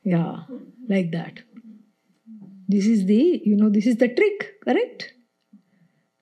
yeah 0.04 0.44
like 0.90 1.12
that 1.12 1.40
this 2.68 2.86
is 2.86 3.06
the 3.06 3.42
you 3.44 3.56
know 3.56 3.70
this 3.70 3.88
is 3.88 3.98
the 3.98 4.08
trick 4.08 4.52
correct 4.66 5.14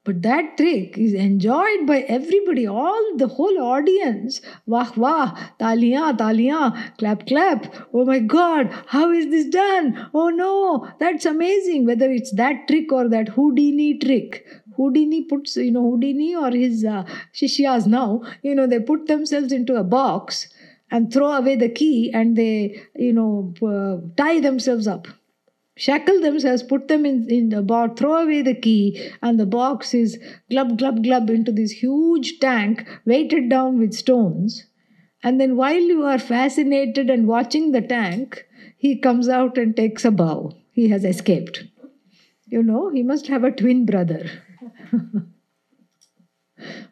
but 0.09 0.23
that 0.23 0.57
trick 0.57 0.97
is 0.97 1.13
enjoyed 1.13 1.85
by 1.85 1.99
everybody, 2.07 2.65
all 2.65 3.17
the 3.17 3.27
whole 3.27 3.59
audience. 3.59 4.41
Wah 4.65 4.91
wah, 4.95 5.37
taliyan, 5.59 6.17
taliyan, 6.17 6.97
clap 6.97 7.27
clap. 7.27 7.67
Oh 7.93 8.05
my 8.05 8.17
God, 8.17 8.71
how 8.87 9.11
is 9.11 9.27
this 9.29 9.49
done? 9.49 10.09
Oh 10.13 10.29
no, 10.29 10.87
that's 10.99 11.25
amazing. 11.25 11.85
Whether 11.85 12.09
it's 12.09 12.31
that 12.37 12.67
trick 12.67 12.91
or 12.91 13.07
that 13.09 13.29
Houdini 13.29 13.99
trick. 13.99 14.47
Houdini 14.79 15.23
puts, 15.23 15.57
you 15.57 15.71
know, 15.71 15.83
Houdini 15.83 16.35
or 16.35 16.51
his 16.51 16.85
uh, 16.85 17.03
Shishyas 17.33 17.85
now, 17.85 18.21
you 18.41 18.55
know, 18.55 18.65
they 18.65 18.79
put 18.79 19.07
themselves 19.07 19.51
into 19.51 19.75
a 19.75 19.83
box 19.83 20.47
and 20.89 21.13
throw 21.13 21.33
away 21.33 21.55
the 21.55 21.69
key 21.69 22.11
and 22.13 22.35
they, 22.35 22.81
you 22.95 23.13
know, 23.13 23.53
uh, 23.61 23.97
tie 24.15 24.39
themselves 24.39 24.87
up 24.87 25.07
shackle 25.79 26.19
themselves, 26.19 26.61
put 26.61 26.89
them 26.89 27.05
in, 27.05 27.25
in 27.29 27.49
the 27.49 27.61
box, 27.61 27.99
throw 27.99 28.21
away 28.21 28.41
the 28.41 28.53
key, 28.53 29.11
and 29.21 29.39
the 29.39 29.45
box 29.45 29.93
is 29.93 30.19
glub, 30.51 30.77
glub, 30.77 31.01
glub 31.03 31.29
into 31.29 31.51
this 31.53 31.71
huge 31.71 32.39
tank 32.39 32.85
weighted 33.05 33.49
down 33.49 33.79
with 33.79 33.93
stones. 33.93 34.65
And 35.23 35.39
then 35.39 35.55
while 35.55 35.79
you 35.79 36.03
are 36.03 36.19
fascinated 36.19 37.09
and 37.09 37.27
watching 37.27 37.71
the 37.71 37.81
tank, 37.81 38.45
he 38.77 38.97
comes 38.97 39.29
out 39.29 39.57
and 39.57 39.75
takes 39.75 40.05
a 40.05 40.11
bow. 40.11 40.53
He 40.71 40.89
has 40.89 41.05
escaped. 41.05 41.63
You 42.47 42.61
know, 42.61 42.89
he 42.89 43.03
must 43.03 43.27
have 43.27 43.43
a 43.43 43.51
twin 43.51 43.85
brother. 43.85 44.29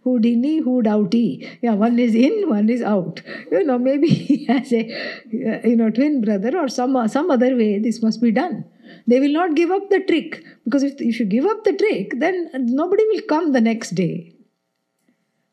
Houdini, 0.03 0.61
Houdouty. 0.61 1.59
Yeah, 1.61 1.73
one 1.73 1.99
is 1.99 2.15
in, 2.15 2.49
one 2.49 2.69
is 2.69 2.81
out. 2.81 3.21
You 3.51 3.63
know, 3.63 3.77
maybe 3.77 4.07
he 4.29 4.45
has 4.45 4.71
a 4.71 4.85
you 5.33 5.75
know 5.75 5.89
twin 5.89 6.21
brother 6.21 6.57
or 6.57 6.67
some 6.67 7.07
some 7.07 7.31
other 7.31 7.55
way. 7.55 7.79
This 7.79 8.01
must 8.01 8.21
be 8.21 8.31
done. 8.31 8.65
They 9.05 9.19
will 9.19 9.33
not 9.33 9.55
give 9.55 9.71
up 9.71 9.89
the 9.89 9.99
trick 9.99 10.43
because 10.63 10.83
if 10.83 10.95
if 10.99 11.19
you 11.19 11.25
give 11.25 11.45
up 11.45 11.63
the 11.63 11.73
trick, 11.73 12.13
then 12.17 12.49
nobody 12.53 13.03
will 13.11 13.21
come 13.27 13.51
the 13.51 13.61
next 13.61 13.91
day. 13.91 14.33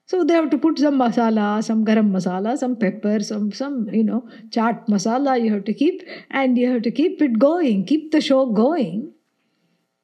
So 0.06 0.22
they 0.22 0.34
have 0.34 0.50
to 0.50 0.58
put 0.58 0.78
some 0.78 0.98
masala, 0.98 1.64
some 1.64 1.84
garam 1.84 2.10
masala, 2.10 2.58
some 2.58 2.76
pepper, 2.76 3.20
some 3.20 3.52
some 3.52 3.88
you 3.90 4.04
know 4.04 4.28
chaat 4.50 4.86
masala. 4.86 5.42
You 5.42 5.52
have 5.54 5.64
to 5.64 5.74
keep 5.74 6.02
and 6.30 6.58
you 6.58 6.70
have 6.70 6.82
to 6.82 6.90
keep 6.90 7.22
it 7.22 7.38
going, 7.38 7.86
keep 7.86 8.12
the 8.12 8.20
show 8.20 8.46
going. 8.46 9.12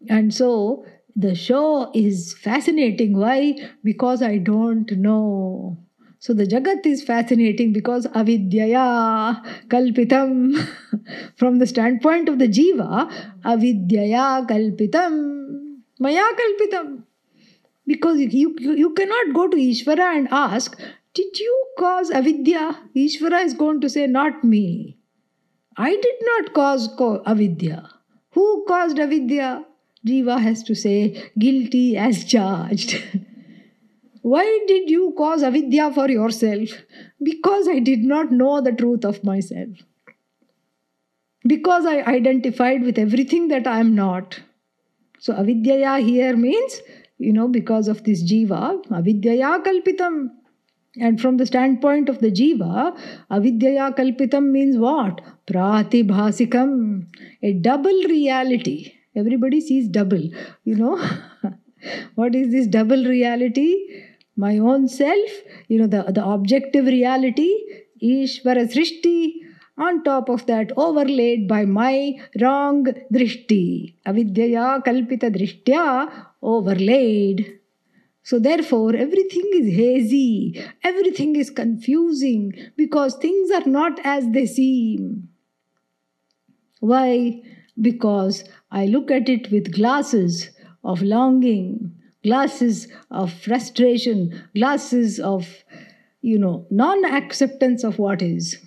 And 0.09 0.33
so 0.33 0.87
the 1.17 1.35
show 1.35 1.91
is 1.95 2.35
fascinating. 2.35 3.19
Why? 3.19 3.55
Because 3.85 4.23
I 4.23 4.39
don't 4.39 4.91
know. 4.93 5.79
So 6.19 6.35
the 6.35 6.45
Jagat 6.45 6.85
is 6.85 7.03
fascinating 7.03 7.73
because 7.73 8.07
avidyaya 8.09 9.43
kalpitam. 9.69 10.69
From 11.37 11.59
the 11.59 11.67
standpoint 11.67 12.29
of 12.29 12.39
the 12.39 12.47
Jiva, 12.47 13.11
avidyaya 13.43 14.47
kalpitam, 14.47 15.79
maya 15.99 16.23
kalpitam. 16.41 17.05
Because 17.87 18.21
you, 18.21 18.55
you, 18.59 18.75
you 18.75 18.91
cannot 18.95 19.35
go 19.35 19.49
to 19.49 19.57
Ishvara 19.57 20.17
and 20.17 20.29
ask, 20.31 20.79
Did 21.15 21.39
you 21.39 21.67
cause 21.79 22.11
avidya? 22.11 22.79
Ishvara 22.95 23.45
is 23.45 23.55
going 23.55 23.81
to 23.81 23.89
say, 23.89 24.07
Not 24.07 24.45
me. 24.45 24.99
I 25.77 25.91
did 25.97 26.15
not 26.23 26.53
cause 26.53 26.89
avidya. 27.27 27.89
Who 28.33 28.65
caused 28.69 28.99
avidya? 28.99 29.65
Jiva 30.07 30.41
has 30.41 30.63
to 30.65 30.75
say, 30.75 31.31
guilty 31.39 31.97
as 31.97 32.25
charged. 32.25 33.03
Why 34.23 34.65
did 34.67 34.91
you 34.91 35.15
cause 35.17 35.43
avidya 35.43 35.93
for 35.93 36.09
yourself? 36.09 36.69
Because 37.23 37.69
I 37.69 37.79
did 37.79 38.01
not 38.01 38.33
know 38.33 38.61
the 38.61 38.73
truth 38.73 39.05
of 39.05 39.25
myself. 39.25 39.69
Because 41.47 41.87
I 41.87 42.03
identified 42.03 42.83
with 42.83 42.99
everything 42.99 43.49
that 43.49 43.67
I 43.67 43.81
am 43.81 43.95
not. 43.95 44.41
So 45.19 45.35
avidyaya 45.35 46.05
here 46.07 46.37
means, 46.37 46.81
you 47.19 47.33
know, 47.33 47.49
because 47.49 47.89
of 47.89 48.05
this 48.05 48.23
jiva, 48.23 48.83
avidyaya 48.87 49.63
kalpitam. 49.65 50.29
And 50.97 51.21
from 51.21 51.37
the 51.37 51.47
standpoint 51.47 52.09
of 52.09 52.19
the 52.21 52.31
jiva, 52.31 52.99
avidyaya 53.31 53.97
kalpitam 53.97 54.51
means 54.51 54.77
what? 54.77 55.21
Pratibhasikam, 55.47 57.07
a 57.43 57.53
double 57.55 58.03
reality. 58.09 58.93
Everybody 59.17 59.61
sees 59.61 59.89
double, 59.89 60.23
you 60.65 60.75
know. 60.75 60.97
what 62.15 62.35
is 62.35 62.53
this 62.53 62.67
double 62.67 63.05
reality? 63.05 64.05
My 64.37 64.59
own 64.59 64.89
self, 64.89 65.31
you 65.69 65.79
know, 65.79 65.87
the, 65.87 66.13
the 66.13 66.25
objective 66.25 66.87
reality, 66.87 67.51
Ishvara 68.03 68.73
Srishti, 68.73 69.33
on 69.77 70.03
top 70.05 70.29
of 70.29 70.47
that 70.47 70.73
overlaid 70.77 71.49
by 71.49 71.65
my 71.65 72.15
wrong 72.41 72.85
drishti. 73.13 73.95
Avidyaya 74.07 74.85
kalpita 74.85 75.31
drishtya 75.35 76.27
overlaid. 76.43 77.59
So, 78.23 78.39
therefore, 78.39 78.95
everything 78.95 79.49
is 79.55 79.75
hazy, 79.75 80.63
everything 80.85 81.37
is 81.37 81.51
confusing 81.51 82.53
because 82.77 83.15
things 83.17 83.51
are 83.51 83.67
not 83.67 83.99
as 84.05 84.29
they 84.29 84.47
seem. 84.47 85.31
Why? 86.81 87.43
Because 87.81 88.45
I 88.71 88.87
look 88.87 89.11
at 89.11 89.29
it 89.29 89.51
with 89.51 89.73
glasses 89.73 90.51
of 90.85 91.03
longing, 91.03 91.93
glasses 92.23 92.89
of 93.11 93.33
frustration, 93.33 94.45
glasses 94.55 95.19
of, 95.19 95.65
you 96.23 96.39
know, 96.39 96.67
non 96.71 97.05
acceptance 97.05 97.85
of 97.85 97.99
what 97.99 98.23
is. 98.23 98.59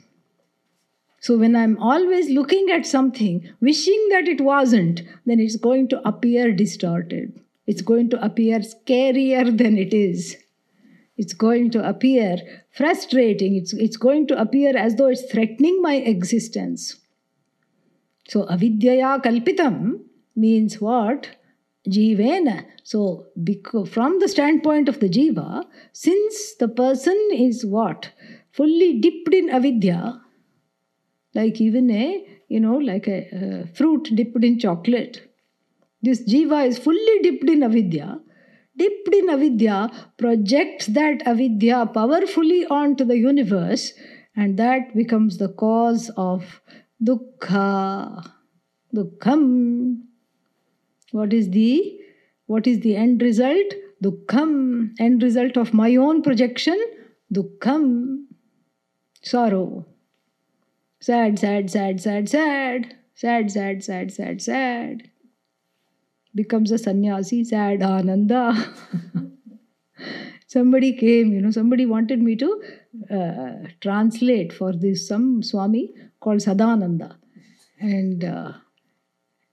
So, 1.22 1.38
when 1.38 1.56
I'm 1.56 1.78
always 1.78 2.30
looking 2.30 2.70
at 2.70 2.86
something, 2.86 3.50
wishing 3.62 4.08
that 4.10 4.28
it 4.28 4.42
wasn't, 4.42 5.04
then 5.26 5.40
it's 5.40 5.56
going 5.56 5.88
to 5.90 6.06
appear 6.06 6.52
distorted. 6.52 7.40
It's 7.66 7.82
going 7.82 8.10
to 8.10 8.24
appear 8.24 8.60
scarier 8.60 9.58
than 9.58 9.78
it 9.78 9.94
is. 9.94 10.36
It's 11.16 11.34
going 11.34 11.72
to 11.72 11.88
appear 11.88 12.38
frustrating. 12.72 13.56
It's, 13.56 13.72
it's 13.74 13.98
going 13.98 14.28
to 14.28 14.42
appear 14.42 14.76
as 14.76 14.96
though 14.96 15.08
it's 15.08 15.32
threatening 15.32 15.82
my 15.82 15.96
existence. 15.96 17.00
So, 18.28 18.46
avidyaya 18.46 19.22
kalpitam 19.24 20.00
means 20.36 20.80
what? 20.80 21.28
Jivena. 21.88 22.66
So, 22.84 23.28
from 23.90 24.20
the 24.20 24.30
standpoint 24.30 24.88
of 24.88 25.00
the 25.00 25.10
jiva, 25.10 25.66
since 25.92 26.56
the 26.56 26.70
person 26.70 27.18
is 27.34 27.66
what? 27.66 28.12
Fully 28.52 29.00
dipped 29.00 29.34
in 29.34 29.50
avidya, 29.50 30.22
like 31.34 31.60
even 31.60 31.90
a, 31.90 32.26
you 32.48 32.60
know, 32.60 32.78
like 32.78 33.08
a, 33.08 33.64
a 33.64 33.68
fruit 33.76 34.10
dipped 34.16 34.44
in 34.44 34.60
chocolate 34.60 35.22
this 36.04 36.22
jiva 36.30 36.68
is 36.68 36.78
fully 36.78 37.20
dipped 37.22 37.50
in 37.50 37.64
avidya. 37.64 38.20
Dipped 38.76 39.14
in 39.14 39.30
avidya 39.30 39.90
projects 40.18 40.88
that 40.88 41.26
avidya 41.26 41.86
powerfully 41.94 42.66
onto 42.66 43.06
the 43.06 43.18
universe, 43.18 43.94
and 44.36 44.58
that 44.58 44.94
becomes 44.96 45.38
the 45.38 45.48
cause 45.48 46.12
of 46.18 46.60
dukkha. 47.04 48.32
Dukkham. 48.96 50.02
What 51.12 51.34
is 51.34 51.50
the 51.50 52.00
what 52.48 52.68
is 52.68 52.80
the 52.82 52.96
end 52.96 53.22
result? 53.22 53.74
Dukkham. 54.04 54.92
End 55.00 55.24
result 55.24 55.58
of 55.58 55.74
my 55.74 55.96
own 55.96 56.22
projection. 56.22 56.80
Dukkham. 57.32 58.26
Sorrow. 59.22 59.86
Sad, 61.00 61.40
sad, 61.40 61.70
sad, 61.70 62.00
sad, 62.02 62.30
sad. 62.30 62.96
Sad, 63.16 63.52
sad, 63.52 63.84
sad, 63.84 64.12
sad, 64.12 64.42
sad 64.42 65.10
becomes 66.36 66.72
a 66.72 66.78
sannyasi, 66.78 67.44
sad 67.44 67.82
ananda. 67.84 68.74
somebody 70.48 70.94
came, 70.94 71.32
you 71.32 71.42
know, 71.42 71.52
somebody 71.52 71.86
wanted 71.86 72.22
me 72.22 72.36
to 72.36 72.62
uh, 73.10 73.68
translate 73.82 74.54
for 74.54 74.74
this 74.74 75.08
some 75.08 75.44
Swami 75.44 75.94
called 76.20 76.40
Sadananda. 76.40 77.18
And 77.80 78.24
uh, 78.24 78.54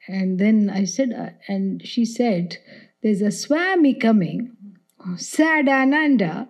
and 0.09 0.39
then 0.39 0.71
I 0.71 0.85
said, 0.85 1.13
uh, 1.13 1.31
and 1.47 1.87
she 1.87 2.05
said, 2.05 2.59
there's 3.03 3.23
a 3.23 3.31
Swami 3.31 3.95
coming, 3.95 4.57
Sadananda. 5.15 6.49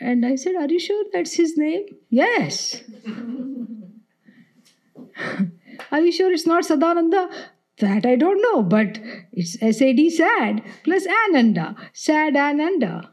And 0.00 0.24
I 0.24 0.36
said, 0.36 0.54
Are 0.56 0.68
you 0.68 0.78
sure 0.78 1.04
that's 1.12 1.34
his 1.34 1.58
name? 1.58 1.86
Yes. 2.08 2.82
Are 5.92 6.00
you 6.00 6.12
sure 6.12 6.32
it's 6.32 6.46
not 6.46 6.64
Sadananda? 6.64 7.30
That 7.78 8.06
I 8.06 8.14
don't 8.16 8.40
know, 8.42 8.62
but 8.62 9.00
it's 9.32 9.58
SAD 9.58 10.12
sad 10.12 10.62
plus 10.84 11.06
Ananda. 11.26 11.74
Sad 11.92 12.36
Ananda. 12.36 13.09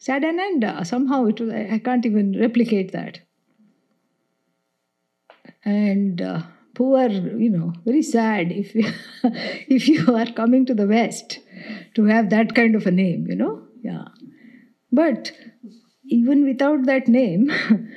Sad 0.00 0.24
Ananda. 0.24 0.84
Somehow 0.84 1.26
it 1.26 1.40
was, 1.40 1.50
I 1.50 1.78
can't 1.78 2.04
even 2.06 2.36
replicate 2.40 2.90
that. 2.92 3.20
And 5.64 6.20
uh, 6.20 6.42
poor, 6.74 7.08
you 7.08 7.50
know, 7.50 7.72
very 7.84 8.02
sad 8.02 8.50
if 8.52 8.74
you, 8.74 8.84
if 9.68 9.88
you 9.88 10.14
are 10.16 10.26
coming 10.32 10.66
to 10.66 10.74
the 10.74 10.86
West 10.88 11.38
to 11.94 12.04
have 12.04 12.30
that 12.30 12.54
kind 12.54 12.74
of 12.74 12.86
a 12.86 12.90
name, 12.90 13.26
you 13.28 13.36
know. 13.36 13.62
Yeah. 13.82 14.06
But 14.92 15.32
even 16.04 16.44
without 16.44 16.86
that 16.86 17.08
name, 17.08 17.50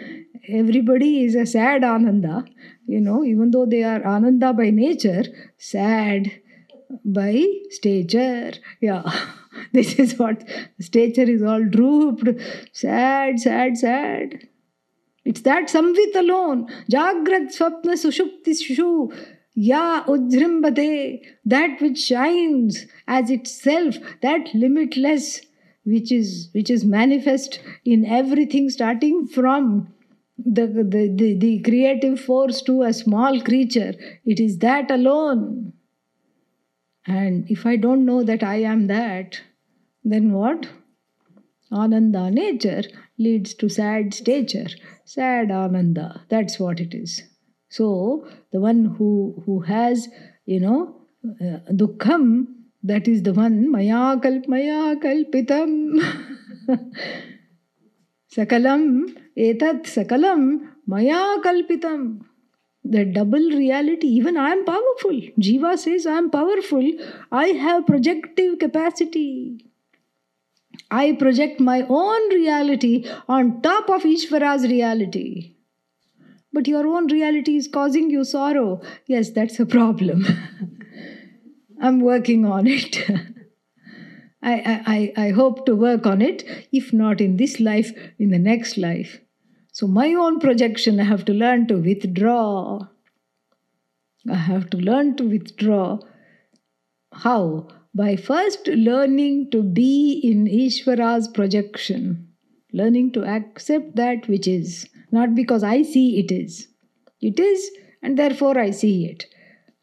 everybody 0.50 1.24
is 1.26 1.36
a 1.36 1.46
sad 1.46 1.84
Ananda 1.84 2.46
you 2.86 3.00
know, 3.00 3.24
even 3.24 3.52
though 3.52 3.66
they 3.66 3.84
are 3.84 4.06
Ananda 4.06 4.54
by 4.54 4.70
nature, 4.70 5.24
sad 5.58 6.32
by 7.06 7.44
stature. 7.70 8.52
Yeah, 8.82 9.04
this 9.74 10.00
is 10.00 10.18
what 10.18 10.44
stature 10.80 11.24
is 11.24 11.42
all 11.42 11.64
drooped, 11.64 12.30
sad, 12.72 13.40
sad, 13.40 13.78
sad. 13.78 14.48
It's 15.26 15.42
that 15.42 15.68
samvit 15.70 16.16
alone. 16.16 16.68
Jagrat 16.92 17.56
swapna 17.58 17.96
sushupti 18.04 18.62
shu. 18.62 19.12
Ya 19.56 20.04
ujrimbate, 20.06 21.22
that 21.46 21.80
which 21.80 22.00
shines 22.00 22.86
as 23.08 23.30
itself, 23.30 23.96
that 24.22 24.50
limitless, 24.56 25.42
which 25.84 26.12
is 26.12 26.50
which 26.54 26.72
is 26.72 26.84
manifest 26.84 27.60
in 27.86 28.04
everything, 28.04 28.70
starting 28.72 29.28
from 29.28 29.94
the, 30.38 30.66
the, 30.66 31.14
the, 31.16 31.38
the 31.38 31.60
creative 31.62 32.20
force 32.20 32.62
to 32.64 32.82
a 32.82 32.94
small 32.94 33.40
creature. 33.42 33.94
It 34.26 34.40
is 34.40 34.58
that 34.60 34.90
alone. 34.90 35.74
And 37.06 37.50
if 37.50 37.66
I 37.66 37.76
don't 37.76 38.06
know 38.06 38.24
that 38.24 38.44
I 38.44 38.56
am 38.62 38.88
that, 38.88 39.42
then 40.04 40.32
what? 40.32 40.70
Ananda 41.72 42.30
nature 42.30 42.84
leads 43.18 43.54
to 43.56 43.70
sad 43.70 44.14
stature. 44.14 44.68
Sad 45.06 45.52
Ananda. 45.52 46.22
That's 46.30 46.60
what 46.60 46.80
it 46.80 46.94
is. 46.94 47.24
So 47.70 48.28
the 48.52 48.60
one 48.60 48.86
who 48.98 49.42
who 49.46 49.62
has, 49.62 50.08
you 50.46 50.60
know, 50.60 50.96
uh, 51.42 51.60
dukkham, 51.72 52.46
that 52.84 53.08
is 53.08 53.24
the 53.24 53.34
one 53.34 53.72
maya 53.72 54.18
kalp 54.18 54.48
maya 54.48 54.96
kalpitam. 54.96 56.00
Sakalam 58.36 59.16
etat 59.38 59.84
sakalam 59.86 60.60
maya 60.88 61.40
kalpitam. 61.44 62.22
The 62.86 63.06
double 63.06 63.40
reality, 63.40 64.08
even 64.08 64.36
I 64.38 64.52
am 64.52 64.66
powerful. 64.66 65.20
Jiva 65.40 65.78
says, 65.78 66.06
I 66.06 66.18
am 66.18 66.30
powerful. 66.30 66.92
I 67.32 67.48
have 67.48 67.88
projective 67.88 68.60
capacity. 68.60 69.66
I 70.92 71.14
project 71.14 71.60
my 71.60 71.86
own 71.88 72.30
reality 72.34 73.06
on 73.28 73.62
top 73.62 73.90
of 73.90 74.04
Ishvara's 74.04 74.64
reality. 74.64 75.56
But 76.52 76.68
your 76.68 76.86
own 76.86 77.08
reality 77.08 77.56
is 77.56 77.68
causing 77.68 78.10
you 78.10 78.24
sorrow. 78.24 78.82
Yes, 79.08 79.32
that's 79.32 79.60
a 79.60 79.66
problem. 79.66 80.26
I'm 81.82 82.02
working 82.02 82.46
on 82.46 82.68
it. 82.68 83.10
I, 84.44 85.14
I, 85.18 85.26
I 85.26 85.30
hope 85.32 85.66
to 85.66 85.76
work 85.76 86.06
on 86.06 86.22
it, 86.22 86.44
if 86.72 86.92
not 86.92 87.22
in 87.22 87.38
this 87.38 87.60
life, 87.60 87.92
in 88.20 88.30
the 88.30 88.40
next 88.40 88.78
life. 88.78 89.20
So, 89.76 89.88
my 89.88 90.14
own 90.14 90.40
projection, 90.40 91.00
I 91.00 91.04
have 91.06 91.26
to 91.26 91.34
learn 91.34 91.66
to 91.70 91.78
withdraw. 91.78 92.90
I 94.30 94.36
have 94.36 94.70
to 94.70 94.78
learn 94.78 95.18
to 95.18 95.28
withdraw. 95.28 95.98
How? 97.12 97.70
By 97.96 98.16
first 98.16 98.68
learning 98.68 99.50
to 99.50 99.64
be 99.64 100.22
in 100.24 100.46
Ishvara's 100.46 101.28
projection, 101.28 102.28
learning 102.72 103.14
to 103.14 103.26
accept 103.26 103.96
that 103.96 104.28
which 104.28 104.48
is, 104.48 104.88
not 105.12 105.34
because 105.34 105.64
I 105.64 105.82
see 105.82 106.20
it 106.20 106.32
is. 106.32 106.68
It 107.20 107.40
is, 107.40 107.72
and 108.04 108.16
therefore 108.16 108.60
I 108.60 108.70
see 108.70 109.08
it. 109.08 109.26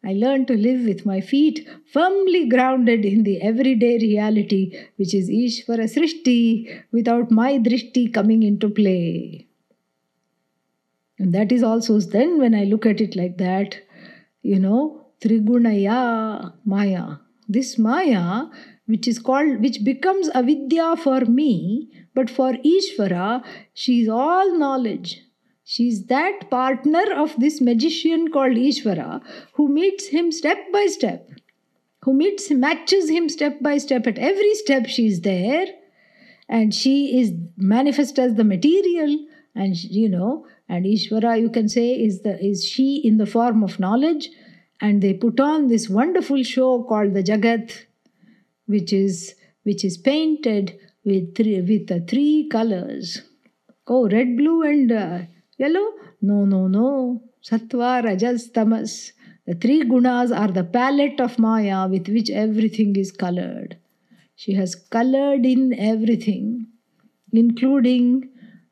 I 0.04 0.12
learn 0.12 0.46
to 0.46 0.56
live 0.56 0.86
with 0.86 1.04
my 1.04 1.20
feet 1.20 1.68
firmly 1.92 2.48
grounded 2.48 3.04
in 3.04 3.24
the 3.24 3.42
everyday 3.42 3.98
reality, 3.98 4.72
which 4.94 5.14
is 5.14 5.28
Ishvara 5.28 5.92
Srishti, 5.92 6.80
without 6.92 7.32
my 7.32 7.58
drishti 7.58 8.14
coming 8.14 8.44
into 8.44 8.70
play. 8.70 9.48
And 11.20 11.34
that 11.34 11.52
is 11.52 11.62
also 11.62 12.00
then 12.00 12.38
when 12.38 12.54
I 12.54 12.64
look 12.64 12.86
at 12.86 13.00
it 13.00 13.14
like 13.14 13.36
that, 13.36 13.76
you 14.40 14.58
know, 14.58 15.06
Trigunaya 15.22 16.54
Maya. 16.64 17.16
this 17.46 17.78
Maya, 17.78 18.46
which 18.86 19.06
is 19.06 19.18
called, 19.18 19.60
which 19.60 19.84
becomes 19.84 20.30
avidya 20.30 20.96
for 20.96 21.20
me, 21.26 21.90
but 22.14 22.30
for 22.30 22.52
Ishvara, 22.52 23.44
she 23.74 24.00
is 24.00 24.08
all 24.08 24.56
knowledge. 24.58 25.22
She's 25.62 26.06
that 26.06 26.48
partner 26.48 27.04
of 27.14 27.38
this 27.38 27.60
magician 27.60 28.32
called 28.32 28.56
Ishvara 28.56 29.20
who 29.54 29.68
meets 29.68 30.06
him 30.06 30.32
step 30.32 30.72
by 30.72 30.86
step, 30.86 31.28
who 32.02 32.14
meets, 32.14 32.50
matches 32.50 33.10
him 33.10 33.28
step 33.28 33.60
by 33.60 33.76
step. 33.76 34.06
At 34.06 34.18
every 34.18 34.54
step, 34.54 34.86
she's 34.86 35.20
there 35.20 35.66
and 36.48 36.74
she 36.74 37.20
is 37.20 37.34
manifest 37.58 38.18
as 38.18 38.36
the 38.36 38.44
material 38.44 39.26
and 39.54 39.76
you 39.84 40.08
know 40.08 40.46
and 40.74 40.86
ishvara 40.90 41.32
you 41.40 41.50
can 41.56 41.68
say 41.68 41.86
is 42.06 42.22
the 42.26 42.34
is 42.48 42.64
she 42.72 42.88
in 43.08 43.16
the 43.22 43.26
form 43.36 43.64
of 43.68 43.80
knowledge. 43.84 44.30
And 44.82 45.02
they 45.02 45.12
put 45.12 45.40
on 45.46 45.66
this 45.68 45.88
wonderful 45.90 46.42
show 46.42 46.84
called 46.90 47.12
the 47.14 47.22
jagat 47.30 47.72
which 48.74 48.92
is 48.92 49.34
which 49.64 49.84
is 49.88 49.98
painted 49.98 50.78
with 51.04 51.34
three 51.34 51.60
with 51.72 51.88
the 51.88 52.00
three 52.12 52.48
colors. 52.54 53.22
Oh 53.88 54.08
red 54.08 54.36
blue 54.36 54.62
and 54.62 54.92
uh, 54.92 55.18
yellow? 55.58 55.86
No 56.22 56.44
no 56.54 56.62
no. 56.78 56.88
Sattva 57.50 57.92
rajas 58.04 58.48
tamas. 58.50 59.12
The 59.46 59.54
three 59.54 59.82
gunas 59.82 60.34
are 60.42 60.52
the 60.58 60.64
palette 60.64 61.20
of 61.20 61.38
maya 61.38 61.88
with 61.88 62.08
which 62.08 62.30
everything 62.30 62.96
is 62.96 63.10
colored. 63.10 63.76
She 64.36 64.52
has 64.54 64.74
colored 64.74 65.44
in 65.44 65.72
everything 65.92 66.68
including 67.32 68.28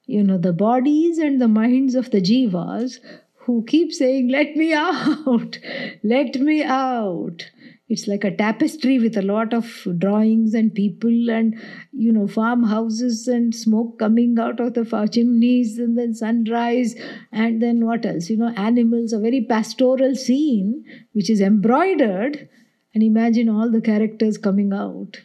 you 0.09 0.25
know 0.25 0.39
the 0.39 0.55
bodies 0.55 1.19
and 1.19 1.41
the 1.41 1.49
minds 1.55 1.95
of 1.95 2.11
the 2.11 2.21
jivas 2.21 2.99
who 3.45 3.63
keep 3.69 3.93
saying 3.93 4.29
let 4.29 4.57
me 4.57 4.73
out 4.73 5.59
let 6.03 6.37
me 6.37 6.63
out. 6.63 7.51
It's 7.91 8.07
like 8.07 8.25
a 8.25 8.37
tapestry 8.37 8.99
with 8.99 9.17
a 9.17 9.23
lot 9.23 9.55
of 9.55 9.67
drawings 9.99 10.53
and 10.53 10.75
people 10.75 11.31
and 11.31 11.55
you 11.93 12.13
know 12.13 12.27
farmhouses 12.27 13.29
and 13.29 13.55
smoke 13.55 13.99
coming 13.99 14.39
out 14.39 14.61
of 14.61 14.75
the 14.75 14.85
chimneys 15.13 15.79
and 15.79 15.97
then 15.99 16.15
sunrise 16.15 16.95
and 17.33 17.63
then 17.63 17.87
what 17.87 18.05
else? 18.05 18.31
You 18.31 18.39
know 18.39 18.53
animals 18.57 19.13
a 19.13 19.19
very 19.19 19.43
pastoral 19.43 20.15
scene 20.15 20.85
which 21.13 21.31
is 21.31 21.41
embroidered. 21.41 22.49
And 22.95 23.03
imagine 23.03 23.49
all 23.51 23.71
the 23.71 23.83
characters 23.83 24.39
coming 24.39 24.73
out 24.73 25.19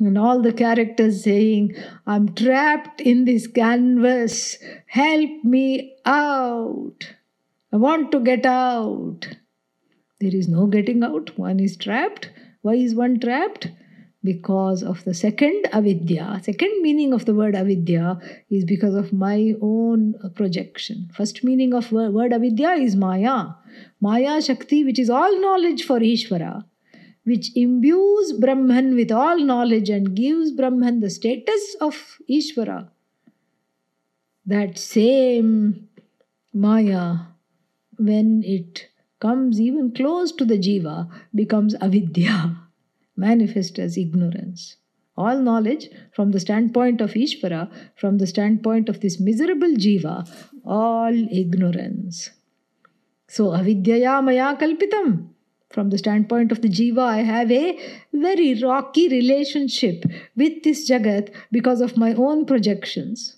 and 0.00 0.18
all 0.18 0.42
the 0.42 0.52
characters 0.52 1.22
saying 1.24 1.74
i'm 2.06 2.32
trapped 2.34 3.00
in 3.00 3.24
this 3.24 3.46
canvas 3.46 4.58
help 4.86 5.44
me 5.44 5.94
out 6.04 7.14
i 7.72 7.76
want 7.76 8.10
to 8.10 8.20
get 8.20 8.44
out 8.46 9.28
there 10.20 10.36
is 10.36 10.48
no 10.48 10.66
getting 10.66 11.02
out. 11.02 11.38
One 11.38 11.58
is 11.60 11.78
trapped. 11.78 12.30
Why 12.60 12.74
is 12.74 12.94
one 12.94 13.18
trapped? 13.18 13.68
Because 14.22 14.82
of 14.82 15.02
the 15.04 15.14
second 15.14 15.66
avidya. 15.72 16.40
Second 16.42 16.82
meaning 16.82 17.14
of 17.14 17.24
the 17.24 17.34
word 17.34 17.54
avidya 17.54 18.20
is 18.50 18.66
because 18.66 18.94
of 18.94 19.14
my 19.14 19.54
own 19.62 20.14
projection. 20.34 21.08
First 21.14 21.42
meaning 21.42 21.72
of 21.72 21.90
word 21.90 22.34
avidya 22.34 22.72
is 22.72 22.96
maya. 22.96 23.54
Maya 23.98 24.42
Shakti, 24.42 24.84
which 24.84 24.98
is 24.98 25.08
all 25.08 25.40
knowledge 25.40 25.84
for 25.84 26.00
Ishvara, 26.00 26.64
which 27.24 27.50
imbues 27.54 28.32
Brahman 28.32 28.94
with 28.94 29.12
all 29.12 29.38
knowledge 29.38 29.90
and 29.90 30.14
gives 30.16 30.50
Brahman 30.50 31.00
the 31.00 31.10
status 31.10 31.76
of 31.80 32.18
Ishvara. 32.28 32.88
That 34.46 34.78
same 34.78 35.88
Maya, 36.52 37.16
when 37.98 38.42
it 38.42 38.88
comes 39.20 39.60
even 39.60 39.92
close 39.92 40.32
to 40.32 40.44
the 40.44 40.58
jiva 40.58 41.08
becomes 41.34 41.74
avidya, 41.80 42.56
manifest 43.16 43.78
as 43.78 43.96
ignorance. 43.96 44.76
All 45.16 45.38
knowledge 45.38 45.90
from 46.12 46.30
the 46.32 46.40
standpoint 46.40 47.00
of 47.00 47.12
Ishvara, 47.12 47.70
from 47.94 48.18
the 48.18 48.26
standpoint 48.26 48.88
of 48.88 49.00
this 49.00 49.20
miserable 49.20 49.74
jiva, 49.74 50.28
all 50.64 51.14
ignorance. 51.30 52.30
So 53.28 53.50
avidyaya 53.50 54.24
maya 54.24 54.56
kalpitam. 54.56 55.28
From 55.70 55.90
the 55.90 55.98
standpoint 55.98 56.50
of 56.50 56.62
the 56.62 56.68
jiva, 56.68 56.98
I 56.98 57.18
have 57.18 57.50
a 57.52 57.78
very 58.12 58.60
rocky 58.60 59.08
relationship 59.08 60.04
with 60.36 60.64
this 60.64 60.90
jagat 60.90 61.32
because 61.52 61.80
of 61.80 61.96
my 61.96 62.12
own 62.14 62.44
projections. 62.44 63.36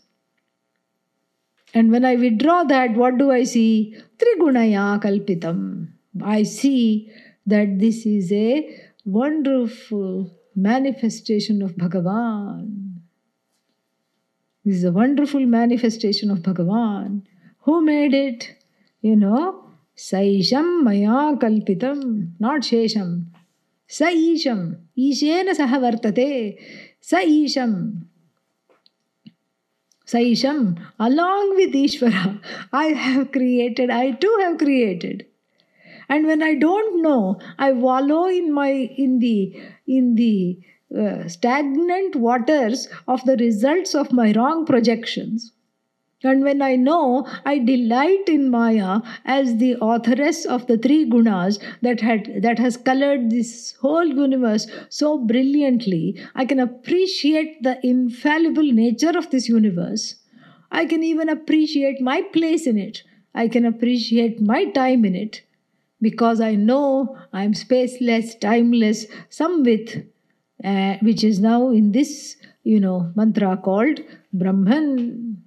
And 1.75 1.91
when 1.91 2.05
I 2.05 2.17
withdraw 2.17 2.65
that, 2.65 2.95
what 2.95 3.19
do 3.19 3.31
I 3.31 3.45
see? 3.45 3.97
Trigunaya 4.19 5.01
Kalpitam. 5.03 5.89
I 6.23 6.43
see 6.43 7.11
that 7.47 7.79
this 7.79 8.07
is 8.07 8.33
a 8.33 8.79
wonderful 9.05 10.31
manifestation 10.55 11.63
of 11.63 11.77
Bhagavan. 11.77 13.01
This 14.65 14.77
is 14.77 14.85
a 14.85 14.93
wonderful 14.93 15.45
manifestation 15.45 16.31
of 16.31 16.39
Bhagavan. 16.39 17.23
Who 17.61 17.83
made 17.83 18.15
it? 18.15 18.55
You 19.01 19.17
know, 19.17 19.72
Saisham 19.97 20.83
Maya 20.83 21.37
Kalpitam, 21.37 22.33
not 22.41 22.63
Shesham. 22.63 23.27
Saisham. 23.89 24.77
Ishena 24.99 25.55
Sahavartate. 25.55 26.59
Saisham. 27.03 28.07
Saisham, 30.07 30.79
along 30.99 31.57
with 31.57 31.73
Ishvara, 31.73 32.41
I 32.73 32.87
have 32.87 33.33
created, 33.33 33.91
I 33.91 34.11
too 34.11 34.37
have 34.43 34.59
created. 34.59 35.27
And 36.09 36.27
when 36.27 36.43
I 36.43 36.55
don't 36.55 37.03
know, 37.03 37.41
I 37.59 37.73
wallow 37.73 38.27
in 38.27 38.53
my 38.53 38.71
in 38.71 39.21
the 39.21 39.59
in 39.87 40.15
the 40.17 40.59
uh, 40.99 41.29
stagnant 41.29 42.17
waters 42.17 42.89
of 43.09 43.25
the 43.25 43.37
results 43.37 43.95
of 43.95 44.13
my 44.13 44.33
wrong 44.33 44.67
projections. 44.67 45.53
And 46.25 46.45
when 46.45 46.63
I 46.63 46.77
know, 46.77 47.27
I 47.45 47.59
delight 47.59 48.29
in 48.29 48.51
Maya 48.51 49.01
as 49.25 49.57
the 49.57 49.77
authoress 49.81 50.45
of 50.45 50.67
the 50.67 50.79
three 50.79 51.09
gunas 51.09 51.59
that 51.83 52.01
had 52.01 52.43
that 52.43 52.59
has 52.59 52.77
colored 52.77 53.31
this 53.31 53.75
whole 53.81 54.07
universe 54.07 54.67
so 54.89 55.19
brilliantly. 55.19 56.21
I 56.35 56.45
can 56.45 56.61
appreciate 56.61 57.63
the 57.63 57.85
infallible 57.85 58.73
nature 58.73 59.17
of 59.17 59.31
this 59.31 59.49
universe. 59.49 60.17
I 60.71 60.87
can 60.87 61.03
even 61.03 61.29
appreciate 61.29 62.01
my 62.01 62.23
place 62.33 62.67
in 62.67 62.79
it. 62.79 63.03
I 63.35 63.49
can 63.49 63.67
appreciate 63.67 64.41
my 64.41 64.65
time 64.67 65.05
in 65.05 65.15
it 65.15 65.43
because 66.01 66.41
I 66.41 66.55
know 66.55 67.19
I'm 67.33 67.53
spaceless, 67.55 68.39
timeless, 68.41 69.07
samvit, 69.31 70.07
uh, 70.65 70.97
which 71.03 71.25
is 71.25 71.41
now 71.41 71.71
in 71.71 71.93
this, 71.93 72.37
you 72.65 72.81
know, 72.81 73.13
mantra 73.15 73.57
called 73.57 74.01
Brahman. 74.33 75.42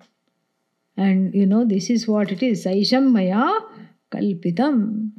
And 0.98 1.34
you 1.34 1.46
know, 1.46 1.66
this 1.66 1.90
is 1.90 2.08
what 2.08 2.32
it 2.32 2.42
is. 2.42 2.66
Saisham 2.66 3.12
Maya 3.12 3.60
Kalpitam. 4.12 5.12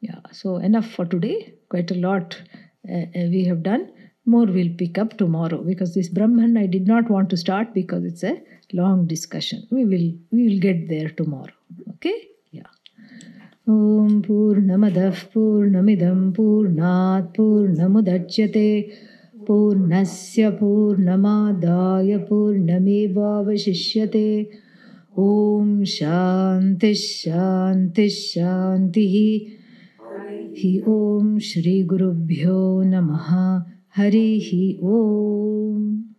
Yeah, 0.00 0.20
so 0.30 0.56
enough 0.56 0.90
for 0.90 1.04
today. 1.04 1.54
Quite 1.68 1.90
a 1.90 1.94
lot 1.94 2.40
uh, 2.88 3.06
uh, 3.14 3.28
we 3.30 3.44
have 3.44 3.62
done. 3.62 3.90
More 4.24 4.46
we'll 4.46 4.74
pick 4.76 4.98
up 4.98 5.16
tomorrow 5.18 5.62
because 5.62 5.94
this 5.94 6.08
Brahman 6.08 6.56
I 6.56 6.66
did 6.66 6.86
not 6.86 7.10
want 7.10 7.30
to 7.30 7.36
start 7.36 7.74
because 7.74 8.04
it's 8.04 8.22
a 8.22 8.40
long 8.72 9.06
discussion. 9.06 9.66
We 9.70 9.84
will 9.84 10.12
we 10.30 10.48
will 10.48 10.60
get 10.60 10.88
there 10.88 11.08
tomorrow. 11.10 11.52
Okay? 11.94 12.28
Yeah. 12.52 12.62
Om 13.66 14.22
Purnamadah 14.22 15.14
Purnamidam 15.32 16.32
Purnat 16.32 17.34
Purnamudachyate 17.34 18.96
Purnasya 19.44 20.58
Purnamadaya 20.60 22.28
Om 25.18 25.84
Shanti 25.84 26.94
शांति 26.94 28.08
शांति 28.08 29.00
ही 29.00 29.46
ही 30.58 30.82
ओम 30.88 31.38
श्री 31.38 31.82
गुरुभ्यो 31.82 32.82
नमः। 32.82 33.62
हरि 33.96 34.40
ही 34.42 34.78
ओम। 34.82 36.11